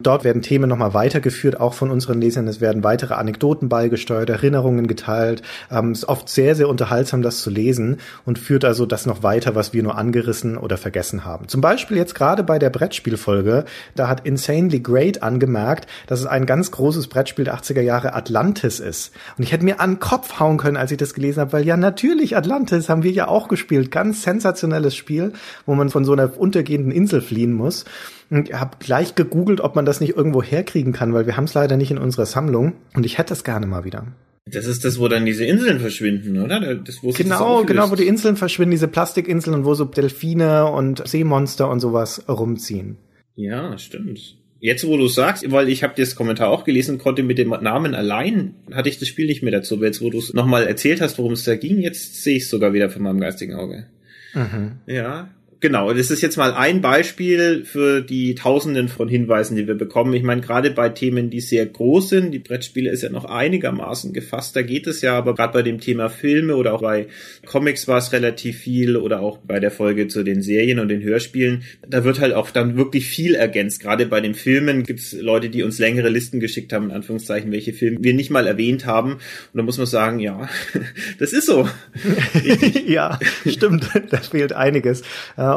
Dort 0.00 0.24
werden 0.24 0.40
Themen 0.40 0.68
nochmal 0.68 0.94
weitergeführt, 0.94 1.60
auch 1.60 1.74
von 1.74 1.90
unseren 1.90 2.20
Lesern. 2.20 2.48
Es 2.48 2.62
werden 2.62 2.82
weitere 2.82 3.14
Anekdoten 3.14 3.68
beigesteuert, 3.68 4.30
Erinnerungen 4.30 4.86
geteilt. 4.86 5.42
Ähm, 5.70 5.92
ist 5.92 6.08
oft 6.08 6.30
sehr, 6.30 6.54
sehr 6.54 6.70
unterhaltsam, 6.70 7.20
das 7.20 7.42
zu 7.42 7.50
lesen 7.50 7.98
und 8.24 8.38
führt 8.38 8.64
also 8.64 8.86
das 8.86 9.04
noch 9.04 9.22
weiter, 9.22 9.54
was 9.54 9.74
wir 9.74 9.82
nur 9.82 9.98
angerissen 9.98 10.56
oder 10.56 10.78
vergessen 10.78 11.26
haben. 11.26 11.48
Zum 11.48 11.60
Beispiel 11.60 11.98
jetzt 11.98 12.14
gerade 12.14 12.42
bei 12.42 12.58
der 12.58 12.70
Brettspielfolge, 12.70 13.66
da 13.94 14.08
hat 14.08 14.26
Insanely 14.26 14.80
Great 14.80 15.22
angemerkt, 15.22 15.86
dass 16.06 16.20
es 16.20 16.26
ein 16.26 16.46
ganz 16.46 16.70
großes 16.70 17.08
Brettspiel 17.08 17.44
der 17.44 17.56
80er 17.56 17.82
Jahre 17.82 18.14
Atlantis 18.14 18.80
ist. 18.80 19.12
Und 19.36 19.44
ich 19.44 19.52
hätte 19.52 19.64
mir 19.64 19.80
an 19.80 19.92
den 19.92 20.00
Kopf 20.00 20.40
hauen 20.40 20.56
können, 20.56 20.78
als 20.78 20.92
ich 20.92 20.98
das 20.98 21.12
gelesen 21.12 21.40
habe, 21.40 21.52
weil 21.52 21.66
ja 21.66 21.76
natürlich 21.76 22.38
Atlantis 22.38 22.88
haben 22.88 23.02
wir 23.02 23.12
ja 23.12 23.28
auch 23.28 23.48
gespielt. 23.48 23.90
Ganz 23.90 24.22
sensationelles 24.22 24.96
Spiel, 24.96 25.34
wo 25.66 25.74
man 25.74 25.90
von 25.90 26.06
so 26.06 26.12
einer 26.12 26.38
untergehenden 26.38 26.90
Insel 26.90 27.20
fliehen 27.20 27.52
muss. 27.52 27.84
Ich 28.30 28.52
habe 28.52 28.76
gleich 28.78 29.16
gegoogelt, 29.16 29.60
ob 29.60 29.74
man 29.74 29.84
das 29.84 30.00
nicht 30.00 30.16
irgendwo 30.16 30.42
herkriegen 30.42 30.92
kann, 30.92 31.12
weil 31.12 31.26
wir 31.26 31.36
haben 31.36 31.44
es 31.44 31.54
leider 31.54 31.76
nicht 31.76 31.90
in 31.90 31.98
unserer 31.98 32.26
Sammlung 32.26 32.74
und 32.94 33.04
ich 33.04 33.18
hätte 33.18 33.32
es 33.32 33.44
gerne 33.44 33.66
mal 33.66 33.84
wieder. 33.84 34.06
Das 34.46 34.66
ist 34.66 34.84
das, 34.84 34.98
wo 34.98 35.08
dann 35.08 35.26
diese 35.26 35.44
Inseln 35.44 35.80
verschwinden, 35.80 36.42
oder? 36.42 36.74
Das, 36.76 37.02
wo 37.02 37.10
genau, 37.10 37.64
genau, 37.64 37.90
wo 37.90 37.94
die 37.94 38.06
Inseln 38.06 38.36
verschwinden, 38.36 38.72
diese 38.72 38.88
Plastikinseln 38.88 39.54
und 39.54 39.64
wo 39.64 39.74
so 39.74 39.84
Delfine 39.84 40.66
und 40.70 41.06
Seemonster 41.06 41.68
und 41.68 41.80
sowas 41.80 42.24
rumziehen. 42.28 42.96
Ja, 43.36 43.76
stimmt. 43.78 44.36
Jetzt, 44.58 44.86
wo 44.86 44.96
du 44.98 45.08
sagst, 45.08 45.50
weil 45.50 45.70
ich 45.70 45.82
habe 45.82 45.94
das 45.96 46.14
Kommentar 46.14 46.50
auch 46.50 46.64
gelesen, 46.64 46.98
konnte 46.98 47.22
mit 47.22 47.38
dem 47.38 47.48
Namen 47.48 47.94
allein, 47.94 48.54
hatte 48.72 48.90
ich 48.90 48.98
das 48.98 49.08
Spiel 49.08 49.26
nicht 49.26 49.42
mehr 49.42 49.52
dazu. 49.52 49.76
Aber 49.76 49.86
jetzt, 49.86 50.02
wo 50.02 50.10
du 50.10 50.18
es 50.18 50.34
nochmal 50.34 50.66
erzählt 50.66 51.00
hast, 51.00 51.18
worum 51.18 51.32
es 51.32 51.44
da 51.44 51.56
ging, 51.56 51.80
jetzt 51.80 52.22
sehe 52.22 52.36
ich 52.36 52.42
es 52.42 52.50
sogar 52.50 52.74
wieder 52.74 52.90
von 52.90 53.02
meinem 53.02 53.20
geistigen 53.20 53.54
Auge. 53.54 53.86
Mhm. 54.34 54.72
Ja, 54.86 55.30
genau, 55.60 55.92
das 55.92 56.10
ist 56.10 56.22
jetzt 56.22 56.36
mal 56.36 56.52
ein 56.54 56.80
Beispiel 56.80 57.64
für 57.64 58.00
die 58.00 58.34
Tausenden 58.34 58.88
von 58.88 59.08
Hinweisen, 59.08 59.56
die 59.56 59.66
wir 59.66 59.74
bekommen. 59.74 60.14
Ich 60.14 60.22
meine, 60.22 60.40
gerade 60.40 60.70
bei 60.70 60.88
Themen, 60.88 61.30
die 61.30 61.40
sehr 61.40 61.66
groß 61.66 62.08
sind, 62.08 62.32
die 62.32 62.38
Brettspiele 62.38 62.90
ist 62.90 63.02
ja 63.02 63.10
noch 63.10 63.24
einigermaßen 63.24 64.12
gefasst, 64.12 64.56
da 64.56 64.62
geht 64.62 64.86
es 64.86 65.02
ja, 65.02 65.16
aber 65.16 65.34
gerade 65.34 65.52
bei 65.52 65.62
dem 65.62 65.80
Thema 65.80 66.08
Filme 66.08 66.56
oder 66.56 66.74
auch 66.74 66.82
bei 66.82 67.06
Comics 67.46 67.88
war 67.88 67.98
es 67.98 68.12
relativ 68.12 68.58
viel 68.58 68.96
oder 68.96 69.20
auch 69.20 69.38
bei 69.38 69.60
der 69.60 69.70
Folge 69.70 70.08
zu 70.08 70.22
den 70.22 70.42
Serien 70.42 70.78
und 70.78 70.88
den 70.88 71.02
Hörspielen, 71.02 71.62
da 71.86 72.04
wird 72.04 72.20
halt 72.20 72.34
auch 72.34 72.50
dann 72.50 72.76
wirklich 72.76 73.06
viel 73.06 73.34
ergänzt. 73.34 73.82
Gerade 73.82 74.06
bei 74.06 74.20
den 74.20 74.34
Filmen 74.34 74.82
gibt 74.82 75.00
es 75.00 75.12
Leute, 75.12 75.50
die 75.50 75.62
uns 75.62 75.78
längere 75.78 76.08
Listen 76.08 76.40
geschickt 76.40 76.72
haben, 76.72 76.86
in 76.86 76.92
Anführungszeichen, 76.92 77.52
welche 77.52 77.72
Filme 77.72 77.98
wir 78.00 78.14
nicht 78.14 78.30
mal 78.30 78.46
erwähnt 78.46 78.86
haben. 78.86 79.12
Und 79.12 79.20
da 79.54 79.62
muss 79.62 79.78
man 79.78 79.86
sagen, 79.86 80.20
ja, 80.20 80.48
das 81.18 81.32
ist 81.32 81.46
so. 81.46 81.68
ja, 82.86 83.18
stimmt, 83.46 83.88
da 84.10 84.18
fehlt 84.18 84.52
einiges. 84.52 85.02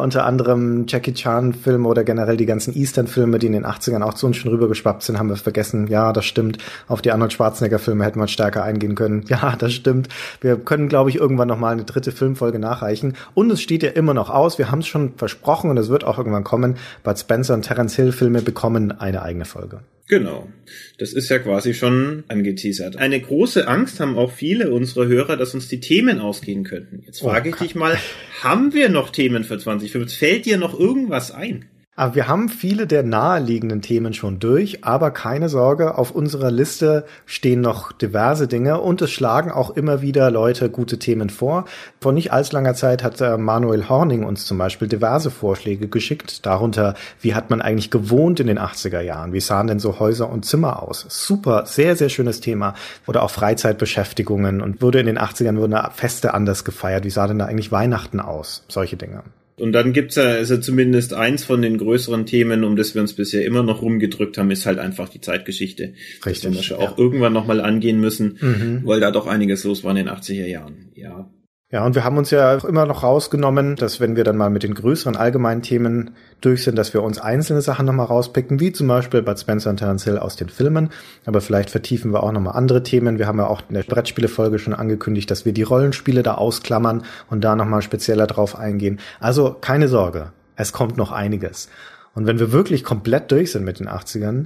Unter 0.02 0.26
anderem 0.26 0.86
Jackie 0.88 1.14
Chan 1.14 1.54
Filme 1.54 1.88
oder 1.88 2.04
generell 2.04 2.38
die 2.38 2.46
ganzen 2.46 2.76
Eastern 2.76 3.08
Filme, 3.08 3.40
die 3.40 3.48
in 3.48 3.54
den 3.54 3.66
80ern 3.66 4.02
auch 4.02 4.14
zu 4.14 4.26
uns 4.28 4.38
schon 4.38 4.52
rübergeschwappt 4.52 5.04
sind, 5.04 5.20
haben 5.20 5.30
wir 5.30 5.36
vergessen. 5.36 5.88
Ja, 5.88 6.14
das 6.14 6.26
stimmt. 6.26 6.58
Auf 6.88 7.02
die 7.02 7.12
Arnold 7.12 7.34
Schwarzenegger 7.34 7.80
Filme 7.80 8.06
hätten 8.06 8.20
wir 8.20 8.28
stärker 8.28 8.64
eingehen 8.64 8.96
können. 8.96 9.26
Ja, 9.34 9.56
das 9.58 9.74
stimmt. 9.74 10.10
Wir 10.42 10.58
können, 10.58 10.90
glaube 10.90 11.10
ich, 11.10 11.16
irgendwann 11.16 11.48
noch 11.48 11.58
mal 11.58 11.72
eine 11.72 11.86
dritte 11.86 12.12
Filmfolge 12.12 12.60
nachreichen. 12.60 13.16
Und 13.34 13.50
es 13.52 13.62
steht 13.62 13.82
ja 13.82 13.90
immer 13.90 14.14
noch 14.14 14.30
aus. 14.30 14.60
Wir 14.60 14.70
haben 14.70 14.80
es 14.80 14.88
schon 14.88 15.14
versprochen 15.16 15.72
und 15.72 15.78
es 15.78 15.90
wird 15.90 16.04
auch 16.04 16.20
irgendwann 16.20 16.44
kommen. 16.44 16.76
Bud 17.04 17.18
Spencer 17.18 17.56
und 17.56 17.64
Terence 17.64 17.96
Hill 17.96 18.12
Filme 18.12 18.42
bekommen 18.42 18.92
eine 18.92 19.24
eigene 19.24 19.46
Folge. 19.46 19.80
Genau. 20.08 20.50
Das 20.98 21.14
ist 21.14 21.30
ja 21.30 21.40
quasi 21.40 21.74
schon 21.74 22.24
angeteasert. 22.28 22.98
Eine 22.98 23.20
große 23.20 23.68
Angst 23.68 24.00
haben 24.00 24.18
auch 24.18 24.32
viele 24.32 24.72
unserer 24.72 25.08
Hörer, 25.08 25.38
dass 25.38 25.54
uns 25.54 25.70
die 25.70 25.80
Themen 25.80 26.20
ausgehen 26.20 26.64
könnten. 26.64 27.04
Jetzt 27.06 27.22
frage 27.22 27.50
oh, 27.50 27.54
ich 27.54 27.60
dich 27.60 27.76
mal, 27.76 27.98
haben 28.42 28.74
wir 28.74 28.90
noch 28.90 29.12
Themen 29.12 29.44
für 29.44 29.58
2025? 29.58 30.18
Fällt 30.18 30.46
dir 30.46 30.58
noch 30.58 30.78
irgendwas 30.78 31.32
ein? 31.32 31.66
Aber 31.96 32.16
wir 32.16 32.28
haben 32.28 32.50
viele 32.50 32.88
der 32.88 33.04
naheliegenden 33.04 33.84
Themen 33.84 34.16
schon 34.16 34.40
durch, 34.40 34.84
aber 34.84 35.12
keine 35.12 35.48
Sorge, 35.48 35.96
auf 35.96 36.10
unserer 36.10 36.50
Liste 36.50 37.06
stehen 37.28 37.62
noch 37.62 37.92
diverse 37.92 38.48
Dinge 38.48 38.82
und 38.82 39.04
es 39.04 39.12
schlagen 39.12 39.52
auch 39.52 39.70
immer 39.70 40.02
wieder 40.02 40.32
Leute 40.32 40.72
gute 40.72 40.98
Themen 40.98 41.30
vor. 41.30 41.66
Vor 42.02 42.12
nicht 42.12 42.34
allzu 42.34 42.54
langer 42.54 42.74
Zeit 42.74 43.04
hat 43.04 43.22
äh, 43.22 43.38
Manuel 43.38 43.90
Horning 43.90 44.24
uns 44.24 44.48
zum 44.48 44.58
Beispiel 44.58 44.88
diverse 44.88 45.30
Vorschläge 45.30 45.88
geschickt, 45.88 46.48
darunter, 46.48 46.96
wie 47.22 47.36
hat 47.36 47.52
man 47.52 47.62
eigentlich 47.62 47.92
gewohnt 47.92 48.40
in 48.40 48.48
den 48.48 48.58
80er 48.58 49.02
Jahren? 49.02 49.32
Wie 49.32 49.40
sahen 49.40 49.68
denn 49.68 49.80
so 49.80 50.00
Häuser 50.00 50.32
und 50.32 50.46
Zimmer 50.46 50.82
aus? 50.82 51.06
Super, 51.10 51.68
sehr, 51.68 51.96
sehr 51.96 52.10
schönes 52.10 52.40
Thema. 52.40 52.74
Oder 53.06 53.22
auch 53.22 53.30
Freizeitbeschäftigungen 53.30 54.62
und 54.62 54.82
wurde 54.82 55.00
in 55.00 55.06
den 55.06 55.20
80ern 55.20 55.58
wurden 55.58 55.78
Feste 55.92 56.34
anders 56.34 56.66
gefeiert. 56.66 57.04
Wie 57.04 57.12
sah 57.12 57.28
denn 57.28 57.38
da 57.38 57.46
eigentlich 57.46 57.72
Weihnachten 57.72 58.20
aus? 58.20 58.66
Solche 58.68 58.98
Dinge. 58.98 59.22
Und 59.58 59.72
dann 59.72 59.94
gibt's 59.94 60.16
ja 60.16 60.24
also 60.24 60.58
zumindest 60.58 61.14
eins 61.14 61.44
von 61.44 61.62
den 61.62 61.78
größeren 61.78 62.26
Themen, 62.26 62.64
um 62.64 62.76
das 62.76 62.96
wir 62.96 63.02
uns 63.02 63.14
bisher 63.14 63.46
immer 63.46 63.62
noch 63.62 63.82
rumgedrückt 63.82 64.38
haben, 64.38 64.50
ist 64.50 64.66
halt 64.66 64.80
einfach 64.80 65.10
die 65.10 65.22
Zeitgeschichte. 65.22 65.94
Richtig. 66.26 66.56
Das 66.56 66.70
wir 66.70 66.78
ja. 66.78 66.84
auch 66.84 66.98
irgendwann 66.98 67.34
nochmal 67.34 67.62
angehen 67.62 68.00
müssen, 68.00 68.38
mhm. 68.42 68.82
weil 68.84 69.00
da 69.00 69.12
doch 69.12 69.28
einiges 69.28 69.64
los 69.64 69.84
war 69.84 69.92
in 69.92 69.98
den 69.98 70.10
80er 70.10 70.48
Jahren. 70.48 70.90
Ja. 70.96 71.30
Ja, 71.74 71.84
und 71.84 71.96
wir 71.96 72.04
haben 72.04 72.20
uns 72.20 72.30
ja 72.30 72.56
auch 72.56 72.66
immer 72.66 72.86
noch 72.86 73.02
rausgenommen, 73.02 73.76
dass 73.76 74.00
wenn 74.00 74.16
wir 74.16 74.24
dann 74.24 74.38
mal 74.38 74.52
mit 74.52 74.62
den 74.62 74.76
größeren 74.76 75.16
allgemeinen 75.16 75.64
Themen 75.64 76.12
durch 76.40 76.66
sind, 76.66 76.78
dass 76.78 76.94
wir 76.94 77.02
uns 77.02 77.20
einzelne 77.20 77.62
Sachen 77.62 77.88
nochmal 77.88 78.06
rauspicken, 78.06 78.60
wie 78.60 78.72
zum 78.72 78.88
Beispiel 78.88 79.24
Bud 79.24 79.40
Spencer 79.40 79.72
und 79.72 79.78
Terence 79.78 80.04
Hill 80.04 80.20
aus 80.20 80.36
den 80.36 80.50
Filmen. 80.50 80.92
Aber 81.26 81.42
vielleicht 81.42 81.72
vertiefen 81.72 82.14
wir 82.14 82.22
auch 82.22 82.32
nochmal 82.32 82.56
andere 82.56 82.84
Themen. 82.84 83.18
Wir 83.18 83.26
haben 83.26 83.40
ja 83.40 83.48
auch 83.48 83.64
in 83.70 83.74
der 83.74 83.82
Brettspielefolge 83.82 84.60
schon 84.60 84.76
angekündigt, 84.76 85.32
dass 85.32 85.46
wir 85.46 85.54
die 85.54 85.64
Rollenspiele 85.64 86.22
da 86.22 86.36
ausklammern 86.36 87.06
und 87.32 87.44
da 87.44 87.56
nochmal 87.56 87.82
spezieller 87.82 88.28
drauf 88.28 88.56
eingehen. 88.56 89.00
Also 89.20 89.58
keine 89.60 89.88
Sorge, 89.88 90.32
es 90.56 90.74
kommt 90.74 90.96
noch 90.98 91.12
einiges. 91.12 91.70
Und 92.14 92.28
wenn 92.28 92.38
wir 92.38 92.52
wirklich 92.52 92.84
komplett 92.84 93.32
durch 93.32 93.52
sind 93.52 93.66
mit 93.66 93.80
den 93.80 93.90
80ern, 93.90 94.46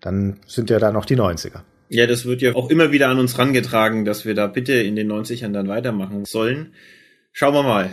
dann 0.00 0.38
sind 0.46 0.70
ja 0.70 0.78
da 0.78 0.90
noch 0.90 1.04
die 1.04 1.18
90er. 1.18 1.60
Ja, 1.92 2.06
das 2.06 2.24
wird 2.24 2.40
ja 2.40 2.54
auch 2.54 2.70
immer 2.70 2.90
wieder 2.90 3.08
an 3.08 3.18
uns 3.18 3.38
rangetragen, 3.38 4.06
dass 4.06 4.24
wir 4.24 4.34
da 4.34 4.46
bitte 4.46 4.72
in 4.72 4.96
den 4.96 5.12
90ern 5.12 5.52
dann 5.52 5.68
weitermachen 5.68 6.24
sollen. 6.24 6.72
Schauen 7.32 7.52
wir 7.52 7.62
mal. 7.62 7.90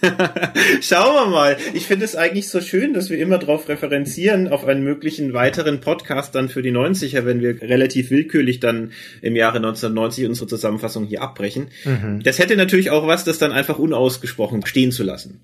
Schauen 0.80 1.14
wir 1.14 1.26
mal. 1.26 1.58
Ich 1.74 1.84
finde 1.84 2.06
es 2.06 2.16
eigentlich 2.16 2.48
so 2.48 2.62
schön, 2.62 2.94
dass 2.94 3.10
wir 3.10 3.18
immer 3.18 3.36
darauf 3.36 3.68
referenzieren, 3.68 4.48
auf 4.48 4.64
einen 4.64 4.84
möglichen 4.84 5.34
weiteren 5.34 5.80
Podcast 5.80 6.34
dann 6.34 6.48
für 6.48 6.62
die 6.62 6.72
90er, 6.72 7.26
wenn 7.26 7.42
wir 7.42 7.60
relativ 7.60 8.10
willkürlich 8.10 8.58
dann 8.58 8.92
im 9.20 9.36
Jahre 9.36 9.58
1990 9.58 10.24
unsere 10.26 10.46
Zusammenfassung 10.46 11.04
hier 11.04 11.20
abbrechen. 11.20 11.68
Mhm. 11.84 12.22
Das 12.22 12.38
hätte 12.38 12.56
natürlich 12.56 12.90
auch 12.90 13.06
was, 13.06 13.24
das 13.24 13.36
dann 13.36 13.52
einfach 13.52 13.78
unausgesprochen 13.78 14.64
stehen 14.64 14.92
zu 14.92 15.04
lassen. 15.04 15.42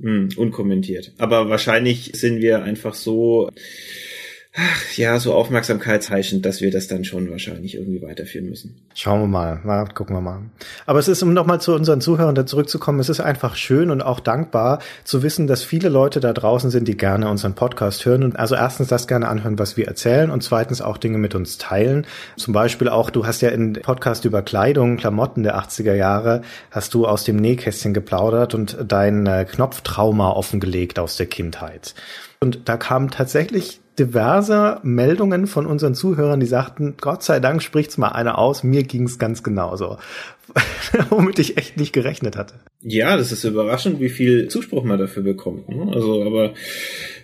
Hm, 0.00 0.30
unkommentiert. 0.36 1.12
Aber 1.18 1.50
wahrscheinlich 1.50 2.12
sind 2.14 2.40
wir 2.40 2.62
einfach 2.62 2.94
so 2.94 3.50
ach, 4.56 4.96
ja, 4.96 5.18
so 5.20 5.32
aufmerksamkeitsheischend, 5.34 6.44
dass 6.44 6.60
wir 6.60 6.72
das 6.72 6.88
dann 6.88 7.04
schon 7.04 7.30
wahrscheinlich 7.30 7.76
irgendwie 7.76 8.02
weiterführen 8.02 8.48
müssen. 8.48 8.74
Schauen 8.94 9.20
wir 9.20 9.26
mal, 9.28 9.60
mal 9.62 9.86
gucken 9.86 10.16
wir 10.16 10.20
mal. 10.20 10.40
Aber 10.86 10.98
es 10.98 11.06
ist, 11.06 11.22
um 11.22 11.32
nochmal 11.32 11.60
zu 11.60 11.72
unseren 11.72 12.00
Zuhörern 12.00 12.34
da 12.34 12.44
zurückzukommen, 12.46 12.98
es 12.98 13.08
ist 13.08 13.20
einfach 13.20 13.54
schön 13.54 13.90
und 13.90 14.02
auch 14.02 14.18
dankbar 14.18 14.80
zu 15.04 15.22
wissen, 15.22 15.46
dass 15.46 15.62
viele 15.62 15.88
Leute 15.88 16.18
da 16.18 16.32
draußen 16.32 16.70
sind, 16.70 16.88
die 16.88 16.96
gerne 16.96 17.30
unseren 17.30 17.54
Podcast 17.54 18.04
hören 18.04 18.24
und 18.24 18.38
also 18.38 18.56
erstens 18.56 18.88
das 18.88 19.06
gerne 19.06 19.28
anhören, 19.28 19.58
was 19.58 19.76
wir 19.76 19.86
erzählen 19.86 20.30
und 20.30 20.42
zweitens 20.42 20.82
auch 20.82 20.98
Dinge 20.98 21.18
mit 21.18 21.36
uns 21.36 21.58
teilen. 21.58 22.06
Zum 22.36 22.52
Beispiel 22.52 22.88
auch, 22.88 23.10
du 23.10 23.26
hast 23.26 23.42
ja 23.42 23.50
in 23.50 23.74
Podcast 23.74 24.24
über 24.24 24.42
Kleidung, 24.42 24.96
Klamotten 24.96 25.44
der 25.44 25.58
80er 25.60 25.94
Jahre, 25.94 26.42
hast 26.72 26.94
du 26.94 27.06
aus 27.06 27.22
dem 27.22 27.36
Nähkästchen 27.36 27.94
geplaudert 27.94 28.54
und 28.54 28.78
dein 28.86 29.26
äh, 29.26 29.46
Knopftrauma 29.48 30.30
offengelegt 30.30 30.98
aus 30.98 31.16
der 31.16 31.26
Kindheit. 31.26 31.94
Und 32.42 32.70
da 32.70 32.78
kam 32.78 33.10
tatsächlich 33.10 33.80
diverse 33.98 34.80
Meldungen 34.82 35.46
von 35.46 35.66
unseren 35.66 35.94
Zuhörern, 35.94 36.40
die 36.40 36.46
sagten, 36.46 36.94
Gott 36.98 37.22
sei 37.22 37.38
Dank 37.38 37.62
spricht's 37.62 37.98
mal 37.98 38.08
einer 38.08 38.38
aus, 38.38 38.62
mir 38.62 38.82
ging's 38.82 39.18
ganz 39.18 39.42
genauso. 39.42 39.98
Womit 41.10 41.38
ich 41.38 41.58
echt 41.58 41.76
nicht 41.76 41.92
gerechnet 41.92 42.36
hatte. 42.36 42.54
Ja, 42.82 43.18
das 43.18 43.30
ist 43.30 43.44
überraschend, 43.44 44.00
wie 44.00 44.08
viel 44.08 44.48
Zuspruch 44.48 44.84
man 44.84 44.98
dafür 44.98 45.22
bekommt. 45.22 45.68
Ne? 45.68 45.92
Also, 45.92 46.24
aber 46.24 46.54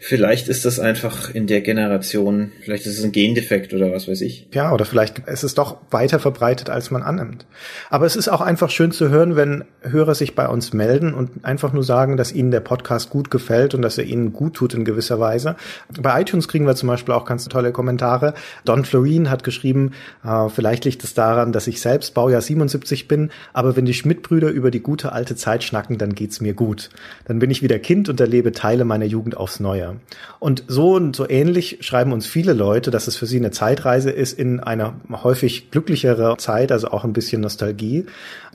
vielleicht 0.00 0.48
ist 0.48 0.66
das 0.66 0.78
einfach 0.78 1.34
in 1.34 1.46
der 1.46 1.62
Generation, 1.62 2.52
vielleicht 2.60 2.84
ist 2.84 2.98
es 2.98 3.04
ein 3.04 3.12
Gendefekt 3.12 3.72
oder 3.72 3.90
was 3.90 4.06
weiß 4.06 4.20
ich. 4.20 4.48
Ja, 4.52 4.74
oder 4.74 4.84
vielleicht 4.84 5.20
ist 5.20 5.44
es 5.44 5.54
doch 5.54 5.78
weiter 5.90 6.18
verbreitet, 6.18 6.68
als 6.68 6.90
man 6.90 7.02
annimmt. 7.02 7.46
Aber 7.88 8.04
es 8.04 8.16
ist 8.16 8.28
auch 8.28 8.42
einfach 8.42 8.68
schön 8.68 8.92
zu 8.92 9.08
hören, 9.08 9.34
wenn 9.34 9.64
Hörer 9.80 10.14
sich 10.14 10.34
bei 10.34 10.46
uns 10.46 10.74
melden 10.74 11.14
und 11.14 11.46
einfach 11.46 11.72
nur 11.72 11.84
sagen, 11.84 12.18
dass 12.18 12.32
ihnen 12.32 12.50
der 12.50 12.60
Podcast 12.60 13.08
gut 13.08 13.30
gefällt 13.30 13.74
und 13.74 13.80
dass 13.80 13.96
er 13.96 14.04
ihnen 14.04 14.34
gut 14.34 14.54
tut 14.54 14.74
in 14.74 14.84
gewisser 14.84 15.20
Weise. 15.20 15.56
Bei 15.98 16.20
iTunes 16.20 16.48
kriegen 16.48 16.66
wir 16.66 16.76
zum 16.76 16.90
Beispiel 16.90 17.14
auch 17.14 17.24
ganz 17.24 17.48
tolle 17.48 17.72
Kommentare. 17.72 18.34
Don 18.66 18.84
Florine 18.84 19.30
hat 19.30 19.42
geschrieben, 19.42 19.92
äh, 20.22 20.50
vielleicht 20.50 20.84
liegt 20.84 21.02
es 21.02 21.14
daran, 21.14 21.52
dass 21.52 21.66
ich 21.66 21.80
selbst 21.80 22.12
Baujahr 22.12 22.42
77 22.42 23.08
bin, 23.08 23.30
aber 23.54 23.74
wenn 23.74 23.86
die 23.86 23.94
Schmidt-Brüder 23.94 24.50
über 24.50 24.70
die 24.70 24.80
gute 24.80 25.12
alte 25.12 25.34
Zeit 25.34 25.45
Zeit 25.46 25.62
schnacken, 25.62 25.96
dann 25.96 26.16
geht's 26.16 26.40
mir 26.40 26.54
gut. 26.54 26.90
Dann 27.24 27.38
bin 27.38 27.52
ich 27.52 27.62
wieder 27.62 27.78
Kind 27.78 28.08
und 28.08 28.18
erlebe 28.18 28.50
Teile 28.50 28.84
meiner 28.84 29.04
Jugend 29.04 29.36
aufs 29.36 29.60
Neue. 29.60 30.00
Und 30.40 30.64
so 30.66 30.94
und 30.94 31.14
so 31.14 31.28
ähnlich 31.28 31.78
schreiben 31.82 32.12
uns 32.12 32.26
viele 32.26 32.52
Leute, 32.52 32.90
dass 32.90 33.06
es 33.06 33.16
für 33.16 33.26
sie 33.26 33.36
eine 33.36 33.52
Zeitreise 33.52 34.10
ist 34.10 34.36
in 34.36 34.58
einer 34.58 34.94
häufig 35.22 35.70
glücklichere 35.70 36.36
Zeit, 36.38 36.72
also 36.72 36.88
auch 36.88 37.04
ein 37.04 37.12
bisschen 37.12 37.42
Nostalgie. 37.42 38.06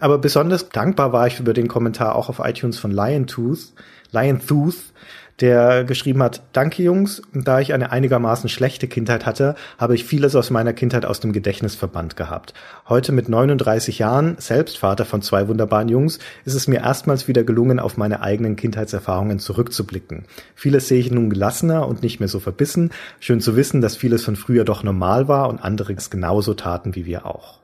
Aber 0.01 0.17
besonders 0.17 0.67
dankbar 0.67 1.13
war 1.13 1.27
ich 1.27 1.39
über 1.39 1.53
den 1.53 1.69
Kommentar 1.69 2.15
auch 2.15 2.27
auf 2.27 2.41
iTunes 2.43 2.77
von 2.77 2.91
Lion 2.91 3.25
Tooth, 3.25 3.71
Lion 4.11 4.41
Tooth, 4.45 4.75
der 5.39 5.85
geschrieben 5.85 6.21
hat, 6.21 6.43
danke 6.53 6.83
Jungs, 6.83 7.21
da 7.33 7.59
ich 7.59 7.73
eine 7.73 7.91
einigermaßen 7.91 8.49
schlechte 8.49 8.87
Kindheit 8.87 9.25
hatte, 9.25 9.55
habe 9.77 9.95
ich 9.95 10.05
vieles 10.05 10.35
aus 10.35 10.49
meiner 10.49 10.73
Kindheit 10.73 11.05
aus 11.05 11.19
dem 11.19 11.33
Gedächtnis 11.33 11.75
verbannt 11.75 12.15
gehabt. 12.15 12.53
Heute 12.87 13.11
mit 13.11 13.29
39 13.29 13.99
Jahren, 13.99 14.35
selbst 14.37 14.77
Vater 14.77 15.05
von 15.05 15.21
zwei 15.21 15.47
wunderbaren 15.47 15.89
Jungs, 15.89 16.19
ist 16.45 16.53
es 16.53 16.67
mir 16.67 16.81
erstmals 16.81 17.27
wieder 17.27 17.43
gelungen, 17.43 17.79
auf 17.79 17.97
meine 17.97 18.21
eigenen 18.21 18.55
Kindheitserfahrungen 18.55 19.39
zurückzublicken. 19.39 20.25
Vieles 20.53 20.87
sehe 20.87 20.99
ich 20.99 21.09
nun 21.09 21.29
gelassener 21.29 21.87
und 21.87 22.03
nicht 22.03 22.19
mehr 22.19 22.29
so 22.29 22.39
verbissen. 22.39 22.91
Schön 23.19 23.39
zu 23.39 23.55
wissen, 23.55 23.81
dass 23.81 23.95
vieles 23.95 24.23
von 24.23 24.35
früher 24.35 24.65
doch 24.65 24.83
normal 24.83 25.27
war 25.27 25.49
und 25.49 25.63
andere 25.63 25.93
es 25.93 26.09
genauso 26.09 26.53
taten 26.53 26.95
wie 26.95 27.05
wir 27.05 27.25
auch. 27.25 27.61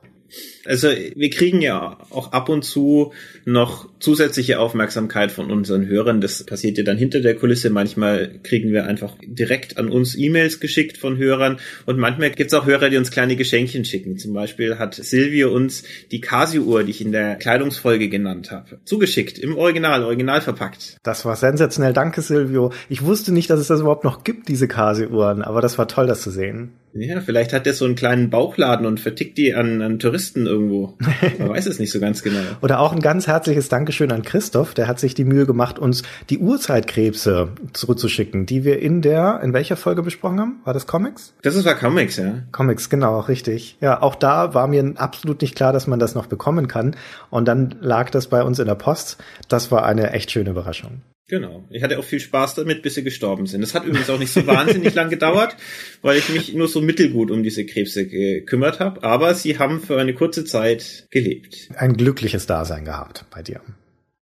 Also 0.68 0.88
wir 0.88 1.30
kriegen 1.30 1.62
ja 1.62 1.96
auch 2.10 2.32
ab 2.32 2.50
und 2.50 2.62
zu 2.62 3.12
noch 3.46 3.88
zusätzliche 4.00 4.60
Aufmerksamkeit 4.60 5.32
von 5.32 5.50
unseren 5.50 5.86
Hörern. 5.86 6.20
Das 6.20 6.44
passiert 6.44 6.76
ja 6.76 6.84
dann 6.84 6.98
hinter 6.98 7.20
der 7.20 7.34
Kulisse. 7.34 7.70
Manchmal 7.70 8.38
kriegen 8.42 8.70
wir 8.70 8.86
einfach 8.86 9.14
direkt 9.24 9.78
an 9.78 9.88
uns 9.88 10.14
E-Mails 10.14 10.60
geschickt 10.60 10.98
von 10.98 11.16
Hörern 11.16 11.58
und 11.86 11.98
manchmal 11.98 12.30
gibt's 12.30 12.52
auch 12.52 12.66
Hörer, 12.66 12.90
die 12.90 12.98
uns 12.98 13.10
kleine 13.10 13.36
Geschenkchen 13.36 13.86
schicken. 13.86 14.18
Zum 14.18 14.34
Beispiel 14.34 14.78
hat 14.78 14.94
Silvio 14.94 15.50
uns 15.52 15.84
die 16.10 16.20
Casio-Uhr, 16.20 16.84
die 16.84 16.90
ich 16.90 17.00
in 17.00 17.12
der 17.12 17.36
Kleidungsfolge 17.36 18.10
genannt 18.10 18.50
habe, 18.50 18.78
zugeschickt, 18.84 19.38
im 19.38 19.56
Original, 19.56 20.04
original 20.04 20.42
verpackt. 20.42 20.98
Das 21.02 21.24
war 21.24 21.36
sensationell. 21.36 21.94
Danke, 21.94 22.20
Silvio. 22.20 22.72
Ich 22.90 23.02
wusste 23.02 23.32
nicht, 23.32 23.48
dass 23.48 23.58
es 23.58 23.68
das 23.68 23.80
überhaupt 23.80 24.04
noch 24.04 24.22
gibt, 24.22 24.48
diese 24.48 24.68
Casio-Uhren, 24.68 25.40
aber 25.40 25.62
das 25.62 25.78
war 25.78 25.88
toll, 25.88 26.06
das 26.06 26.20
zu 26.20 26.30
sehen. 26.30 26.72
Ja, 26.94 27.20
vielleicht 27.20 27.52
hat 27.52 27.66
der 27.66 27.74
so 27.74 27.84
einen 27.84 27.94
kleinen 27.94 28.30
Bauchladen 28.30 28.86
und 28.86 28.98
vertickt 28.98 29.38
die 29.38 29.54
an, 29.54 29.82
an 29.82 29.98
Touristen 29.98 30.46
irgendwo. 30.58 30.94
Man 31.38 31.50
weiß 31.50 31.66
es 31.66 31.78
nicht 31.78 31.90
so 31.90 32.00
ganz 32.00 32.22
genau. 32.22 32.40
Oder 32.60 32.80
auch 32.80 32.92
ein 32.92 33.00
ganz 33.00 33.26
herzliches 33.26 33.68
Dankeschön 33.68 34.12
an 34.12 34.22
Christoph, 34.22 34.74
der 34.74 34.88
hat 34.88 34.98
sich 35.00 35.14
die 35.14 35.24
Mühe 35.24 35.46
gemacht, 35.46 35.78
uns 35.78 36.02
die 36.30 36.38
Urzeitkrebse 36.38 37.48
zurückzuschicken, 37.72 38.46
die 38.46 38.64
wir 38.64 38.80
in 38.80 39.02
der, 39.02 39.40
in 39.42 39.52
welcher 39.52 39.76
Folge 39.76 40.02
besprochen 40.02 40.40
haben? 40.40 40.60
War 40.64 40.74
das 40.74 40.86
Comics? 40.86 41.34
Das 41.42 41.64
war 41.64 41.74
Comics, 41.74 42.16
ja. 42.16 42.42
Comics, 42.52 42.90
genau, 42.90 43.20
richtig. 43.20 43.76
Ja, 43.80 44.02
auch 44.02 44.14
da 44.14 44.54
war 44.54 44.66
mir 44.66 44.94
absolut 44.96 45.42
nicht 45.42 45.54
klar, 45.54 45.72
dass 45.72 45.86
man 45.86 45.98
das 45.98 46.14
noch 46.14 46.26
bekommen 46.26 46.68
kann. 46.68 46.96
Und 47.30 47.46
dann 47.46 47.76
lag 47.80 48.10
das 48.10 48.28
bei 48.28 48.42
uns 48.42 48.58
in 48.58 48.66
der 48.66 48.74
Post. 48.74 49.18
Das 49.48 49.70
war 49.70 49.84
eine 49.84 50.12
echt 50.12 50.30
schöne 50.30 50.50
Überraschung. 50.50 51.02
Genau. 51.28 51.68
Ich 51.70 51.82
hatte 51.82 51.98
auch 51.98 52.04
viel 52.04 52.20
Spaß 52.20 52.54
damit, 52.54 52.82
bis 52.82 52.94
sie 52.94 53.04
gestorben 53.04 53.46
sind. 53.46 53.60
Das 53.60 53.74
hat 53.74 53.84
übrigens 53.84 54.08
auch 54.08 54.18
nicht 54.18 54.32
so 54.32 54.46
wahnsinnig 54.46 54.94
lang 54.94 55.10
gedauert, 55.10 55.56
weil 56.00 56.16
ich 56.16 56.30
mich 56.30 56.54
nur 56.54 56.68
so 56.68 56.80
mittelgut 56.80 57.30
um 57.30 57.42
diese 57.42 57.66
Krebse 57.66 58.06
gekümmert 58.06 58.80
habe. 58.80 59.02
Aber 59.02 59.34
sie 59.34 59.58
haben 59.58 59.80
für 59.80 60.00
eine 60.00 60.14
kurze 60.14 60.46
Zeit 60.46 61.06
gelebt. 61.10 61.68
Ein 61.76 61.98
glückliches 61.98 62.46
Dasein 62.46 62.86
gehabt 62.86 63.26
bei 63.30 63.42
dir. 63.42 63.60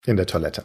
In 0.04 0.16
der 0.16 0.26
Toilette. 0.26 0.64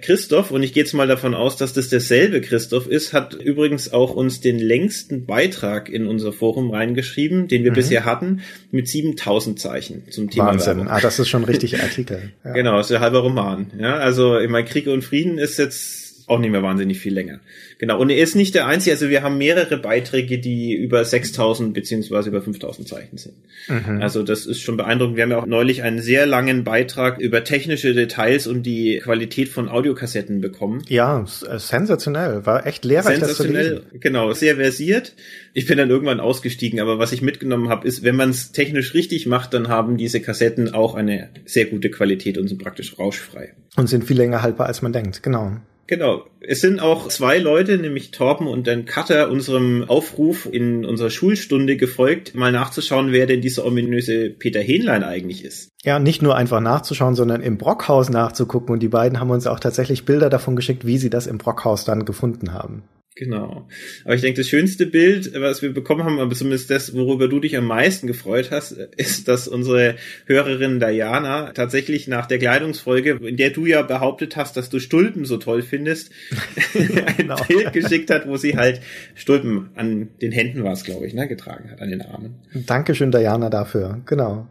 Christoph, 0.00 0.50
und 0.50 0.62
ich 0.62 0.72
gehe 0.72 0.82
jetzt 0.82 0.92
mal 0.92 1.06
davon 1.06 1.34
aus, 1.34 1.56
dass 1.56 1.72
das 1.72 1.88
derselbe 1.88 2.40
Christoph 2.40 2.86
ist, 2.86 3.12
hat 3.12 3.34
übrigens 3.34 3.92
auch 3.92 4.14
uns 4.14 4.40
den 4.40 4.58
längsten 4.58 5.26
Beitrag 5.26 5.88
in 5.88 6.06
unser 6.06 6.32
Forum 6.32 6.70
reingeschrieben, 6.70 7.48
den 7.48 7.64
wir 7.64 7.70
mhm. 7.70 7.76
bisher 7.76 8.04
hatten, 8.04 8.40
mit 8.70 8.88
7000 8.88 9.58
Zeichen 9.58 10.10
zum 10.10 10.30
Thema 10.30 10.46
Wahnsinn. 10.46 10.78
Werbung. 10.78 10.88
Ah, 10.88 11.00
das 11.00 11.18
ist 11.18 11.28
schon 11.28 11.44
richtig 11.44 11.80
Artikel. 11.82 12.32
Ja. 12.44 12.52
Genau, 12.52 12.76
das 12.76 12.86
ist 12.86 12.92
der 12.92 13.00
halbe 13.00 13.18
Roman. 13.18 13.70
Ja, 13.78 13.96
also, 13.96 14.38
ich 14.38 14.48
meine, 14.48 14.66
Krieg 14.66 14.86
und 14.86 15.02
Frieden 15.02 15.38
ist 15.38 15.58
jetzt 15.58 16.09
auch 16.30 16.38
nicht 16.38 16.50
mehr 16.50 16.62
wahnsinnig 16.62 16.98
viel 16.98 17.12
länger. 17.12 17.40
Genau. 17.78 17.98
Und 17.98 18.10
er 18.10 18.18
ist 18.18 18.36
nicht 18.36 18.54
der 18.54 18.66
einzige. 18.66 18.92
Also 18.92 19.08
wir 19.08 19.22
haben 19.22 19.36
mehrere 19.36 19.76
Beiträge, 19.76 20.38
die 20.38 20.74
über 20.74 21.04
6000 21.04 21.74
beziehungsweise 21.74 22.28
über 22.28 22.40
5000 22.40 22.86
Zeichen 22.86 23.18
sind. 23.18 23.34
Mhm. 23.68 24.00
Also 24.00 24.22
das 24.22 24.46
ist 24.46 24.60
schon 24.60 24.76
beeindruckend. 24.76 25.16
Wir 25.16 25.24
haben 25.24 25.30
ja 25.30 25.38
auch 25.38 25.46
neulich 25.46 25.82
einen 25.82 26.00
sehr 26.00 26.26
langen 26.26 26.62
Beitrag 26.62 27.18
über 27.18 27.42
technische 27.42 27.94
Details 27.94 28.46
und 28.46 28.62
die 28.62 29.00
Qualität 29.02 29.48
von 29.48 29.68
Audiokassetten 29.68 30.40
bekommen. 30.40 30.82
Ja, 30.88 31.20
äh, 31.22 31.58
sensationell. 31.58 32.46
War 32.46 32.66
echt 32.66 32.84
lehrreich, 32.84 33.18
sensationell, 33.18 33.74
das 33.74 33.82
zu 33.82 33.88
lesen. 33.88 34.00
Genau, 34.00 34.32
sehr 34.32 34.56
versiert. 34.56 35.14
Ich 35.52 35.66
bin 35.66 35.78
dann 35.78 35.90
irgendwann 35.90 36.20
ausgestiegen, 36.20 36.78
aber 36.78 36.98
was 36.98 37.12
ich 37.12 37.22
mitgenommen 37.22 37.68
habe, 37.68 37.88
ist, 37.88 38.04
wenn 38.04 38.14
man 38.14 38.30
es 38.30 38.52
technisch 38.52 38.94
richtig 38.94 39.26
macht, 39.26 39.52
dann 39.52 39.68
haben 39.68 39.96
diese 39.96 40.20
Kassetten 40.20 40.72
auch 40.72 40.94
eine 40.94 41.30
sehr 41.44 41.64
gute 41.64 41.90
Qualität 41.90 42.38
und 42.38 42.46
sind 42.46 42.62
praktisch 42.62 42.98
rauschfrei. 42.98 43.54
Und 43.76 43.88
sind 43.88 44.04
viel 44.04 44.16
länger 44.16 44.42
haltbar, 44.42 44.66
als 44.66 44.82
man 44.82 44.92
denkt. 44.92 45.22
Genau. 45.22 45.56
Genau. 45.90 46.24
Es 46.38 46.60
sind 46.60 46.78
auch 46.78 47.08
zwei 47.08 47.38
Leute, 47.38 47.76
nämlich 47.76 48.12
Torben 48.12 48.46
und 48.46 48.68
dann 48.68 48.84
Cutter, 48.84 49.28
unserem 49.28 49.82
Aufruf 49.88 50.46
in 50.46 50.84
unserer 50.84 51.10
Schulstunde 51.10 51.76
gefolgt, 51.76 52.32
mal 52.36 52.52
nachzuschauen, 52.52 53.10
wer 53.10 53.26
denn 53.26 53.40
dieser 53.40 53.66
ominöse 53.66 54.30
Peter 54.30 54.60
Hähnlein 54.60 55.02
eigentlich 55.02 55.44
ist. 55.44 55.70
Ja, 55.82 55.98
nicht 55.98 56.22
nur 56.22 56.36
einfach 56.36 56.60
nachzuschauen, 56.60 57.16
sondern 57.16 57.42
im 57.42 57.58
Brockhaus 57.58 58.08
nachzugucken. 58.08 58.72
Und 58.72 58.84
die 58.84 58.88
beiden 58.88 59.18
haben 59.18 59.30
uns 59.30 59.48
auch 59.48 59.58
tatsächlich 59.58 60.04
Bilder 60.04 60.30
davon 60.30 60.54
geschickt, 60.54 60.86
wie 60.86 60.96
sie 60.96 61.10
das 61.10 61.26
im 61.26 61.38
Brockhaus 61.38 61.84
dann 61.84 62.04
gefunden 62.04 62.52
haben. 62.52 62.84
Genau. 63.16 63.66
Aber 64.04 64.14
ich 64.14 64.20
denke, 64.20 64.40
das 64.40 64.48
schönste 64.48 64.86
Bild, 64.86 65.32
was 65.34 65.62
wir 65.62 65.74
bekommen 65.74 66.04
haben, 66.04 66.20
aber 66.20 66.34
zumindest 66.34 66.70
das, 66.70 66.94
worüber 66.94 67.28
du 67.28 67.40
dich 67.40 67.56
am 67.56 67.64
meisten 67.64 68.06
gefreut 68.06 68.50
hast, 68.52 68.72
ist, 68.72 69.26
dass 69.26 69.48
unsere 69.48 69.96
Hörerin 70.26 70.78
Diana 70.78 71.52
tatsächlich 71.52 72.06
nach 72.06 72.26
der 72.26 72.38
Kleidungsfolge, 72.38 73.18
in 73.22 73.36
der 73.36 73.50
du 73.50 73.66
ja 73.66 73.82
behauptet 73.82 74.36
hast, 74.36 74.56
dass 74.56 74.70
du 74.70 74.78
Stulpen 74.78 75.24
so 75.24 75.38
toll 75.38 75.62
findest, 75.62 76.12
ein 76.74 77.16
genau. 77.16 77.36
Bild 77.48 77.72
geschickt 77.72 78.10
hat, 78.10 78.28
wo 78.28 78.36
sie 78.36 78.56
halt 78.56 78.80
Stulpen 79.16 79.70
an 79.74 80.10
den 80.22 80.30
Händen 80.30 80.62
war 80.62 80.72
es, 80.72 80.84
glaube 80.84 81.06
ich, 81.06 81.12
ne, 81.12 81.26
getragen 81.26 81.70
hat, 81.70 81.82
an 81.82 81.90
den 81.90 82.02
Armen. 82.02 82.36
Dankeschön, 82.54 83.10
Diana, 83.10 83.50
dafür. 83.50 84.00
Genau. 84.06 84.46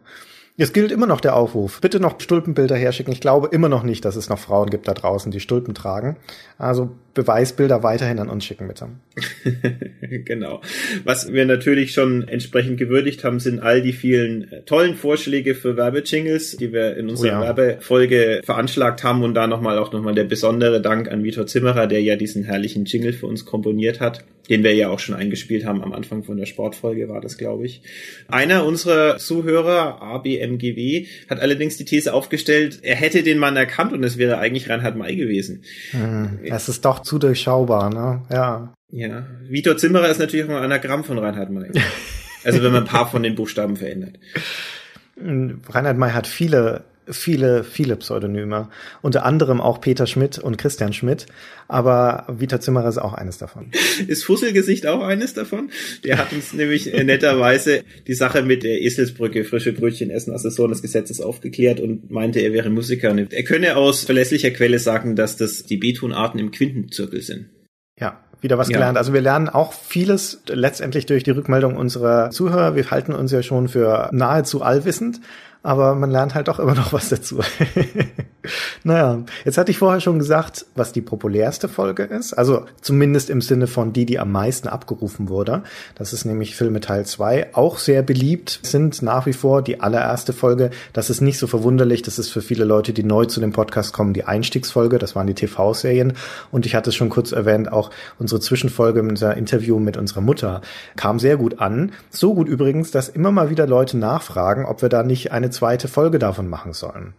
Es 0.61 0.73
gilt 0.73 0.91
immer 0.91 1.07
noch 1.07 1.21
der 1.21 1.37
Aufruf. 1.37 1.79
Bitte 1.79 2.01
noch 2.01 2.19
Stulpenbilder 2.19 2.75
herschicken. 2.75 3.13
Ich 3.13 3.21
glaube 3.21 3.47
immer 3.47 3.69
noch 3.69 3.83
nicht, 3.83 4.03
dass 4.03 4.17
es 4.17 4.27
noch 4.27 4.39
Frauen 4.39 4.69
gibt 4.69 4.89
da 4.89 4.93
draußen, 4.93 5.31
die 5.31 5.39
Stulpen 5.39 5.73
tragen. 5.73 6.17
Also 6.57 6.91
Beweisbilder 7.19 7.83
weiterhin 7.83 8.19
an 8.19 8.29
uns 8.29 8.45
schicken, 8.45 8.67
bitte. 8.67 8.87
genau. 10.25 10.61
Was 11.03 11.33
wir 11.33 11.45
natürlich 11.45 11.91
schon 11.91 12.27
entsprechend 12.27 12.77
gewürdigt 12.77 13.23
haben, 13.23 13.39
sind 13.39 13.59
all 13.59 13.81
die 13.81 13.93
vielen 13.93 14.51
äh, 14.51 14.61
tollen 14.61 14.95
Vorschläge 14.95 15.55
für 15.55 15.75
Werbejingles, 15.75 16.57
die 16.57 16.71
wir 16.71 16.95
in 16.97 17.09
unserer 17.09 17.39
oh 17.39 17.43
ja. 17.43 17.55
Werbefolge 17.55 18.41
veranschlagt 18.43 19.03
haben. 19.03 19.23
Und 19.23 19.33
da 19.33 19.47
nochmal 19.47 19.77
auch 19.77 19.91
nochmal 19.91 20.15
der 20.15 20.23
besondere 20.23 20.81
Dank 20.81 21.11
an 21.11 21.23
Vitor 21.23 21.47
Zimmerer, 21.47 21.87
der 21.87 22.01
ja 22.01 22.15
diesen 22.15 22.43
herrlichen 22.43 22.85
Jingle 22.85 23.13
für 23.13 23.27
uns 23.27 23.45
komponiert 23.45 23.99
hat, 23.99 24.23
den 24.49 24.63
wir 24.63 24.73
ja 24.73 24.89
auch 24.89 24.99
schon 24.99 25.15
eingespielt 25.15 25.65
haben 25.65 25.83
am 25.83 25.93
Anfang 25.93 26.23
von 26.23 26.37
der 26.37 26.45
Sportfolge, 26.45 27.09
war 27.09 27.21
das, 27.21 27.37
glaube 27.37 27.65
ich. 27.65 27.81
Einer 28.27 28.65
unserer 28.65 29.17
Zuhörer, 29.17 30.01
ABM 30.01 30.59
MGW, 30.59 31.05
hat 31.29 31.39
allerdings 31.39 31.77
die 31.77 31.85
These 31.85 32.13
aufgestellt, 32.13 32.79
er 32.81 32.95
hätte 32.95 33.23
den 33.23 33.37
Mann 33.37 33.55
erkannt 33.55 33.93
und 33.93 34.03
es 34.03 34.17
wäre 34.17 34.37
eigentlich 34.37 34.69
Reinhard 34.69 34.95
May 34.95 35.15
gewesen. 35.15 35.63
Hm, 35.91 36.39
ist 36.43 36.85
doch 36.85 36.99
zu 37.09 37.17
durchschaubar, 37.17 37.89
ne? 37.89 38.21
Ja. 38.31 38.73
Ja. 38.91 39.25
Vitor 39.47 39.77
Zimmerer 39.77 40.09
ist 40.09 40.19
natürlich 40.19 40.45
auch 40.45 40.55
ein 40.55 40.63
Anagramm 40.63 41.03
von 41.03 41.17
Reinhard 41.17 41.49
May. 41.49 41.71
also 42.43 42.63
wenn 42.63 42.71
man 42.71 42.83
ein 42.83 42.87
paar 42.89 43.09
von 43.09 43.23
den 43.23 43.35
Buchstaben 43.35 43.75
verändert. 43.75 44.19
Reinhard 45.17 45.97
May 45.97 46.11
hat 46.11 46.27
viele 46.27 46.83
viele, 47.11 47.63
viele 47.63 47.95
Pseudonyme. 47.95 48.69
Unter 49.01 49.25
anderem 49.25 49.61
auch 49.61 49.81
Peter 49.81 50.07
Schmidt 50.07 50.39
und 50.39 50.57
Christian 50.57 50.93
Schmidt. 50.93 51.25
Aber 51.67 52.25
Vita 52.27 52.59
Zimmerer 52.59 52.89
ist 52.89 52.97
auch 52.97 53.13
eines 53.13 53.37
davon. 53.37 53.71
Ist 54.07 54.23
Fusselgesicht 54.23 54.87
auch 54.87 55.01
eines 55.01 55.33
davon? 55.33 55.69
Der 56.03 56.17
hat 56.17 56.33
uns 56.33 56.53
nämlich 56.53 56.91
netterweise 56.91 57.83
die 58.07 58.13
Sache 58.13 58.41
mit 58.41 58.63
der 58.63 58.81
Eselsbrücke, 58.81 59.43
frische 59.43 59.73
Brötchen 59.73 60.09
essen, 60.09 60.33
Assessoren 60.33 60.71
des 60.71 60.81
Gesetzes 60.81 61.21
aufgeklärt 61.21 61.79
und 61.79 62.09
meinte, 62.09 62.39
er 62.39 62.53
wäre 62.53 62.69
Musiker. 62.69 63.11
Und 63.11 63.33
er 63.33 63.43
könne 63.43 63.75
aus 63.75 64.03
verlässlicher 64.03 64.51
Quelle 64.51 64.79
sagen, 64.79 65.15
dass 65.15 65.37
das 65.37 65.63
die 65.63 65.77
Betonarten 65.77 66.39
im 66.39 66.51
Quintenzirkel 66.51 67.21
sind. 67.21 67.49
Ja, 67.99 68.23
wieder 68.41 68.57
was 68.57 68.69
ja. 68.69 68.77
gelernt. 68.77 68.97
Also 68.97 69.13
wir 69.13 69.21
lernen 69.21 69.49
auch 69.49 69.73
vieles 69.73 70.41
letztendlich 70.47 71.05
durch 71.05 71.23
die 71.23 71.31
Rückmeldung 71.31 71.75
unserer 71.75 72.29
Zuhörer. 72.31 72.75
Wir 72.75 72.89
halten 72.89 73.13
uns 73.13 73.31
ja 73.31 73.43
schon 73.43 73.67
für 73.67 74.09
nahezu 74.13 74.61
allwissend 74.61 75.19
aber 75.61 75.93
man 75.95 76.09
lernt 76.09 76.35
halt 76.35 76.47
auch 76.49 76.59
immer 76.59 76.75
noch 76.75 76.93
was 76.93 77.09
dazu. 77.09 77.39
naja, 78.83 79.23
jetzt 79.43 79.57
hatte 79.57 79.71
ich 79.71 79.77
vorher 79.77 79.99
schon 79.99 80.19
gesagt, 80.19 80.65
was 80.75 80.93
die 80.93 81.01
populärste 81.01 81.67
Folge 81.67 82.03
ist. 82.03 82.33
Also 82.33 82.65
zumindest 82.81 83.29
im 83.29 83.41
Sinne 83.41 83.67
von 83.67 83.91
die, 83.91 84.05
die 84.05 84.19
am 84.19 84.31
meisten 84.31 84.69
abgerufen 84.69 85.27
wurde. 85.27 85.63
Das 85.95 86.13
ist 86.13 86.23
nämlich 86.23 86.55
Filme 86.55 86.79
Teil 86.79 87.05
2. 87.05 87.55
Auch 87.55 87.77
sehr 87.77 88.03
beliebt 88.03 88.61
sind 88.63 89.01
nach 89.01 89.25
wie 89.25 89.33
vor 89.33 89.61
die 89.61 89.81
allererste 89.81 90.31
Folge. 90.31 90.69
Das 90.93 91.09
ist 91.09 91.19
nicht 91.19 91.37
so 91.37 91.47
verwunderlich. 91.47 92.03
Das 92.03 92.19
ist 92.19 92.29
für 92.29 92.41
viele 92.41 92.63
Leute, 92.63 92.93
die 92.93 93.03
neu 93.03 93.25
zu 93.25 93.41
dem 93.41 93.51
Podcast 93.51 93.91
kommen, 93.91 94.13
die 94.13 94.23
Einstiegsfolge. 94.23 94.97
Das 94.97 95.15
waren 95.15 95.27
die 95.27 95.33
TV-Serien. 95.33 96.13
Und 96.51 96.65
ich 96.65 96.75
hatte 96.75 96.91
es 96.91 96.95
schon 96.95 97.09
kurz 97.09 97.33
erwähnt, 97.33 97.71
auch 97.71 97.89
unsere 98.17 98.39
Zwischenfolge 98.39 99.03
mit 99.03 99.21
Interview 99.21 99.79
mit 99.79 99.97
unserer 99.97 100.21
Mutter 100.21 100.61
kam 100.95 101.19
sehr 101.19 101.35
gut 101.35 101.59
an. 101.59 101.91
So 102.09 102.33
gut 102.33 102.47
übrigens, 102.47 102.91
dass 102.91 103.09
immer 103.09 103.31
mal 103.31 103.49
wieder 103.49 103.67
Leute 103.67 103.97
nachfragen, 103.97 104.65
ob 104.65 104.81
wir 104.81 104.89
da 104.89 105.03
nicht 105.03 105.33
eine 105.33 105.48
zweite 105.51 105.87
Folge 105.87 106.19
davon 106.19 106.47
machen 106.47 106.73
sollen. 106.73 107.13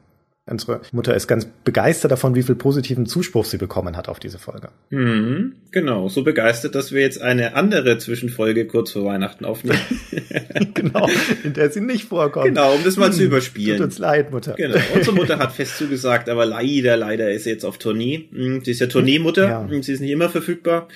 Unsere 0.50 0.80
Mutter 0.90 1.14
ist 1.14 1.28
ganz 1.28 1.46
begeistert 1.64 2.10
davon, 2.10 2.34
wie 2.34 2.42
viel 2.42 2.56
positiven 2.56 3.06
Zuspruch 3.06 3.44
sie 3.44 3.56
bekommen 3.56 3.96
hat 3.96 4.08
auf 4.08 4.18
diese 4.18 4.38
Folge. 4.38 4.70
Mhm, 4.88 5.54
genau, 5.70 6.08
so 6.08 6.24
begeistert, 6.24 6.74
dass 6.74 6.90
wir 6.90 7.02
jetzt 7.02 7.22
eine 7.22 7.54
andere 7.54 7.98
Zwischenfolge 7.98 8.66
kurz 8.66 8.90
vor 8.90 9.04
Weihnachten 9.04 9.44
aufnehmen. 9.44 9.78
genau, 10.74 11.08
in 11.44 11.52
der 11.52 11.70
sie 11.70 11.80
nicht 11.80 12.08
vorkommt. 12.08 12.46
Genau, 12.46 12.74
um 12.74 12.82
das 12.82 12.96
mal 12.96 13.10
hm, 13.10 13.12
zu 13.12 13.24
überspielen. 13.24 13.76
Tut 13.76 13.86
uns 13.86 13.98
leid, 13.98 14.32
Mutter. 14.32 14.54
Genau, 14.54 14.78
unsere 14.92 15.14
Mutter 15.14 15.38
hat 15.38 15.52
fest 15.52 15.78
zugesagt, 15.78 16.28
aber 16.28 16.46
leider, 16.46 16.96
leider 16.96 17.30
ist 17.30 17.44
sie 17.44 17.50
jetzt 17.50 17.64
auf 17.64 17.78
Tournee. 17.78 18.28
Hm, 18.32 18.64
sie 18.64 18.72
ist 18.72 18.80
ja 18.80 18.88
Tourneemutter, 18.88 19.48
ja. 19.48 19.68
Hm, 19.68 19.82
sie 19.84 19.92
ist 19.92 20.00
nicht 20.00 20.10
immer 20.10 20.30
verfügbar. 20.30 20.88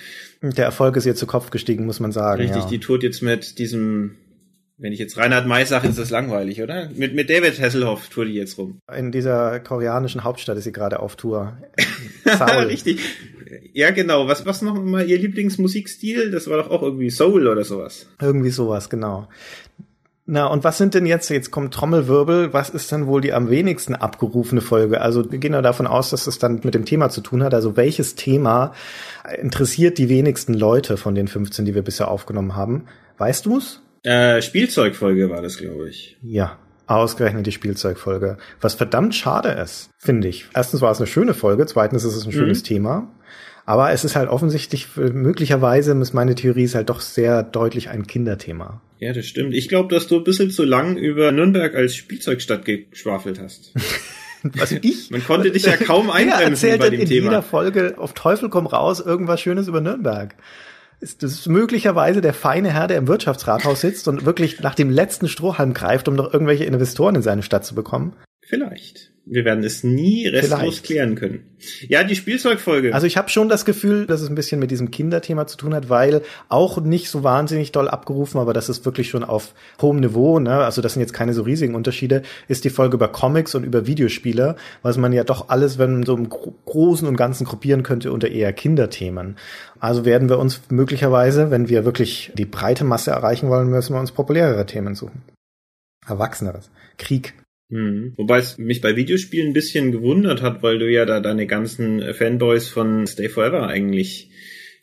Der 0.42 0.64
Erfolg 0.64 0.96
ist 0.96 1.06
ihr 1.06 1.14
zu 1.14 1.26
Kopf 1.26 1.50
gestiegen, 1.50 1.86
muss 1.86 2.00
man 2.00 2.10
sagen. 2.10 2.42
Richtig, 2.42 2.64
ja. 2.64 2.68
die 2.68 2.80
tourt 2.80 3.04
jetzt 3.04 3.22
mit 3.22 3.58
diesem 3.58 4.16
wenn 4.76 4.92
ich 4.92 4.98
jetzt 4.98 5.16
Reinhard 5.16 5.46
May 5.46 5.64
sage, 5.64 5.88
ist 5.88 5.98
das 5.98 6.10
langweilig, 6.10 6.60
oder? 6.60 6.88
Mit, 6.94 7.14
mit 7.14 7.30
David 7.30 7.60
Hasselhoff 7.60 8.08
tour 8.08 8.24
die 8.24 8.34
jetzt 8.34 8.58
rum. 8.58 8.80
In 8.96 9.12
dieser 9.12 9.60
koreanischen 9.60 10.24
Hauptstadt 10.24 10.56
ist 10.56 10.64
sie 10.64 10.72
gerade 10.72 11.00
auf 11.00 11.16
Tour. 11.16 11.58
Richtig. 12.68 13.00
Ja, 13.72 13.90
genau. 13.92 14.26
Was, 14.26 14.46
was 14.46 14.62
noch 14.62 14.74
mal 14.74 15.08
Ihr 15.08 15.18
Lieblingsmusikstil? 15.18 16.30
Das 16.30 16.48
war 16.48 16.56
doch 16.56 16.70
auch 16.70 16.82
irgendwie 16.82 17.10
Soul 17.10 17.46
oder 17.46 17.64
sowas. 17.64 18.08
Irgendwie 18.20 18.50
sowas, 18.50 18.90
genau. 18.90 19.28
Na, 20.26 20.46
und 20.46 20.64
was 20.64 20.78
sind 20.78 20.94
denn 20.94 21.04
jetzt, 21.04 21.28
jetzt 21.28 21.50
kommt 21.50 21.74
Trommelwirbel, 21.74 22.54
was 22.54 22.70
ist 22.70 22.90
denn 22.90 23.06
wohl 23.06 23.20
die 23.20 23.34
am 23.34 23.50
wenigsten 23.50 23.94
abgerufene 23.94 24.62
Folge? 24.62 25.02
Also 25.02 25.30
wir 25.30 25.38
gehen 25.38 25.52
ja 25.52 25.60
davon 25.60 25.86
aus, 25.86 26.10
dass 26.10 26.26
es 26.26 26.38
dann 26.38 26.60
mit 26.64 26.74
dem 26.74 26.86
Thema 26.86 27.10
zu 27.10 27.20
tun 27.20 27.42
hat. 27.42 27.52
Also 27.52 27.76
welches 27.76 28.14
Thema 28.14 28.72
interessiert 29.38 29.98
die 29.98 30.08
wenigsten 30.08 30.54
Leute 30.54 30.96
von 30.96 31.14
den 31.14 31.28
15, 31.28 31.66
die 31.66 31.74
wir 31.74 31.82
bisher 31.82 32.10
aufgenommen 32.10 32.56
haben? 32.56 32.86
Weißt 33.18 33.44
du's? 33.44 33.83
Äh, 34.04 34.42
Spielzeugfolge 34.42 35.30
war 35.30 35.42
das, 35.42 35.58
glaube 35.58 35.88
ich. 35.88 36.16
Ja, 36.22 36.58
ausgerechnet 36.86 37.46
die 37.46 37.52
Spielzeugfolge. 37.52 38.36
Was 38.60 38.74
verdammt 38.74 39.14
schade 39.14 39.48
ist, 39.48 39.90
finde 39.98 40.28
ich. 40.28 40.46
Erstens 40.54 40.80
war 40.80 40.92
es 40.92 40.98
eine 40.98 41.06
schöne 41.06 41.34
Folge, 41.34 41.66
zweitens 41.66 42.04
ist 42.04 42.14
es 42.14 42.26
ein 42.26 42.32
schönes 42.32 42.60
mhm. 42.60 42.66
Thema. 42.66 43.14
Aber 43.66 43.92
es 43.92 44.04
ist 44.04 44.14
halt 44.14 44.28
offensichtlich, 44.28 44.88
möglicherweise 44.96 45.92
ist 45.98 46.12
meine 46.12 46.34
Theorie 46.34 46.64
ist 46.64 46.74
halt 46.74 46.90
doch 46.90 47.00
sehr 47.00 47.42
deutlich 47.42 47.88
ein 47.88 48.06
Kinderthema. 48.06 48.82
Ja, 48.98 49.14
das 49.14 49.26
stimmt. 49.26 49.54
Ich 49.54 49.68
glaube, 49.68 49.92
dass 49.94 50.06
du 50.06 50.18
ein 50.18 50.24
bisschen 50.24 50.50
zu 50.50 50.64
lang 50.64 50.96
über 50.98 51.32
Nürnberg 51.32 51.74
als 51.74 51.96
Spielzeugstadt 51.96 52.66
geschwafelt 52.66 53.40
hast. 53.40 53.72
Was 54.42 54.72
ich? 54.72 55.10
Man 55.10 55.24
konnte 55.24 55.50
dich 55.50 55.64
ja 55.64 55.76
kaum 55.76 56.10
einbremsen 56.10 56.78
bei 56.78 56.90
dem 56.90 57.00
in 57.00 57.08
Thema. 57.08 57.18
in 57.18 57.24
jeder 57.24 57.42
Folge 57.42 57.94
auf 57.96 58.12
Teufel 58.12 58.50
komm 58.50 58.66
raus 58.66 59.00
irgendwas 59.00 59.40
Schönes 59.40 59.68
über 59.68 59.80
Nürnberg. 59.80 60.34
Ist 61.00 61.22
das 61.22 61.46
möglicherweise 61.46 62.20
der 62.20 62.34
feine 62.34 62.70
Herr, 62.70 62.86
der 62.86 62.98
im 62.98 63.08
Wirtschaftsrathaus 63.08 63.80
sitzt 63.80 64.08
und 64.08 64.24
wirklich 64.24 64.60
nach 64.60 64.74
dem 64.74 64.90
letzten 64.90 65.28
Strohhalm 65.28 65.74
greift, 65.74 66.08
um 66.08 66.14
noch 66.14 66.32
irgendwelche 66.32 66.64
Investoren 66.64 67.16
in 67.16 67.22
seine 67.22 67.42
Stadt 67.42 67.64
zu 67.64 67.74
bekommen? 67.74 68.14
Vielleicht. 68.42 69.13
Wir 69.26 69.46
werden 69.46 69.64
es 69.64 69.82
nie 69.82 70.28
restlos 70.28 70.58
Vielleicht. 70.58 70.84
klären 70.84 71.14
können. 71.14 71.44
Ja, 71.88 72.04
die 72.04 72.14
Spielzeugfolge. 72.14 72.94
Also 72.94 73.06
ich 73.06 73.16
habe 73.16 73.30
schon 73.30 73.48
das 73.48 73.64
Gefühl, 73.64 74.06
dass 74.06 74.20
es 74.20 74.28
ein 74.28 74.34
bisschen 74.34 74.60
mit 74.60 74.70
diesem 74.70 74.90
Kinderthema 74.90 75.46
zu 75.46 75.56
tun 75.56 75.74
hat, 75.74 75.88
weil 75.88 76.20
auch 76.50 76.78
nicht 76.82 77.08
so 77.08 77.22
wahnsinnig 77.24 77.72
doll 77.72 77.88
abgerufen, 77.88 78.38
aber 78.38 78.52
das 78.52 78.68
ist 78.68 78.84
wirklich 78.84 79.08
schon 79.08 79.24
auf 79.24 79.54
hohem 79.80 80.00
Niveau, 80.00 80.38
ne? 80.40 80.56
also 80.56 80.82
das 80.82 80.92
sind 80.92 81.00
jetzt 81.00 81.14
keine 81.14 81.32
so 81.32 81.42
riesigen 81.42 81.74
Unterschiede, 81.74 82.22
ist 82.48 82.64
die 82.64 82.70
Folge 82.70 82.96
über 82.96 83.08
Comics 83.08 83.54
und 83.54 83.64
über 83.64 83.86
Videospiele, 83.86 84.56
was 84.82 84.98
man 84.98 85.12
ja 85.14 85.24
doch 85.24 85.48
alles, 85.48 85.78
wenn 85.78 85.94
man 85.94 86.02
so 86.02 86.16
im 86.16 86.28
Großen 86.28 87.08
und 87.08 87.16
Ganzen 87.16 87.46
gruppieren 87.46 87.82
könnte, 87.82 88.12
unter 88.12 88.28
eher 88.28 88.52
Kinderthemen. 88.52 89.36
Also 89.80 90.04
werden 90.04 90.28
wir 90.28 90.38
uns 90.38 90.60
möglicherweise, 90.68 91.50
wenn 91.50 91.70
wir 91.70 91.86
wirklich 91.86 92.30
die 92.34 92.44
breite 92.44 92.84
Masse 92.84 93.12
erreichen 93.12 93.48
wollen, 93.48 93.68
müssen 93.68 93.94
wir 93.94 94.00
uns 94.00 94.12
populärere 94.12 94.66
Themen 94.66 94.94
suchen. 94.94 95.22
Erwachseneres. 96.06 96.70
Krieg, 96.98 97.34
hm. 97.70 98.12
Wobei 98.16 98.38
es 98.38 98.58
mich 98.58 98.80
bei 98.80 98.96
Videospielen 98.96 99.48
ein 99.48 99.54
bisschen 99.54 99.92
gewundert 99.92 100.42
hat, 100.42 100.62
weil 100.62 100.78
du 100.78 100.90
ja 100.90 101.04
da 101.06 101.20
deine 101.20 101.46
ganzen 101.46 102.14
Fanboys 102.14 102.68
von 102.68 103.06
Stay 103.06 103.28
Forever 103.28 103.66
eigentlich 103.68 104.30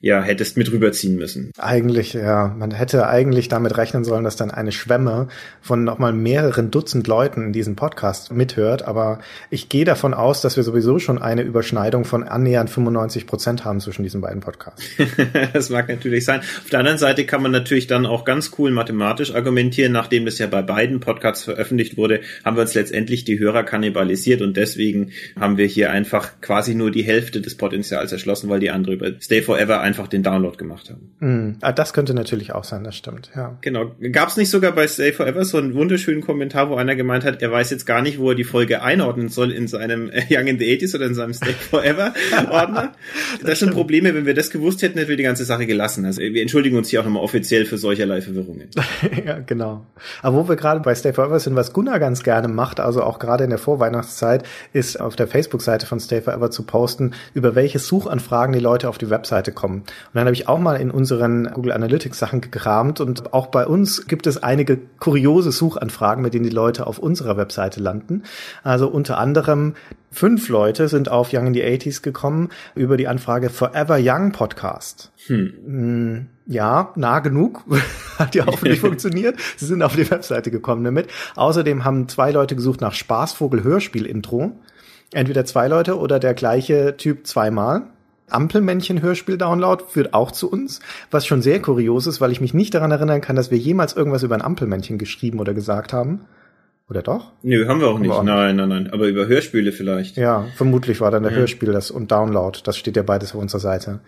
ja, 0.02 0.22
hättest 0.22 0.58
mit 0.58 0.72
rüberziehen 0.72 1.16
müssen. 1.16 1.52
Eigentlich, 1.60 2.14
ja. 2.14 2.56
Man 2.58 2.72
hätte 2.72 3.08
eigentlich 3.08 3.50
damit 3.50 3.78
rechnen 3.78 4.04
sollen, 4.04 4.24
dass 4.24 4.36
dann 4.36 4.50
eine 4.50 4.72
Schwemme 4.72 5.28
von 5.62 5.84
nochmal 5.84 6.12
mehreren 6.12 6.72
Dutzend 6.72 7.08
Leuten 7.08 7.46
in 7.46 7.54
diesem 7.54 7.76
Podcast 7.76 8.32
mithört. 8.34 8.88
Aber 8.88 9.20
ich 9.52 9.70
gehe 9.70 9.86
davon 9.86 10.16
aus, 10.16 10.42
dass 10.42 10.58
wir 10.58 10.64
sowieso 10.64 10.98
schon 10.98 11.20
eine 11.20 11.44
Überschneidung 11.44 12.04
von 12.04 12.24
annähernd 12.24 12.72
95 12.72 13.28
Prozent 13.28 13.64
haben 13.64 13.80
zwischen 13.80 14.02
diesen 14.02 14.22
beiden 14.22 14.42
Podcasts. 14.42 14.84
das 15.54 15.70
mag 15.70 15.88
natürlich 15.88 16.26
sein. 16.26 16.40
Auf 16.40 16.70
der 16.72 16.80
anderen 16.80 16.98
Seite 16.98 17.26
kann 17.26 17.44
man 17.44 17.52
natürlich 17.52 17.86
dann 17.86 18.08
auch 18.08 18.26
ganz 18.26 18.52
cool 18.58 18.72
mathematisch 18.72 19.36
argumentieren. 19.36 19.92
Nachdem 19.92 20.26
das 20.26 20.40
ja 20.40 20.48
bei 20.48 20.64
beiden 20.64 21.00
Podcasts 21.00 21.44
veröffentlicht 21.44 21.98
wurde, 21.98 22.22
haben 22.44 22.58
wir 22.58 22.62
uns 22.62 22.74
letztendlich 22.74 23.24
die 23.24 23.38
Hörer 23.38 23.64
kannibalisiert 23.64 24.42
und 24.42 24.58
deswegen 24.58 25.12
haben 25.40 25.58
wir 25.58 25.68
hier 25.68 25.92
einfach 25.92 26.42
quasi 26.42 26.74
nur 26.74 26.90
die 26.90 27.04
Hälfte 27.04 27.40
des 27.40 27.56
Potenzials 27.56 28.12
erschlossen, 28.12 28.50
weil 28.50 28.60
die 28.60 28.72
andere 28.72 28.94
über 28.96 29.12
Stay 29.22 29.44
Forever 29.44 29.82
einfach 29.92 30.08
den 30.08 30.24
Download 30.24 30.56
gemacht 30.56 30.90
haben. 30.90 31.12
Mm, 31.20 31.58
ah, 31.62 31.74
das 31.74 31.92
könnte 31.92 32.14
natürlich 32.14 32.54
auch 32.54 32.64
sein, 32.64 32.84
das 32.86 32.96
stimmt, 32.96 33.30
ja. 33.36 33.58
Genau. 33.62 33.92
Gab 34.12 34.30
es 34.30 34.38
nicht 34.38 34.50
sogar 34.50 34.72
bei 34.72 34.88
Stay 34.88 35.12
Forever 35.12 35.44
so 35.44 35.58
einen 35.58 35.74
wunderschönen 35.74 36.22
Kommentar, 36.22 36.70
wo 36.70 36.76
einer 36.76 36.96
gemeint 36.96 37.26
hat, 37.26 37.42
er 37.42 37.52
weiß 37.52 37.70
jetzt 37.72 37.86
gar 37.86 38.02
nicht, 38.02 38.20
wo 38.20 38.30
er 38.30 38.36
die 38.36 38.46
Folge 38.46 38.82
einordnen 38.82 39.28
soll 39.28 39.52
in 39.52 39.68
seinem 39.68 40.10
äh, 40.10 40.24
Young 40.30 40.48
in 40.48 40.60
the 40.60 40.66
80s 40.66 40.96
oder 40.96 41.06
in 41.08 41.14
seinem 41.14 41.34
Stay 41.34 41.52
Forever 41.52 42.14
Ordner. 42.50 42.94
das, 43.42 43.50
das 43.50 43.60
sind 43.60 43.74
Probleme, 43.74 44.16
wenn 44.16 44.26
wir 44.26 44.34
das 44.34 44.50
gewusst 44.50 44.82
hätten, 44.82 44.98
hätten 44.98 45.10
wir 45.10 45.18
die 45.18 45.24
ganze 45.24 45.44
Sache 45.44 45.68
gelassen. 45.68 46.06
Also 46.06 46.22
wir 46.22 46.42
entschuldigen 46.42 46.78
uns 46.78 46.90
hier 46.90 47.02
auch 47.02 47.06
nochmal 47.06 47.24
offiziell 47.24 47.66
für 47.66 47.78
solcherlei 47.78 48.22
Verwirrungen. 48.22 48.70
ja, 49.26 49.40
genau. 49.40 49.86
Aber 50.22 50.38
wo 50.38 50.50
wir 50.50 50.56
gerade 50.56 50.80
bei 50.80 50.96
Stay 50.96 51.12
Forever 51.12 51.40
sind, 51.40 51.56
was 51.56 51.74
Gunnar 51.74 52.00
ganz 52.00 52.24
gerne 52.24 52.48
macht, 52.48 52.80
also 52.80 53.04
auch 53.04 53.20
gerade 53.20 53.44
in 53.44 53.50
der 53.50 53.60
Vorweihnachtszeit, 53.60 54.44
ist 54.72 55.00
auf 55.00 55.18
der 55.18 55.28
Facebook-Seite 55.28 55.86
von 55.86 56.00
Stay 56.00 56.22
Forever 56.22 56.50
zu 56.52 56.64
posten, 56.64 57.12
über 57.34 57.56
welche 57.56 57.80
Suchanfragen 57.80 58.54
die 58.54 58.60
Leute 58.60 58.88
auf 58.88 58.98
die 58.98 59.10
Webseite 59.10 59.52
kommen. 59.52 59.81
Und 59.82 60.16
dann 60.16 60.26
habe 60.26 60.34
ich 60.34 60.48
auch 60.48 60.60
mal 60.60 60.76
in 60.76 60.92
unseren 60.92 61.52
Google 61.54 61.72
Analytics 61.72 62.18
Sachen 62.18 62.42
gekramt 62.42 63.02
und 63.02 63.34
auch 63.34 63.48
bei 63.48 63.66
uns 63.66 64.08
gibt 64.08 64.28
es 64.28 64.42
einige 64.42 64.80
kuriose 65.00 65.52
Suchanfragen, 65.52 66.24
mit 66.24 66.34
denen 66.34 66.44
die 66.44 66.50
Leute 66.50 66.88
auf 66.88 67.00
unserer 67.00 67.38
Webseite 67.38 67.80
landen. 67.80 68.24
Also 68.64 68.88
unter 68.88 69.18
anderem 69.18 69.74
fünf 70.12 70.50
Leute 70.50 70.88
sind 70.88 71.10
auf 71.10 71.34
Young 71.34 71.48
in 71.48 71.54
the 71.54 71.64
80s 71.64 72.02
gekommen 72.02 72.50
über 72.76 72.98
die 72.98 73.08
Anfrage 73.08 73.50
Forever 73.50 73.98
Young 74.00 74.32
Podcast. 74.32 75.12
Hm. 75.28 75.54
hm 75.66 76.28
ja, 76.48 76.92
nah 76.96 77.20
genug. 77.20 77.64
Hat 78.20 78.36
ja 78.36 78.48
auch 78.48 78.62
nicht 78.62 78.80
funktioniert. 78.82 79.40
Sie 79.56 79.66
sind 79.66 79.82
auf 79.82 79.96
die 79.96 80.10
Webseite 80.10 80.52
gekommen 80.52 80.84
damit. 80.84 81.08
Außerdem 81.36 81.86
haben 81.86 82.10
zwei 82.10 82.32
Leute 82.32 82.56
gesucht 82.56 82.82
nach 82.82 82.94
Spaßvogel 82.94 83.64
Hörspiel 83.64 84.06
Intro. 84.06 84.52
Entweder 85.14 85.46
zwei 85.46 85.68
Leute 85.68 85.98
oder 85.98 86.20
der 86.20 86.34
gleiche 86.34 86.96
Typ 86.98 87.26
zweimal. 87.28 87.84
Ampelmännchen-Hörspiel-Download 88.34 89.84
führt 89.88 90.14
auch 90.14 90.32
zu 90.32 90.52
uns, 90.52 90.80
was 91.10 91.26
schon 91.26 91.42
sehr 91.42 91.62
kurios 91.62 92.08
ist, 92.08 92.22
weil 92.22 92.32
ich 92.32 92.42
mich 92.42 92.54
nicht 92.54 92.74
daran 92.74 92.92
erinnern 92.92 93.22
kann, 93.22 93.36
dass 93.36 93.52
wir 93.52 93.58
jemals 93.58 93.96
irgendwas 93.96 94.24
über 94.24 94.36
ein 94.36 94.42
Ampelmännchen 94.42 94.98
geschrieben 94.98 95.40
oder 95.40 95.54
gesagt 95.54 95.94
haben. 95.94 96.22
Oder 96.90 97.02
doch? 97.04 97.32
Nö, 97.42 97.68
haben 97.68 97.80
wir 97.80 97.88
auch, 97.88 97.94
haben 97.94 98.02
nicht. 98.02 98.12
Wir 98.12 98.18
auch 98.18 98.24
nein, 98.24 98.58
nein, 98.58 98.68
nein. 98.68 98.90
Aber 98.92 99.08
über 99.08 99.26
Hörspiele 99.26 99.72
vielleicht. 99.72 100.18
Ja, 100.18 100.46
vermutlich 100.56 101.00
war 101.00 101.10
dann 101.10 101.24
der 101.24 101.32
ja. 101.32 101.38
Hörspiel 101.38 101.72
das 101.72 101.90
und 101.90 102.12
Download. 102.12 102.60
Das 102.66 102.78
steht 102.78 102.98
ja 102.98 103.04
beides 103.04 103.34
auf 103.34 103.42
unserer 103.42 103.62
Seite. 103.62 104.02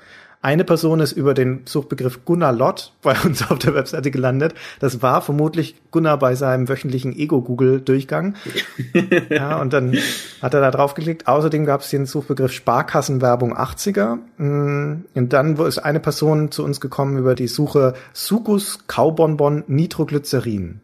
Eine 0.43 0.65
Person 0.65 0.99
ist 0.99 1.13
über 1.13 1.34
den 1.34 1.62
Suchbegriff 1.63 2.25
Gunnar 2.25 2.51
Lott 2.51 2.91
bei 3.01 3.15
uns 3.23 3.49
auf 3.49 3.60
der 3.60 3.75
Webseite 3.75 4.12
gelandet. 4.12 4.53
Das 4.82 5.01
war 5.01 5.21
vermutlich 5.21 5.75
Gunnar 5.89 6.19
bei 6.19 6.36
seinem 6.36 6.67
wöchentlichen 6.67 7.17
Ego-Google-Durchgang. 7.17 8.36
ja, 9.29 9.62
und 9.62 9.71
dann 9.71 9.97
hat 10.41 10.53
er 10.53 10.60
da 10.60 10.69
drauf 10.69 10.95
geklickt. 10.95 11.29
Außerdem 11.29 11.65
gab 11.65 11.79
es 11.79 11.91
den 11.91 12.06
Suchbegriff 12.06 12.51
Sparkassenwerbung 12.51 13.58
80er. 13.58 14.17
Mm, 14.36 15.06
und 15.13 15.32
dann 15.32 15.56
ist 15.56 15.77
eine 15.77 16.01
Person 16.01 16.51
zu 16.51 16.65
uns 16.65 16.82
gekommen 16.82 17.17
über 17.17 17.36
die 17.36 17.47
Suche 17.47 17.93
Sucus 18.12 18.79
Kaubonbon 18.88 19.63
Nitroglycerin. 19.67 20.82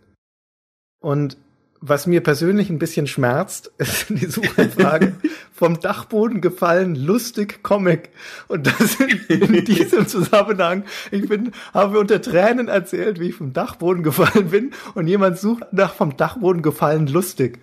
Und 1.02 1.36
was 1.82 2.08
mir 2.08 2.22
persönlich 2.22 2.70
ein 2.70 2.80
bisschen 2.80 3.08
schmerzt, 3.08 3.72
ist 3.78 4.10
die 4.10 4.26
Suchanfrage 4.26 5.16
vom 5.60 5.78
Dachboden 5.78 6.40
gefallen, 6.40 6.96
lustig 6.96 7.62
Comic. 7.64 8.12
Und 8.48 8.66
das 8.66 8.96
in, 8.96 9.66
diesem 9.66 10.08
Zusammenhang, 10.08 10.86
ich 11.12 11.28
bin, 11.28 11.52
habe 11.74 12.00
unter 12.00 12.22
Tränen 12.22 12.70
erzählt, 12.70 13.20
wie 13.20 13.28
ich 13.28 13.36
vom 13.36 13.52
Dachboden 13.52 14.02
gefallen 14.02 14.52
bin. 14.52 14.72
Und 14.96 15.08
jemand 15.08 15.38
sucht 15.38 15.64
nach 15.74 15.94
vom 15.94 16.16
Dachboden 16.16 16.62
gefallen 16.62 17.08
lustig 17.08 17.60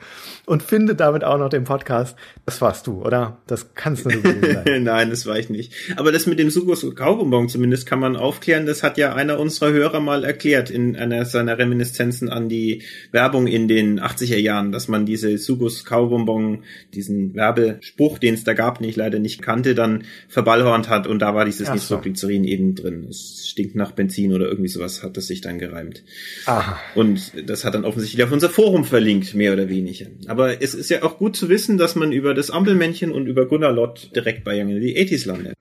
und 0.47 0.63
findet 0.63 1.01
damit 1.01 1.25
auch 1.25 1.39
noch 1.39 1.49
den 1.49 1.65
Podcast. 1.65 2.17
Das 2.47 2.61
warst 2.61 2.87
du, 2.87 3.03
oder? 3.03 3.43
Das 3.49 3.75
kannst 3.75 4.05
du 4.05 4.11
nicht. 4.11 4.25
Nein, 4.81 5.11
das 5.11 5.27
war 5.27 5.39
ich 5.39 5.51
nicht. 5.51 5.73
Aber 5.97 6.13
das 6.13 6.27
mit 6.27 6.39
dem 6.39 6.51
Sugus 6.51 6.87
Kaubonbon 6.95 7.49
zumindest 7.49 7.87
kann 7.87 7.99
man 7.99 8.17
aufklären. 8.17 8.65
Das 8.65 8.85
hat 8.85 8.97
ja 8.97 9.15
einer 9.15 9.41
unserer 9.41 9.73
Hörer 9.73 9.99
mal 10.01 10.25
erklärt 10.25 10.71
in 10.71 10.97
einer 10.97 11.25
seiner 11.25 11.59
Reminiszenzen 11.59 12.29
an 12.29 12.49
die 12.49 12.83
Werbung 13.11 13.49
in 13.49 13.67
den 13.67 14.01
80er 14.01 14.39
Jahren, 14.39 14.71
dass 14.71 14.87
man 14.87 15.05
diese 15.05 15.37
Sugus 15.37 15.85
Kaubonbon, 15.85 16.63
diesen 16.95 17.35
Werbespruch, 17.35 18.19
den 18.19 18.35
es 18.35 18.45
da 18.45 18.55
gab, 18.55 18.79
den 18.79 18.89
ich 18.89 18.97
leider 18.97 19.19
nicht 19.19 19.43
kannte, 19.43 19.75
dann 19.75 20.05
verballhornt 20.29 20.89
hat 20.89 21.09
und 21.09 21.19
da 21.19 21.35
war 21.35 21.45
dieses 21.45 21.73
Nitroglycerin 21.73 22.45
so. 22.45 22.49
eben 22.49 22.75
drin. 22.77 23.07
Es 23.11 23.49
stinkt 23.49 23.75
nach 23.75 23.91
Benzin 23.91 24.33
oder 24.33 24.47
irgendwie 24.47 24.69
sowas 24.69 25.03
hat 25.03 25.17
das 25.17 25.27
sich 25.27 25.41
dann 25.41 25.59
gereimt. 25.59 26.05
Aha. 26.45 26.79
Und 26.95 27.33
das 27.49 27.65
hat 27.65 27.75
dann 27.75 27.85
offensichtlich 27.85 28.23
auf 28.23 28.31
unser 28.31 28.49
Forum 28.49 28.85
verlinkt, 28.85 29.35
mehr 29.35 29.53
oder 29.53 29.69
weniger. 29.69 30.07
Aber 30.29 30.36
es 30.39 30.75
ist 30.75 30.91
ja 30.91 31.03
auch 31.03 31.19
gut 31.19 31.37
zu 31.37 31.49
wissen, 31.49 31.79
dass 31.79 31.95
man 31.95 32.13
über 32.13 32.35
das 32.35 32.51
Ampelmännchen 32.51 33.13
und 33.13 33.27
über 33.27 33.47
Gunnar 33.47 33.73
Lott 33.73 34.11
direkt 34.15 34.45
bei 34.45 34.61
Young 34.61 34.71
in 34.71 34.81
the 34.81 34.97
80s 34.97 35.27
landet. 35.27 35.55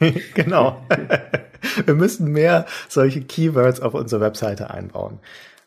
genau. 0.34 0.86
Wir 1.86 1.94
müssen 1.94 2.32
mehr 2.32 2.66
solche 2.88 3.22
Keywords 3.22 3.80
auf 3.80 3.94
unsere 3.94 4.20
Webseite 4.20 4.70
einbauen. 4.70 5.20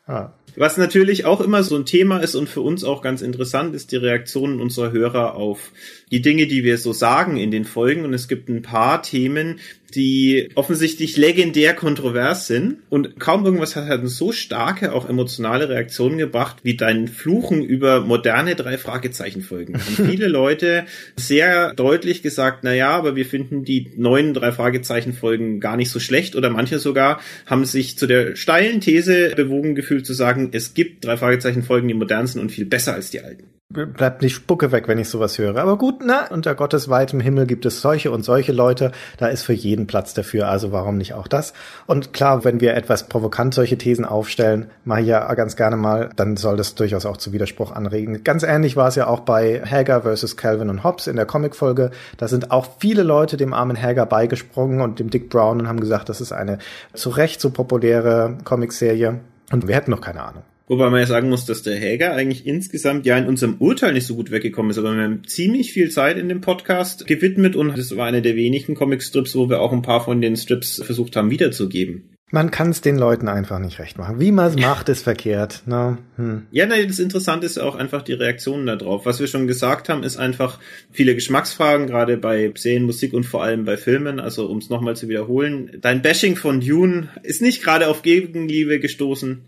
Ah. 0.06 0.32
Was 0.54 0.78
natürlich 0.78 1.24
auch 1.24 1.40
immer 1.40 1.62
so 1.62 1.76
ein 1.76 1.84
Thema 1.84 2.18
ist 2.18 2.34
und 2.34 2.48
für 2.48 2.62
uns 2.62 2.84
auch 2.84 3.02
ganz 3.02 3.20
interessant 3.20 3.74
ist, 3.74 3.92
die 3.92 3.96
Reaktionen 3.96 4.60
unserer 4.60 4.90
Hörer 4.90 5.34
auf 5.34 5.72
die 6.10 6.22
Dinge, 6.22 6.46
die 6.46 6.64
wir 6.64 6.78
so 6.78 6.92
sagen 6.92 7.36
in 7.36 7.50
den 7.50 7.64
Folgen. 7.64 8.04
Und 8.04 8.14
es 8.14 8.26
gibt 8.26 8.48
ein 8.48 8.62
paar 8.62 9.02
Themen, 9.02 9.58
die 9.94 10.50
offensichtlich 10.54 11.16
legendär 11.16 11.74
kontrovers 11.74 12.46
sind 12.46 12.78
und 12.88 13.18
kaum 13.20 13.44
irgendwas 13.44 13.76
hat 13.76 13.86
halt 13.86 14.08
so 14.08 14.32
starke, 14.32 14.92
auch 14.92 15.08
emotionale 15.08 15.68
Reaktionen 15.68 16.18
gebracht, 16.18 16.58
wie 16.62 16.76
dein 16.76 17.08
Fluchen 17.08 17.62
über 17.62 18.00
moderne 18.00 18.54
drei 18.54 18.78
Fragezeichen 18.78 19.42
Folgen. 19.42 19.74
Haben 19.74 20.08
viele 20.10 20.28
Leute 20.28 20.84
sehr 21.16 21.74
deutlich 21.74 22.22
gesagt, 22.22 22.60
na 22.62 22.74
ja, 22.74 22.90
aber 22.90 23.16
wir 23.16 23.26
finden 23.26 23.64
die 23.64 23.90
neuen 23.96 24.34
drei 24.34 24.52
Fragezeichen 24.52 25.12
Folgen 25.12 25.60
gar 25.60 25.76
nicht 25.76 25.90
so 25.90 26.00
schlecht 26.00 26.36
oder 26.36 26.50
manche 26.50 26.78
sogar 26.78 27.20
haben 27.46 27.64
sich 27.64 27.98
zu 27.98 28.06
der 28.06 28.36
steilen 28.36 28.80
These 28.80 29.32
bewogen 29.36 29.74
gefühlt 29.74 30.06
zu 30.06 30.12
sagen, 30.12 30.50
es 30.52 30.74
gibt 30.74 31.04
drei 31.04 31.16
Fragezeichen 31.16 31.62
Folgen, 31.62 31.88
die 31.88 31.94
modern 31.94 32.26
sind 32.26 32.40
und 32.40 32.52
viel 32.52 32.66
besser 32.66 32.94
als 32.94 33.10
die 33.10 33.20
alten 33.20 33.55
bleibt 33.84 34.22
die 34.22 34.30
Spucke 34.30 34.72
weg, 34.72 34.88
wenn 34.88 34.98
ich 34.98 35.08
sowas 35.08 35.38
höre. 35.38 35.56
Aber 35.58 35.76
gut, 35.76 36.02
na, 36.04 36.26
unter 36.30 36.54
Gottes 36.54 36.88
weitem 36.88 37.20
Himmel 37.20 37.46
gibt 37.46 37.66
es 37.66 37.82
solche 37.82 38.10
und 38.10 38.24
solche 38.24 38.52
Leute. 38.52 38.92
Da 39.18 39.26
ist 39.26 39.42
für 39.42 39.52
jeden 39.52 39.86
Platz 39.86 40.14
dafür. 40.14 40.48
Also 40.48 40.72
warum 40.72 40.96
nicht 40.96 41.14
auch 41.14 41.28
das? 41.28 41.52
Und 41.86 42.12
klar, 42.12 42.44
wenn 42.44 42.60
wir 42.60 42.74
etwas 42.74 43.08
provokant 43.08 43.54
solche 43.54 43.76
Thesen 43.76 44.04
aufstellen, 44.04 44.70
mache 44.84 45.02
ich 45.02 45.08
ja 45.08 45.34
ganz 45.34 45.56
gerne 45.56 45.76
mal, 45.76 46.08
dann 46.16 46.36
soll 46.36 46.56
das 46.56 46.74
durchaus 46.74 47.04
auch 47.04 47.18
zu 47.18 47.32
Widerspruch 47.32 47.72
anregen. 47.72 48.24
Ganz 48.24 48.42
ähnlich 48.42 48.76
war 48.76 48.88
es 48.88 48.94
ja 48.94 49.06
auch 49.06 49.20
bei 49.20 49.62
Hager 49.62 50.02
versus 50.02 50.36
Calvin 50.36 50.70
und 50.70 50.82
Hobbes 50.82 51.06
in 51.06 51.16
der 51.16 51.26
Comicfolge. 51.26 51.90
Da 52.16 52.28
sind 52.28 52.50
auch 52.50 52.66
viele 52.78 53.02
Leute 53.02 53.36
dem 53.36 53.52
armen 53.52 53.80
Hager 53.80 54.06
beigesprungen 54.06 54.80
und 54.80 54.98
dem 54.98 55.10
Dick 55.10 55.28
Brown 55.28 55.60
und 55.60 55.68
haben 55.68 55.80
gesagt, 55.80 56.08
das 56.08 56.20
ist 56.20 56.32
eine 56.32 56.58
zu 56.94 57.10
Recht 57.10 57.40
so 57.40 57.50
populäre 57.50 58.38
Comicserie. 58.44 59.20
Und 59.52 59.68
wir 59.68 59.74
hätten 59.74 59.90
noch 59.90 60.00
keine 60.00 60.22
Ahnung. 60.22 60.42
Wobei 60.68 60.90
man 60.90 61.00
ja 61.00 61.06
sagen 61.06 61.28
muss, 61.28 61.44
dass 61.44 61.62
der 61.62 61.76
Häger 61.76 62.14
eigentlich 62.14 62.44
insgesamt 62.44 63.06
ja 63.06 63.16
in 63.16 63.26
unserem 63.26 63.56
Urteil 63.58 63.92
nicht 63.92 64.06
so 64.06 64.16
gut 64.16 64.32
weggekommen 64.32 64.70
ist, 64.70 64.78
aber 64.78 64.96
wir 64.96 65.02
haben 65.04 65.22
ziemlich 65.24 65.72
viel 65.72 65.90
Zeit 65.90 66.18
in 66.18 66.28
dem 66.28 66.40
Podcast 66.40 67.06
gewidmet 67.06 67.54
und 67.54 67.78
das 67.78 67.96
war 67.96 68.06
einer 68.06 68.20
der 68.20 68.34
wenigen 68.34 68.74
Comicstrips, 68.74 69.36
wo 69.36 69.48
wir 69.48 69.60
auch 69.60 69.72
ein 69.72 69.82
paar 69.82 70.04
von 70.04 70.20
den 70.20 70.36
Strips 70.36 70.82
versucht 70.84 71.14
haben 71.14 71.30
wiederzugeben. 71.30 72.16
Man 72.32 72.50
kann 72.50 72.70
es 72.70 72.80
den 72.80 72.98
Leuten 72.98 73.28
einfach 73.28 73.60
nicht 73.60 73.78
recht 73.78 73.98
machen. 73.98 74.18
Wie 74.18 74.32
man 74.32 74.48
es 74.48 74.56
macht, 74.56 74.88
ist 74.88 75.04
verkehrt. 75.04 75.62
Ne? 75.66 75.98
Hm. 76.16 76.48
Ja, 76.50 76.66
nein, 76.66 76.88
das 76.88 76.98
Interessante 76.98 77.46
ist 77.46 77.58
auch 77.58 77.76
einfach 77.76 78.02
die 78.02 78.14
Reaktionen 78.14 78.66
darauf. 78.66 79.06
Was 79.06 79.20
wir 79.20 79.28
schon 79.28 79.46
gesagt 79.46 79.88
haben, 79.88 80.02
ist 80.02 80.16
einfach 80.16 80.58
viele 80.90 81.14
Geschmacksfragen, 81.14 81.86
gerade 81.86 82.16
bei 82.16 82.52
Serien, 82.56 82.82
Musik 82.82 83.12
und 83.12 83.24
vor 83.24 83.44
allem 83.44 83.64
bei 83.64 83.76
Filmen. 83.76 84.18
Also 84.18 84.46
um 84.48 84.58
es 84.58 84.70
nochmal 84.70 84.96
zu 84.96 85.08
wiederholen, 85.08 85.78
dein 85.80 86.02
Bashing 86.02 86.34
von 86.34 86.60
Dune 86.60 87.10
ist 87.22 87.42
nicht 87.42 87.62
gerade 87.62 87.86
auf 87.86 88.02
Gegenliebe 88.02 88.80
gestoßen. 88.80 89.42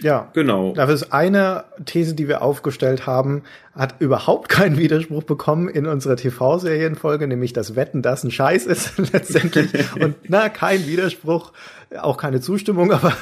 Ja, 0.00 0.30
genau. 0.32 0.72
Das 0.72 0.90
ist 0.90 1.12
eine 1.12 1.64
These, 1.84 2.14
die 2.14 2.28
wir 2.28 2.42
aufgestellt 2.42 3.06
haben, 3.06 3.42
hat 3.74 4.00
überhaupt 4.00 4.48
keinen 4.48 4.78
Widerspruch 4.78 5.22
bekommen 5.24 5.68
in 5.68 5.86
unserer 5.86 6.16
TV-Serienfolge, 6.16 7.28
nämlich 7.28 7.52
dass 7.52 7.76
Wetten 7.76 8.02
das 8.02 8.24
ein 8.24 8.30
Scheiß 8.30 8.66
ist 8.66 8.98
letztendlich. 9.12 9.72
Und 10.00 10.16
na, 10.28 10.48
kein 10.48 10.86
Widerspruch, 10.86 11.52
auch 11.96 12.16
keine 12.16 12.40
Zustimmung, 12.40 12.92
aber 12.92 13.14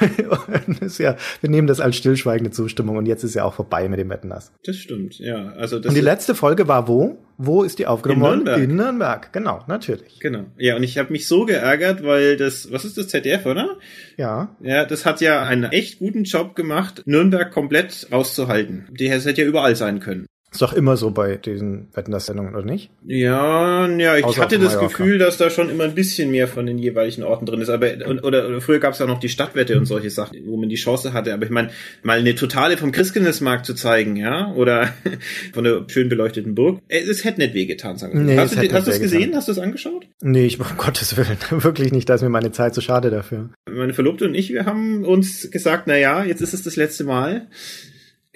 ist 0.79 0.97
ja, 0.99 1.15
wir 1.41 1.49
nehmen 1.49 1.67
das 1.67 1.79
als 1.79 1.97
stillschweigende 1.97 2.51
Zustimmung 2.51 2.97
und 2.97 3.05
jetzt 3.05 3.23
ist 3.23 3.35
ja 3.35 3.43
auch 3.43 3.53
vorbei 3.53 3.87
mit 3.89 3.99
dem 3.99 4.09
Wetten 4.09 4.29
das. 4.29 4.51
Das 4.65 4.77
stimmt, 4.77 5.19
ja. 5.19 5.53
Also 5.57 5.79
das 5.79 5.89
und 5.89 5.95
die 5.95 6.01
letzte 6.01 6.33
Folge 6.33 6.67
war 6.67 6.87
wo? 6.87 7.17
Wo 7.37 7.63
ist 7.63 7.77
die 7.77 7.85
aufgenommen 7.85 8.21
worden? 8.21 8.39
In 8.39 8.45
Nürnberg. 8.45 8.69
In 8.69 8.75
Nürnberg, 8.75 9.33
genau, 9.33 9.63
natürlich. 9.67 10.19
Genau. 10.19 10.45
Ja, 10.57 10.75
und 10.75 10.83
ich 10.83 10.97
habe 10.97 11.11
mich 11.11 11.27
so 11.27 11.45
geärgert, 11.45 12.03
weil 12.03 12.35
das, 12.35 12.71
was 12.71 12.83
ist 12.83 12.97
das 12.97 13.09
ZDF, 13.09 13.45
oder? 13.45 13.77
Ja. 14.17 14.55
Ja, 14.59 14.85
das 14.85 15.05
hat 15.05 15.21
ja 15.21 15.43
einen 15.43 15.65
echt 15.65 15.99
guten 15.99 16.23
Job 16.23 16.55
gemacht, 16.55 17.03
Nürnberg 17.05 17.51
komplett 17.51 18.07
rauszuhalten. 18.11 18.87
Die 18.91 19.11
hätte 19.11 19.29
ja 19.31 19.45
überall 19.45 19.75
sein 19.75 19.99
können. 19.99 20.25
Ist 20.49 20.61
doch 20.61 20.71
immer 20.71 20.95
so 20.95 21.11
bei 21.11 21.35
diesen 21.35 21.89
Wetten 21.93 22.11
das 22.11 22.25
Sendungen, 22.25 22.55
oder 22.55 22.63
nicht? 22.63 22.89
Ja, 23.05 23.85
ja, 23.85 24.15
ich 24.15 24.23
Außer 24.23 24.41
hatte 24.41 24.57
das 24.59 24.79
Gefühl, 24.79 25.17
dass 25.17 25.37
da 25.37 25.49
schon 25.49 25.69
immer 25.69 25.83
ein 25.83 25.93
bisschen 25.93 26.31
mehr 26.31 26.47
von 26.47 26.65
den 26.65 26.77
jeweiligen 26.77 27.23
Orten 27.23 27.45
drin 27.45 27.59
ist. 27.59 27.69
Aber 27.69 27.87
oder, 28.23 28.47
oder 28.47 28.61
früher 28.61 28.79
gab 28.79 28.93
es 28.93 28.99
ja 28.99 29.05
noch 29.05 29.19
die 29.19 29.27
Stadtwette 29.27 29.77
und 29.77 29.85
solche 29.85 30.09
Sachen, 30.09 30.39
wo 30.45 30.55
man 30.55 30.69
die 30.69 30.75
Chance 30.75 31.11
hatte. 31.11 31.33
Aber 31.33 31.43
ich 31.43 31.49
meine, 31.49 31.71
mal 32.01 32.19
eine 32.19 32.33
totale 32.33 32.77
vom 32.77 32.93
Christkindlesmarkt 32.93 33.65
zu 33.65 33.73
zeigen, 33.73 34.15
ja, 34.15 34.53
oder 34.53 34.93
von 35.53 35.65
der 35.65 35.83
schön 35.87 36.07
beleuchteten 36.07 36.55
Burg, 36.55 36.79
es 36.87 37.25
hätte 37.25 37.41
nicht 37.41 37.53
wehgetan, 37.53 37.97
sagen 37.97 38.13
wir. 38.13 38.21
Nee, 38.21 38.37
hast 38.37 38.55
du 38.55 38.71
hast 38.71 38.87
du 38.87 38.91
es 38.91 39.01
gesehen? 39.01 39.35
Hast 39.35 39.49
du 39.49 39.51
es 39.51 39.59
angeschaut? 39.59 40.07
Nee, 40.21 40.45
ich 40.45 40.61
um 40.61 40.65
Gottes 40.77 41.17
Willen, 41.17 41.37
wirklich 41.61 41.91
nicht. 41.91 42.07
Da 42.07 42.15
ist 42.15 42.21
mir 42.21 42.29
meine 42.29 42.53
Zeit 42.53 42.73
zu 42.73 42.79
schade 42.79 43.09
dafür. 43.09 43.49
Meine 43.69 43.93
Verlobte 43.93 44.23
und 44.23 44.33
ich, 44.33 44.53
wir 44.53 44.65
haben 44.65 45.03
uns 45.03 45.51
gesagt, 45.51 45.83
na 45.87 45.97
ja, 45.97 46.23
jetzt 46.23 46.41
ist 46.41 46.53
es 46.53 46.63
das 46.63 46.77
letzte 46.77 47.03
Mal 47.03 47.47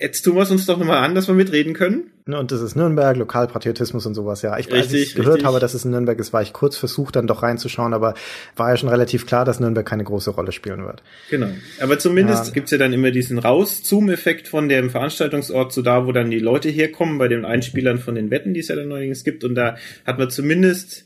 jetzt 0.01 0.23
tun 0.23 0.35
wir 0.35 0.41
es 0.41 0.51
uns 0.51 0.65
doch 0.65 0.77
nochmal 0.77 0.97
an, 0.97 1.15
dass 1.15 1.27
wir 1.27 1.35
mitreden 1.35 1.73
können. 1.73 2.11
Ne, 2.25 2.39
und 2.39 2.51
das 2.51 2.61
ist 2.61 2.75
Nürnberg, 2.75 3.17
Lokalpatriotismus 3.17 4.05
und 4.05 4.13
sowas, 4.13 4.41
ja. 4.41 4.57
Ich, 4.57 4.67
richtig, 4.67 4.81
als 4.81 4.93
ich 4.93 5.15
gehört 5.15 5.35
richtig. 5.35 5.47
habe, 5.47 5.59
dass 5.59 5.73
es 5.73 5.85
in 5.85 5.91
Nürnberg 5.91 6.19
ist, 6.19 6.33
war 6.33 6.41
ich 6.41 6.53
kurz 6.53 6.77
versucht, 6.77 7.15
dann 7.15 7.27
doch 7.27 7.43
reinzuschauen, 7.43 7.93
aber 7.93 8.13
war 8.55 8.69
ja 8.69 8.77
schon 8.77 8.89
relativ 8.89 9.25
klar, 9.25 9.45
dass 9.45 9.59
Nürnberg 9.59 9.85
keine 9.85 10.03
große 10.03 10.31
Rolle 10.31 10.51
spielen 10.51 10.85
wird. 10.85 11.01
Genau. 11.29 11.49
Aber 11.79 11.99
zumindest 11.99 12.47
ja. 12.47 12.53
gibt's 12.53 12.71
ja 12.71 12.77
dann 12.77 12.93
immer 12.93 13.11
diesen 13.11 13.39
Raus-Zoom-Effekt 13.39 14.47
von 14.47 14.69
dem 14.69 14.89
Veranstaltungsort 14.89 15.71
zu 15.71 15.81
da, 15.81 16.05
wo 16.05 16.11
dann 16.11 16.29
die 16.31 16.39
Leute 16.39 16.69
herkommen, 16.69 17.17
bei 17.17 17.27
den 17.27 17.45
Einspielern 17.45 17.99
von 17.99 18.15
den 18.15 18.31
Wetten, 18.31 18.53
die 18.53 18.59
es 18.59 18.67
ja 18.67 18.75
dann 18.75 18.87
neuerdings 18.87 19.23
gibt. 19.23 19.43
Und 19.43 19.55
da 19.55 19.75
hat 20.05 20.19
man 20.19 20.29
zumindest 20.29 21.05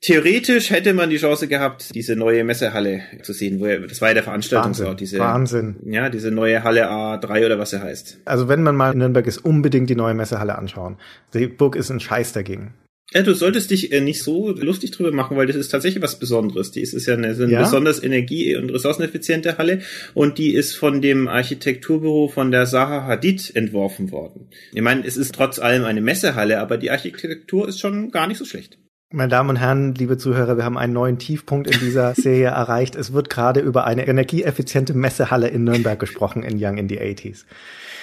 Theoretisch 0.00 0.70
hätte 0.70 0.94
man 0.94 1.10
die 1.10 1.16
Chance 1.16 1.48
gehabt, 1.48 1.94
diese 1.94 2.14
neue 2.14 2.44
Messehalle 2.44 3.02
zu 3.22 3.32
sehen. 3.32 3.58
Wo 3.58 3.66
er, 3.66 3.80
das 3.80 4.00
war 4.00 4.08
ja 4.08 4.14
der 4.14 4.22
Veranstaltungsort. 4.22 4.90
Wahnsinn, 4.90 4.96
diese, 4.96 5.18
Wahnsinn. 5.18 5.76
Ja, 5.86 6.08
diese 6.08 6.30
neue 6.30 6.62
Halle 6.62 6.88
A3 6.88 7.46
oder 7.46 7.58
was 7.58 7.72
er 7.72 7.82
heißt. 7.82 8.18
Also 8.24 8.48
wenn 8.48 8.62
man 8.62 8.76
mal 8.76 8.92
in 8.92 8.98
Nürnberg 8.98 9.26
ist, 9.26 9.38
unbedingt 9.38 9.90
die 9.90 9.96
neue 9.96 10.14
Messehalle 10.14 10.56
anschauen. 10.56 10.98
Die 11.34 11.48
Burg 11.48 11.74
ist 11.74 11.90
ein 11.90 11.98
Scheiß 11.98 12.32
dagegen. 12.32 12.74
Ja, 13.12 13.22
du 13.22 13.34
solltest 13.34 13.70
dich 13.70 13.90
äh, 13.90 14.02
nicht 14.02 14.22
so 14.22 14.50
lustig 14.50 14.90
drüber 14.90 15.10
machen, 15.12 15.36
weil 15.36 15.46
das 15.46 15.56
ist 15.56 15.70
tatsächlich 15.70 16.02
was 16.02 16.18
Besonderes. 16.18 16.70
Die 16.72 16.82
ist, 16.82 16.92
ist 16.92 17.06
ja 17.06 17.14
eine, 17.14 17.28
eine 17.28 17.50
ja? 17.50 17.62
besonders 17.62 18.02
energie- 18.02 18.54
und 18.54 18.70
ressourceneffiziente 18.70 19.56
Halle 19.56 19.80
und 20.12 20.36
die 20.36 20.54
ist 20.54 20.76
von 20.76 21.00
dem 21.00 21.26
Architekturbüro 21.26 22.28
von 22.28 22.50
der 22.50 22.66
Zaha 22.66 23.06
Hadid 23.06 23.56
entworfen 23.56 24.12
worden. 24.12 24.50
Ich 24.74 24.82
meine, 24.82 25.06
es 25.06 25.16
ist 25.16 25.34
trotz 25.34 25.58
allem 25.58 25.84
eine 25.84 26.02
Messehalle, 26.02 26.60
aber 26.60 26.76
die 26.76 26.90
Architektur 26.90 27.66
ist 27.66 27.80
schon 27.80 28.10
gar 28.10 28.26
nicht 28.26 28.38
so 28.38 28.44
schlecht. 28.44 28.78
Meine 29.10 29.30
Damen 29.30 29.48
und 29.48 29.56
Herren, 29.56 29.94
liebe 29.94 30.18
Zuhörer, 30.18 30.58
wir 30.58 30.64
haben 30.66 30.76
einen 30.76 30.92
neuen 30.92 31.18
Tiefpunkt 31.18 31.66
in 31.66 31.80
dieser 31.80 32.14
Serie 32.16 32.48
erreicht. 32.48 32.94
Es 32.94 33.14
wird 33.14 33.30
gerade 33.30 33.60
über 33.60 33.86
eine 33.86 34.06
energieeffiziente 34.06 34.92
Messehalle 34.92 35.48
in 35.48 35.64
Nürnberg 35.64 35.98
gesprochen 35.98 36.42
in 36.42 36.62
Young 36.62 36.76
in 36.76 36.90
the 36.90 37.00
80s. 37.00 37.44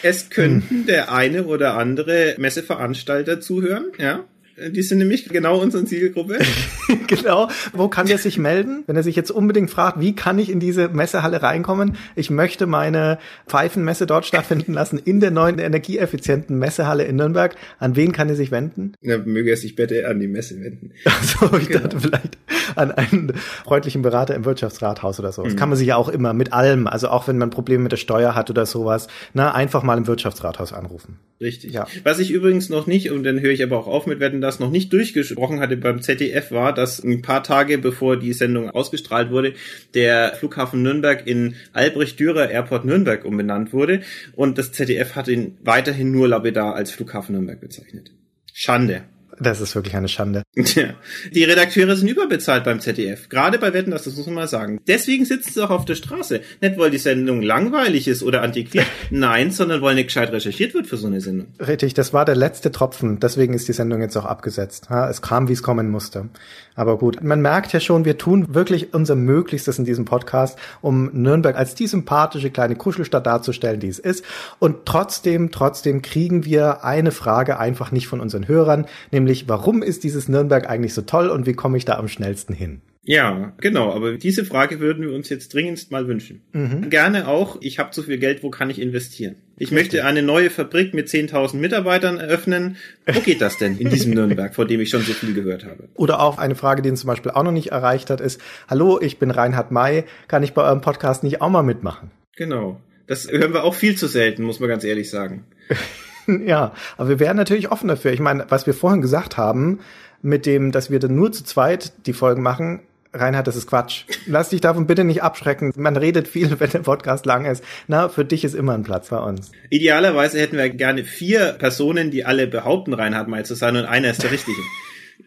Es 0.01 0.31
könnten 0.31 0.67
hm. 0.67 0.85
der 0.87 1.13
eine 1.13 1.43
oder 1.43 1.77
andere 1.77 2.33
Messeveranstalter 2.39 3.39
zuhören, 3.39 3.91
ja. 3.99 4.23
Die 4.57 4.81
sind 4.83 4.99
nämlich 4.99 5.27
genau 5.27 5.59
unsere 5.59 5.83
Zielgruppe. 5.83 6.39
genau. 7.07 7.49
Wo 7.73 7.89
kann 7.89 8.07
der 8.07 8.17
sich 8.17 8.37
melden? 8.37 8.83
Wenn 8.87 8.95
er 8.95 9.03
sich 9.03 9.15
jetzt 9.17 9.29
unbedingt 9.29 9.69
fragt, 9.69 9.99
wie 9.99 10.15
kann 10.15 10.39
ich 10.39 10.49
in 10.49 10.61
diese 10.61 10.87
Messehalle 10.87 11.41
reinkommen? 11.41 11.97
Ich 12.15 12.29
möchte 12.29 12.65
meine 12.65 13.19
Pfeifenmesse 13.47 14.05
dort 14.05 14.25
stattfinden 14.25 14.73
lassen, 14.73 14.97
in 14.97 15.19
der 15.19 15.31
neuen 15.31 15.59
energieeffizienten 15.59 16.57
Messehalle 16.57 17.03
in 17.03 17.17
Nürnberg. 17.17 17.55
An 17.79 17.97
wen 17.97 18.13
kann 18.13 18.29
er 18.29 18.35
sich 18.35 18.51
wenden? 18.51 18.93
Ja, 19.01 19.17
möge 19.17 19.49
er 19.49 19.57
sich 19.57 19.75
bitte 19.75 20.07
an 20.07 20.21
die 20.21 20.27
Messe 20.27 20.61
wenden. 20.61 20.91
Achso, 21.03 21.57
ich 21.61 21.67
genau. 21.67 21.81
dachte 21.81 21.99
vielleicht 21.99 22.37
an 22.77 22.91
einen 22.91 23.33
freundlichen 23.35 24.03
Berater 24.03 24.35
im 24.35 24.45
Wirtschaftsrathaus 24.45 25.19
oder 25.19 25.33
so. 25.33 25.43
Das 25.43 25.53
mhm. 25.53 25.57
kann 25.57 25.69
man 25.69 25.77
sich 25.77 25.87
ja 25.87 25.97
auch 25.97 26.07
immer 26.07 26.33
mit 26.33 26.53
allem, 26.53 26.87
also 26.87 27.09
auch 27.09 27.27
wenn 27.27 27.37
man 27.37 27.49
Probleme 27.49 27.83
mit 27.83 27.91
der 27.91 27.97
Steuer 27.97 28.35
hat 28.35 28.49
oder 28.49 28.65
sowas, 28.65 29.07
na, 29.33 29.53
einfach 29.53 29.83
mal 29.83 29.97
im 29.97 30.07
Wirtschaftsrathaus 30.07 30.71
anrufen. 30.71 31.19
Richtig. 31.41 31.73
Ja. 31.73 31.87
Was 32.03 32.19
ich 32.19 32.31
übrigens 32.31 32.69
noch 32.69 32.87
nicht, 32.87 33.11
und 33.11 33.23
dann 33.23 33.41
höre 33.41 33.51
ich 33.51 33.63
aber 33.63 33.77
auch 33.77 33.87
auf 33.87 34.07
mit 34.07 34.21
Wetten, 34.21 34.41
das 34.45 34.59
noch 34.59 34.71
nicht 34.71 34.93
durchgesprochen 34.93 35.59
hatte 35.59 35.77
beim 35.77 36.01
ZDF, 36.01 36.51
war, 36.51 36.73
dass 36.73 37.03
ein 37.03 37.21
paar 37.21 37.43
Tage 37.43 37.77
bevor 37.77 38.17
die 38.17 38.33
Sendung 38.33 38.69
ausgestrahlt 38.69 39.31
wurde, 39.31 39.53
der 39.93 40.33
Flughafen 40.35 40.81
Nürnberg 40.81 41.25
in 41.27 41.55
Albrecht 41.73 42.19
Dürer 42.19 42.49
Airport 42.49 42.85
Nürnberg 42.85 43.25
umbenannt 43.25 43.73
wurde 43.73 44.01
und 44.35 44.57
das 44.57 44.71
ZDF 44.71 45.15
hat 45.15 45.27
ihn 45.27 45.57
weiterhin 45.63 46.11
nur 46.11 46.27
lapidar 46.27 46.75
als 46.75 46.91
Flughafen 46.91 47.33
Nürnberg 47.33 47.59
bezeichnet. 47.59 48.11
Schande. 48.53 49.03
Das 49.39 49.61
ist 49.61 49.75
wirklich 49.75 49.95
eine 49.95 50.07
Schande. 50.07 50.43
Ja. 50.75 50.95
Die 51.31 51.43
Redakteure 51.43 51.95
sind 51.95 52.09
überbezahlt 52.09 52.65
beim 52.65 52.81
ZDF. 52.81 53.29
Gerade 53.29 53.59
bei 53.59 53.71
Wetten, 53.73 53.91
das 53.91 54.05
muss 54.07 54.25
man 54.25 54.35
mal 54.35 54.47
sagen. 54.47 54.81
Deswegen 54.87 55.23
sitzen 55.23 55.53
sie 55.53 55.63
auch 55.63 55.69
auf 55.69 55.85
der 55.85 55.95
Straße. 55.95 56.41
Nicht, 56.59 56.77
weil 56.77 56.91
die 56.91 56.97
Sendung 56.97 57.41
langweilig 57.41 58.07
ist 58.07 58.23
oder 58.23 58.41
antiquiert. 58.41 58.85
Nein, 59.09 59.51
sondern 59.51 59.81
weil 59.81 59.95
nicht 59.95 60.07
gescheit 60.07 60.31
recherchiert 60.31 60.73
wird 60.73 60.87
für 60.87 60.97
so 60.97 61.07
eine 61.07 61.21
Sendung. 61.21 61.47
Richtig, 61.65 61.93
das 61.93 62.13
war 62.13 62.25
der 62.25 62.35
letzte 62.35 62.71
Tropfen. 62.71 63.19
Deswegen 63.19 63.53
ist 63.53 63.67
die 63.67 63.73
Sendung 63.73 64.01
jetzt 64.01 64.17
auch 64.17 64.25
abgesetzt. 64.25 64.87
Es 64.89 65.21
kam, 65.21 65.47
wie 65.47 65.53
es 65.53 65.63
kommen 65.63 65.89
musste. 65.89 66.29
Aber 66.75 66.97
gut, 66.97 67.23
man 67.23 67.41
merkt 67.41 67.71
ja 67.71 67.79
schon, 67.79 68.03
wir 68.03 68.17
tun 68.17 68.53
wirklich 68.53 68.93
unser 68.93 69.15
Möglichstes 69.15 69.79
in 69.79 69.85
diesem 69.85 70.05
Podcast, 70.05 70.59
um 70.81 71.09
Nürnberg 71.13 71.55
als 71.55 71.75
die 71.75 71.87
sympathische 71.87 72.49
kleine 72.49 72.75
Kuschelstadt 72.75 73.25
darzustellen, 73.25 73.79
die 73.79 73.87
es 73.87 73.99
ist. 73.99 74.25
Und 74.59 74.85
trotzdem, 74.85 75.51
trotzdem 75.51 76.01
kriegen 76.01 76.43
wir 76.43 76.83
eine 76.83 77.11
Frage 77.11 77.59
einfach 77.59 77.91
nicht 77.91 78.07
von 78.07 78.19
unseren 78.19 78.47
Hörern, 78.47 78.85
nämlich 79.11 79.24
warum 79.47 79.83
ist 79.83 80.03
dieses 80.03 80.27
Nürnberg 80.27 80.69
eigentlich 80.69 80.93
so 80.93 81.01
toll 81.01 81.29
und 81.29 81.45
wie 81.45 81.53
komme 81.53 81.77
ich 81.77 81.85
da 81.85 81.97
am 81.97 82.07
schnellsten 82.07 82.53
hin? 82.53 82.81
Ja, 83.07 83.53
genau, 83.61 83.93
aber 83.93 84.17
diese 84.17 84.45
Frage 84.45 84.79
würden 84.79 85.03
wir 85.03 85.13
uns 85.13 85.29
jetzt 85.29 85.53
dringendst 85.53 85.91
mal 85.91 86.07
wünschen. 86.07 86.41
Mhm. 86.53 86.89
Gerne 86.89 87.27
auch, 87.27 87.57
ich 87.61 87.77
habe 87.77 87.91
zu 87.91 88.01
viel 88.01 88.17
Geld, 88.17 88.41
wo 88.41 88.49
kann 88.49 88.71
ich 88.71 88.81
investieren? 88.81 89.35
Ich 89.57 89.69
Richtig. 89.69 89.77
möchte 89.77 90.05
eine 90.05 90.23
neue 90.23 90.49
Fabrik 90.49 90.95
mit 90.95 91.07
10.000 91.07 91.57
Mitarbeitern 91.57 92.17
eröffnen. 92.17 92.77
Wo 93.05 93.19
geht 93.19 93.41
das 93.41 93.59
denn 93.59 93.77
in 93.77 93.91
diesem 93.91 94.11
Nürnberg, 94.15 94.55
vor 94.55 94.65
dem 94.65 94.81
ich 94.81 94.89
schon 94.89 95.01
so 95.01 95.13
viel 95.13 95.35
gehört 95.35 95.65
habe? 95.65 95.87
Oder 95.93 96.19
auch 96.19 96.39
eine 96.39 96.55
Frage, 96.55 96.81
die 96.81 96.89
uns 96.89 97.01
zum 97.01 97.07
Beispiel 97.07 97.31
auch 97.31 97.43
noch 97.43 97.51
nicht 97.51 97.71
erreicht 97.71 98.09
hat, 98.09 98.21
ist, 98.21 98.41
hallo, 98.67 98.99
ich 98.99 99.19
bin 99.19 99.29
Reinhard 99.29 99.71
May, 99.71 100.05
kann 100.27 100.41
ich 100.41 100.53
bei 100.53 100.63
eurem 100.63 100.81
Podcast 100.81 101.23
nicht 101.23 101.41
auch 101.41 101.49
mal 101.49 101.61
mitmachen? 101.61 102.09
Genau. 102.35 102.81
Das 103.05 103.29
hören 103.29 103.53
wir 103.53 103.63
auch 103.63 103.75
viel 103.75 103.95
zu 103.95 104.07
selten, 104.07 104.41
muss 104.41 104.59
man 104.59 104.67
ganz 104.67 104.83
ehrlich 104.83 105.11
sagen. 105.11 105.45
ja, 106.45 106.73
aber 106.97 107.09
wir 107.09 107.19
wären 107.19 107.37
natürlich 107.37 107.71
offen 107.71 107.87
dafür. 107.87 108.11
Ich 108.11 108.19
meine, 108.19 108.45
was 108.49 108.65
wir 108.65 108.73
vorhin 108.73 109.01
gesagt 109.01 109.37
haben, 109.37 109.79
mit 110.21 110.45
dem, 110.45 110.71
dass 110.71 110.89
wir 110.89 110.99
dann 110.99 111.15
nur 111.15 111.31
zu 111.31 111.43
zweit 111.43 111.93
die 112.07 112.13
Folgen 112.13 112.41
machen, 112.41 112.81
Reinhard, 113.15 113.47
das 113.47 113.55
ist 113.55 113.67
Quatsch. 113.67 114.03
Lass 114.25 114.49
dich 114.49 114.61
davon 114.61 114.87
bitte 114.87 115.03
nicht 115.03 115.23
abschrecken. 115.23 115.71
Man 115.77 115.95
redet 115.95 116.27
viel, 116.27 116.59
wenn 116.59 116.69
der 116.69 116.79
Podcast 116.79 117.25
lang 117.25 117.45
ist. 117.45 117.63
Na, 117.87 118.09
für 118.09 118.25
dich 118.25 118.43
ist 118.43 118.55
immer 118.55 118.73
ein 118.73 118.83
Platz 118.83 119.09
bei 119.09 119.17
uns. 119.17 119.51
Idealerweise 119.69 120.39
hätten 120.39 120.57
wir 120.57 120.69
gerne 120.69 121.03
vier 121.03 121.53
Personen, 121.53 122.11
die 122.11 122.25
alle 122.25 122.47
behaupten, 122.47 122.93
Reinhard 122.93 123.27
mal 123.27 123.45
zu 123.45 123.55
sein 123.55 123.75
und 123.77 123.85
einer 123.85 124.11
ist 124.11 124.23
der 124.23 124.31
Richtige. 124.31 124.61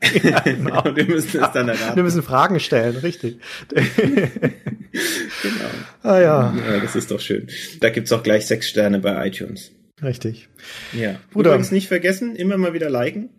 ja, 0.22 0.40
genau. 0.40 0.82
und 0.82 0.96
wir 0.96 1.06
müssen 1.06 1.42
es 1.42 1.52
dann 1.52 1.68
erraten. 1.68 1.96
Wir 1.96 2.02
müssen 2.02 2.22
Fragen 2.22 2.60
stellen, 2.60 2.96
richtig. 2.98 3.38
genau. 3.68 3.84
Ah 6.02 6.20
ja. 6.20 6.54
ja. 6.54 6.80
Das 6.80 6.94
ist 6.94 7.10
doch 7.10 7.20
schön. 7.20 7.48
Da 7.80 7.90
gibt's 7.90 8.12
auch 8.12 8.22
gleich 8.22 8.46
sechs 8.46 8.68
Sterne 8.68 9.00
bei 9.00 9.26
iTunes. 9.26 9.72
Richtig. 10.02 10.48
Ja. 10.92 11.18
Bruder. 11.30 11.50
Übrigens 11.50 11.70
nicht 11.70 11.88
vergessen, 11.88 12.36
immer 12.36 12.56
mal 12.56 12.72
wieder 12.72 12.90
liken. 12.90 13.30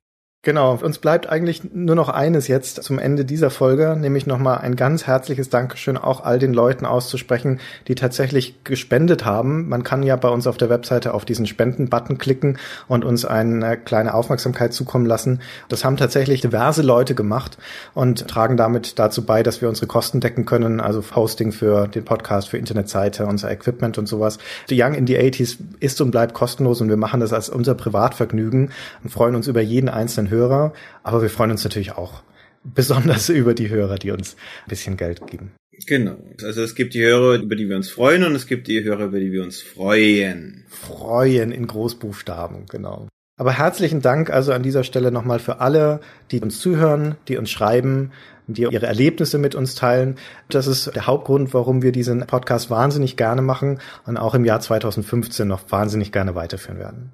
Genau, 0.42 0.80
uns 0.82 1.00
bleibt 1.00 1.28
eigentlich 1.28 1.74
nur 1.74 1.98
noch 1.98 2.08
eines 2.08 2.48
jetzt 2.48 2.82
zum 2.82 2.98
Ende 2.98 3.26
dieser 3.26 3.50
Folge, 3.50 3.98
nämlich 4.00 4.26
nochmal 4.26 4.60
ein 4.60 4.78
ganz 4.78 5.06
herzliches 5.06 5.50
Dankeschön 5.50 5.98
auch 5.98 6.24
all 6.24 6.40
den 6.40 6.54
Leuten 6.54 6.86
auszusprechen, 6.86 7.60
die 7.90 7.96
tatsächlich 7.96 8.64
gespendet 8.64 9.26
haben. 9.26 9.68
Man 9.68 9.84
kann 9.84 10.02
ja 10.02 10.16
bei 10.16 10.30
uns 10.30 10.48
auf 10.48 10.56
der 10.56 10.70
Webseite 10.70 11.14
auf 11.14 11.26
diesen 11.26 11.46
Spenden-Button 11.46 12.20
klicken 12.20 12.58
und 12.88 13.04
uns 13.04 13.26
eine 13.26 13.76
kleine 13.76 14.14
Aufmerksamkeit 14.14 14.72
zukommen 14.72 15.06
lassen. 15.06 15.42
Das 15.68 15.84
haben 15.84 15.98
tatsächlich 15.98 16.40
diverse 16.40 16.84
Leute 16.84 17.16
gemacht 17.16 17.58
und 17.94 18.30
tragen 18.30 18.56
damit 18.56 18.98
dazu 18.98 19.26
bei, 19.26 19.44
dass 19.44 19.60
wir 19.60 19.68
unsere 19.68 19.88
Kosten 19.88 20.22
decken 20.22 20.46
können, 20.46 20.80
also 20.80 21.04
Hosting 21.14 21.52
für 21.52 21.90
den 21.90 22.06
Podcast, 22.06 22.48
für 22.48 22.58
Internetseite, 22.58 23.26
unser 23.26 23.52
Equipment 23.52 23.98
und 23.98 24.08
sowas. 24.08 24.38
The 24.70 24.82
Young 24.82 24.94
in 24.94 25.06
the 25.06 25.18
80s 25.18 25.58
ist 25.82 26.00
und 26.00 26.12
bleibt 26.12 26.34
kostenlos 26.34 26.80
und 26.80 26.88
wir 26.88 26.96
machen 26.96 27.20
das 27.20 27.34
als 27.34 27.50
unser 27.50 27.76
Privatvergnügen 27.76 28.72
und 29.04 29.10
freuen 29.10 29.36
uns 29.36 29.48
über 29.48 29.60
jeden 29.60 29.90
einzelnen 29.90 30.29
Hörer, 30.30 30.74
aber 31.04 31.22
wir 31.22 31.30
freuen 31.30 31.52
uns 31.52 31.64
natürlich 31.64 31.94
auch 31.94 32.24
besonders 32.64 33.30
über 33.30 33.54
die 33.54 33.70
Hörer, 33.70 33.96
die 33.96 34.12
uns 34.12 34.36
ein 34.66 34.70
bisschen 34.70 34.98
Geld 34.98 35.28
geben. 35.28 35.52
Genau. 35.88 36.18
Also 36.44 36.62
es 36.62 36.76
gibt 36.76 36.94
die 36.94 37.02
Hörer, 37.02 37.36
über 37.36 37.56
die 37.56 37.70
wir 37.70 37.78
uns 37.78 37.90
freuen 37.90 38.24
und 38.24 38.36
es 38.36 38.48
gibt 38.48 38.68
die 38.68 38.84
Hörer, 38.84 39.06
über 39.06 39.20
die 39.20 39.32
wir 39.32 39.44
uns 39.44 39.62
freuen. 39.62 40.66
Freuen 40.68 41.52
in 41.52 41.68
Großbuchstaben, 41.68 42.66
genau. 42.68 43.08
Aber 43.38 43.54
herzlichen 43.54 44.02
Dank 44.02 44.30
also 44.30 44.52
an 44.52 44.64
dieser 44.64 44.84
Stelle 44.84 45.12
nochmal 45.12 45.40
für 45.40 45.62
alle, 45.62 46.02
die 46.32 46.42
uns 46.42 46.60
zuhören, 46.60 47.16
die 47.30 47.38
uns 47.38 47.50
schreiben, 47.50 48.12
die 48.48 48.64
ihre 48.64 48.88
Erlebnisse 48.88 49.38
mit 49.38 49.56
uns 49.56 49.76
teilen. 49.76 50.18
Das 50.50 50.68
ist 50.68 50.94
der 50.94 51.08
Hauptgrund, 51.08 51.54
warum 51.54 51.82
wir 51.82 51.94
diesen 51.94 52.26
Podcast 52.28 52.70
wahnsinnig 52.70 53.16
gerne 53.16 53.42
machen 53.42 53.80
und 54.06 54.18
auch 54.18 54.36
im 54.36 54.44
Jahr 54.44 54.60
2015 54.60 55.48
noch 55.48 55.72
wahnsinnig 55.72 56.12
gerne 56.12 56.36
weiterführen 56.36 56.80
werden. 56.80 57.12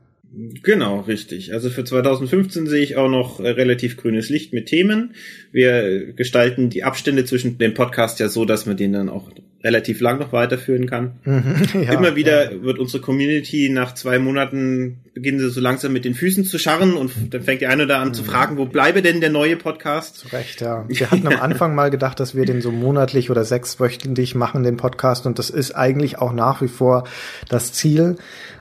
Genau, 0.64 1.00
richtig. 1.02 1.54
Also 1.54 1.70
für 1.70 1.86
2015 1.86 2.68
sehe 2.68 2.84
ich 2.84 2.98
auch 2.98 3.10
noch 3.10 3.40
äh, 3.40 3.50
relativ 3.50 3.96
grünes 3.96 4.30
Licht 4.30 4.52
mit 4.52 4.66
Themen. 4.66 5.16
Wir 5.54 6.12
gestalten 6.14 6.70
die 6.70 6.84
Abstände 6.84 7.24
zwischen 7.24 7.58
dem 7.58 7.74
Podcast 7.74 8.20
ja 8.20 8.28
so, 8.28 8.44
dass 8.44 8.66
man 8.66 8.76
den 8.76 8.92
dann 8.92 9.08
auch 9.08 9.32
relativ 9.66 10.00
lang 10.00 10.20
noch 10.20 10.32
weiterführen 10.32 10.88
kann. 10.88 11.20
Mhm, 11.26 11.56
ja, 11.82 11.94
Immer 11.94 12.16
wieder 12.16 12.54
ja. 12.54 12.62
wird 12.62 12.78
unsere 12.78 13.02
Community 13.02 13.70
nach 13.70 13.96
zwei 13.96 14.20
Monaten 14.20 15.00
beginnen 15.16 15.40
sie 15.40 15.50
so 15.50 15.62
langsam 15.62 15.94
mit 15.94 16.06
den 16.06 16.14
Füßen 16.14 16.44
zu 16.44 16.60
scharren 16.60 16.94
und 16.94 17.34
dann 17.34 17.42
fängt 17.42 17.62
die 17.62 17.68
eine 17.68 17.84
oder 17.86 18.00
an 18.00 18.10
mhm. 18.10 18.14
zu 18.14 18.24
fragen, 18.24 18.58
wo 18.58 18.66
bleibe 18.66 19.02
denn 19.02 19.22
der 19.22 19.32
neue 19.32 19.56
Podcast? 19.56 20.18
Zu 20.18 20.28
Recht, 20.28 20.62
ja. 20.62 20.86
Wir 20.88 21.10
hatten 21.10 21.26
am 21.26 21.40
Anfang 21.40 21.74
mal 21.74 21.90
gedacht, 21.90 22.20
dass 22.20 22.36
wir 22.36 22.46
den 22.46 22.62
so 22.62 22.72
monatlich 22.72 23.32
oder 23.32 23.44
sechswöchentlich 23.44 24.36
machen, 24.36 24.64
den 24.64 24.78
Podcast 24.78 25.26
und 25.26 25.40
das 25.40 25.50
ist 25.50 25.72
eigentlich 25.72 26.20
auch 26.20 26.34
nach 26.34 26.62
wie 26.62 26.68
vor 26.68 27.06
das 27.50 27.74
Ziel. 27.74 28.18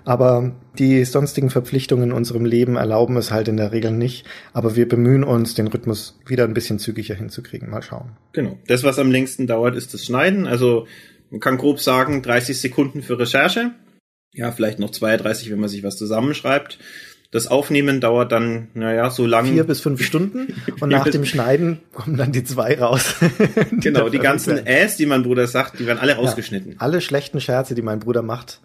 Aber 0.07 0.53
die 0.79 1.05
sonstigen 1.05 1.49
Verpflichtungen 1.49 2.11
in 2.11 2.13
unserem 2.13 2.45
Leben 2.45 2.77
erlauben 2.77 3.17
es 3.17 3.31
halt 3.31 3.49
in 3.49 3.57
der 3.57 3.73
Regel 3.73 3.91
nicht. 3.91 4.27
Aber 4.53 4.77
wir 4.77 4.87
bemühen 4.87 5.25
uns, 5.25 5.55
den 5.55 5.69
Rhythmus 5.69 6.21
wieder 6.27 6.45
ein 6.45 6.53
bisschen 6.53 6.79
zügiger 6.79 7.15
hinzukriegen. 7.15 7.71
Mal 7.71 7.81
schauen. 7.81 8.11
Genau. 8.33 8.59
Das, 8.67 8.85
was 8.85 8.99
am 8.99 9.11
längsten 9.11 9.47
dauert, 9.47 9.77
ist 9.77 9.95
das 9.95 10.05
Schneiden. 10.05 10.47
Also 10.47 10.87
man 11.35 11.41
kann 11.41 11.59
grob 11.59 11.81
sagen, 11.81 12.23
30 12.23 12.61
Sekunden 12.61 13.03
für 13.03 13.19
Recherche. 13.19 13.73
Ja, 14.33 14.53
vielleicht 14.53 14.79
noch 14.79 14.91
32, 14.91 15.51
wenn 15.51 15.59
man 15.59 15.69
sich 15.69 15.83
was 15.83 15.97
zusammenschreibt. 15.97 16.79
Das 17.33 17.49
Aufnehmen 17.49 18.01
dauert 18.01 18.31
dann, 18.31 18.69
naja, 18.75 19.11
so 19.11 19.27
lang. 19.27 19.47
Vier 19.47 19.65
bis 19.65 19.81
fünf 19.81 20.05
Stunden. 20.05 20.55
Und 20.81 20.91
nach 20.91 21.09
dem 21.09 21.25
Schneiden 21.25 21.81
kommen 21.93 22.17
dann 22.17 22.31
die 22.31 22.45
zwei 22.45 22.79
raus. 22.79 23.17
die 23.73 23.81
genau, 23.81 24.09
die 24.09 24.21
ganzen 24.21 24.65
Äs, 24.65 24.97
die 24.97 25.07
mein 25.07 25.25
Bruder 25.25 25.49
sagt, 25.49 25.81
die 25.81 25.87
werden 25.89 25.99
alle 25.99 26.15
rausgeschnitten. 26.15 26.75
Ja, 26.75 26.79
alle 26.79 27.01
schlechten 27.01 27.41
Scherze, 27.41 27.75
die 27.75 27.83
mein 27.83 27.99
Bruder 27.99 28.23
macht, 28.23 28.61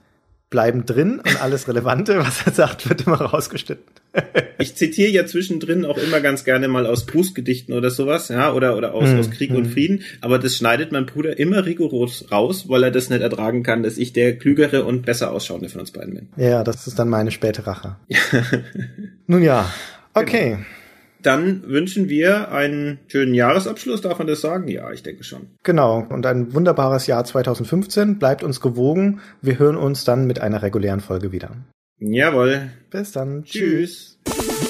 bleiben 0.49 0.85
drin 0.85 1.19
und 1.19 1.41
alles 1.41 1.67
Relevante, 1.67 2.17
was 2.19 2.45
er 2.45 2.53
sagt, 2.53 2.89
wird 2.89 3.05
immer 3.05 3.21
rausgeschnitten. 3.21 3.85
ich 4.57 4.75
zitiere 4.75 5.09
ja 5.09 5.25
zwischendrin 5.25 5.85
auch 5.85 5.97
immer 5.97 6.19
ganz 6.21 6.43
gerne 6.43 6.67
mal 6.67 6.87
aus 6.87 7.05
Brustgedichten 7.05 7.75
oder 7.75 7.91
sowas, 7.91 8.29
ja, 8.29 8.53
oder, 8.53 8.75
oder 8.75 8.93
aus, 8.93 9.09
hm, 9.09 9.19
aus 9.19 9.29
Krieg 9.29 9.51
hm. 9.51 9.57
und 9.57 9.65
Frieden, 9.67 10.01
aber 10.21 10.39
das 10.39 10.55
schneidet 10.55 10.91
mein 10.91 11.05
Bruder 11.05 11.37
immer 11.37 11.65
rigoros 11.65 12.31
raus, 12.31 12.67
weil 12.67 12.83
er 12.83 12.91
das 12.91 13.09
nicht 13.09 13.21
ertragen 13.21 13.63
kann, 13.63 13.83
dass 13.83 13.97
ich 13.97 14.13
der 14.13 14.37
klügere 14.37 14.85
und 14.85 15.05
besser 15.05 15.31
ausschauende 15.31 15.69
von 15.69 15.81
uns 15.81 15.91
beiden 15.91 16.15
bin. 16.15 16.27
Ja, 16.35 16.63
das 16.63 16.87
ist 16.87 16.97
dann 16.97 17.09
meine 17.09 17.31
späte 17.31 17.67
Rache. 17.67 17.97
Nun 19.27 19.43
ja, 19.43 19.71
okay. 20.13 20.51
Genau. 20.51 20.78
Dann 21.21 21.63
wünschen 21.67 22.09
wir 22.09 22.51
einen 22.51 22.99
schönen 23.07 23.33
Jahresabschluss, 23.33 24.01
darf 24.01 24.19
man 24.19 24.27
das 24.27 24.41
sagen? 24.41 24.67
Ja, 24.67 24.91
ich 24.91 25.03
denke 25.03 25.23
schon. 25.23 25.47
Genau, 25.63 26.05
und 26.09 26.25
ein 26.25 26.53
wunderbares 26.53 27.07
Jahr 27.07 27.25
2015. 27.25 28.19
Bleibt 28.19 28.43
uns 28.43 28.61
gewogen. 28.61 29.19
Wir 29.41 29.59
hören 29.59 29.75
uns 29.75 30.05
dann 30.05 30.27
mit 30.27 30.39
einer 30.39 30.61
regulären 30.61 31.01
Folge 31.01 31.31
wieder. 31.31 31.51
Jawohl. 31.97 32.69
Bis 32.89 33.11
dann. 33.11 33.43
Tschüss. 33.43 34.17
Tschüss. 34.25 34.68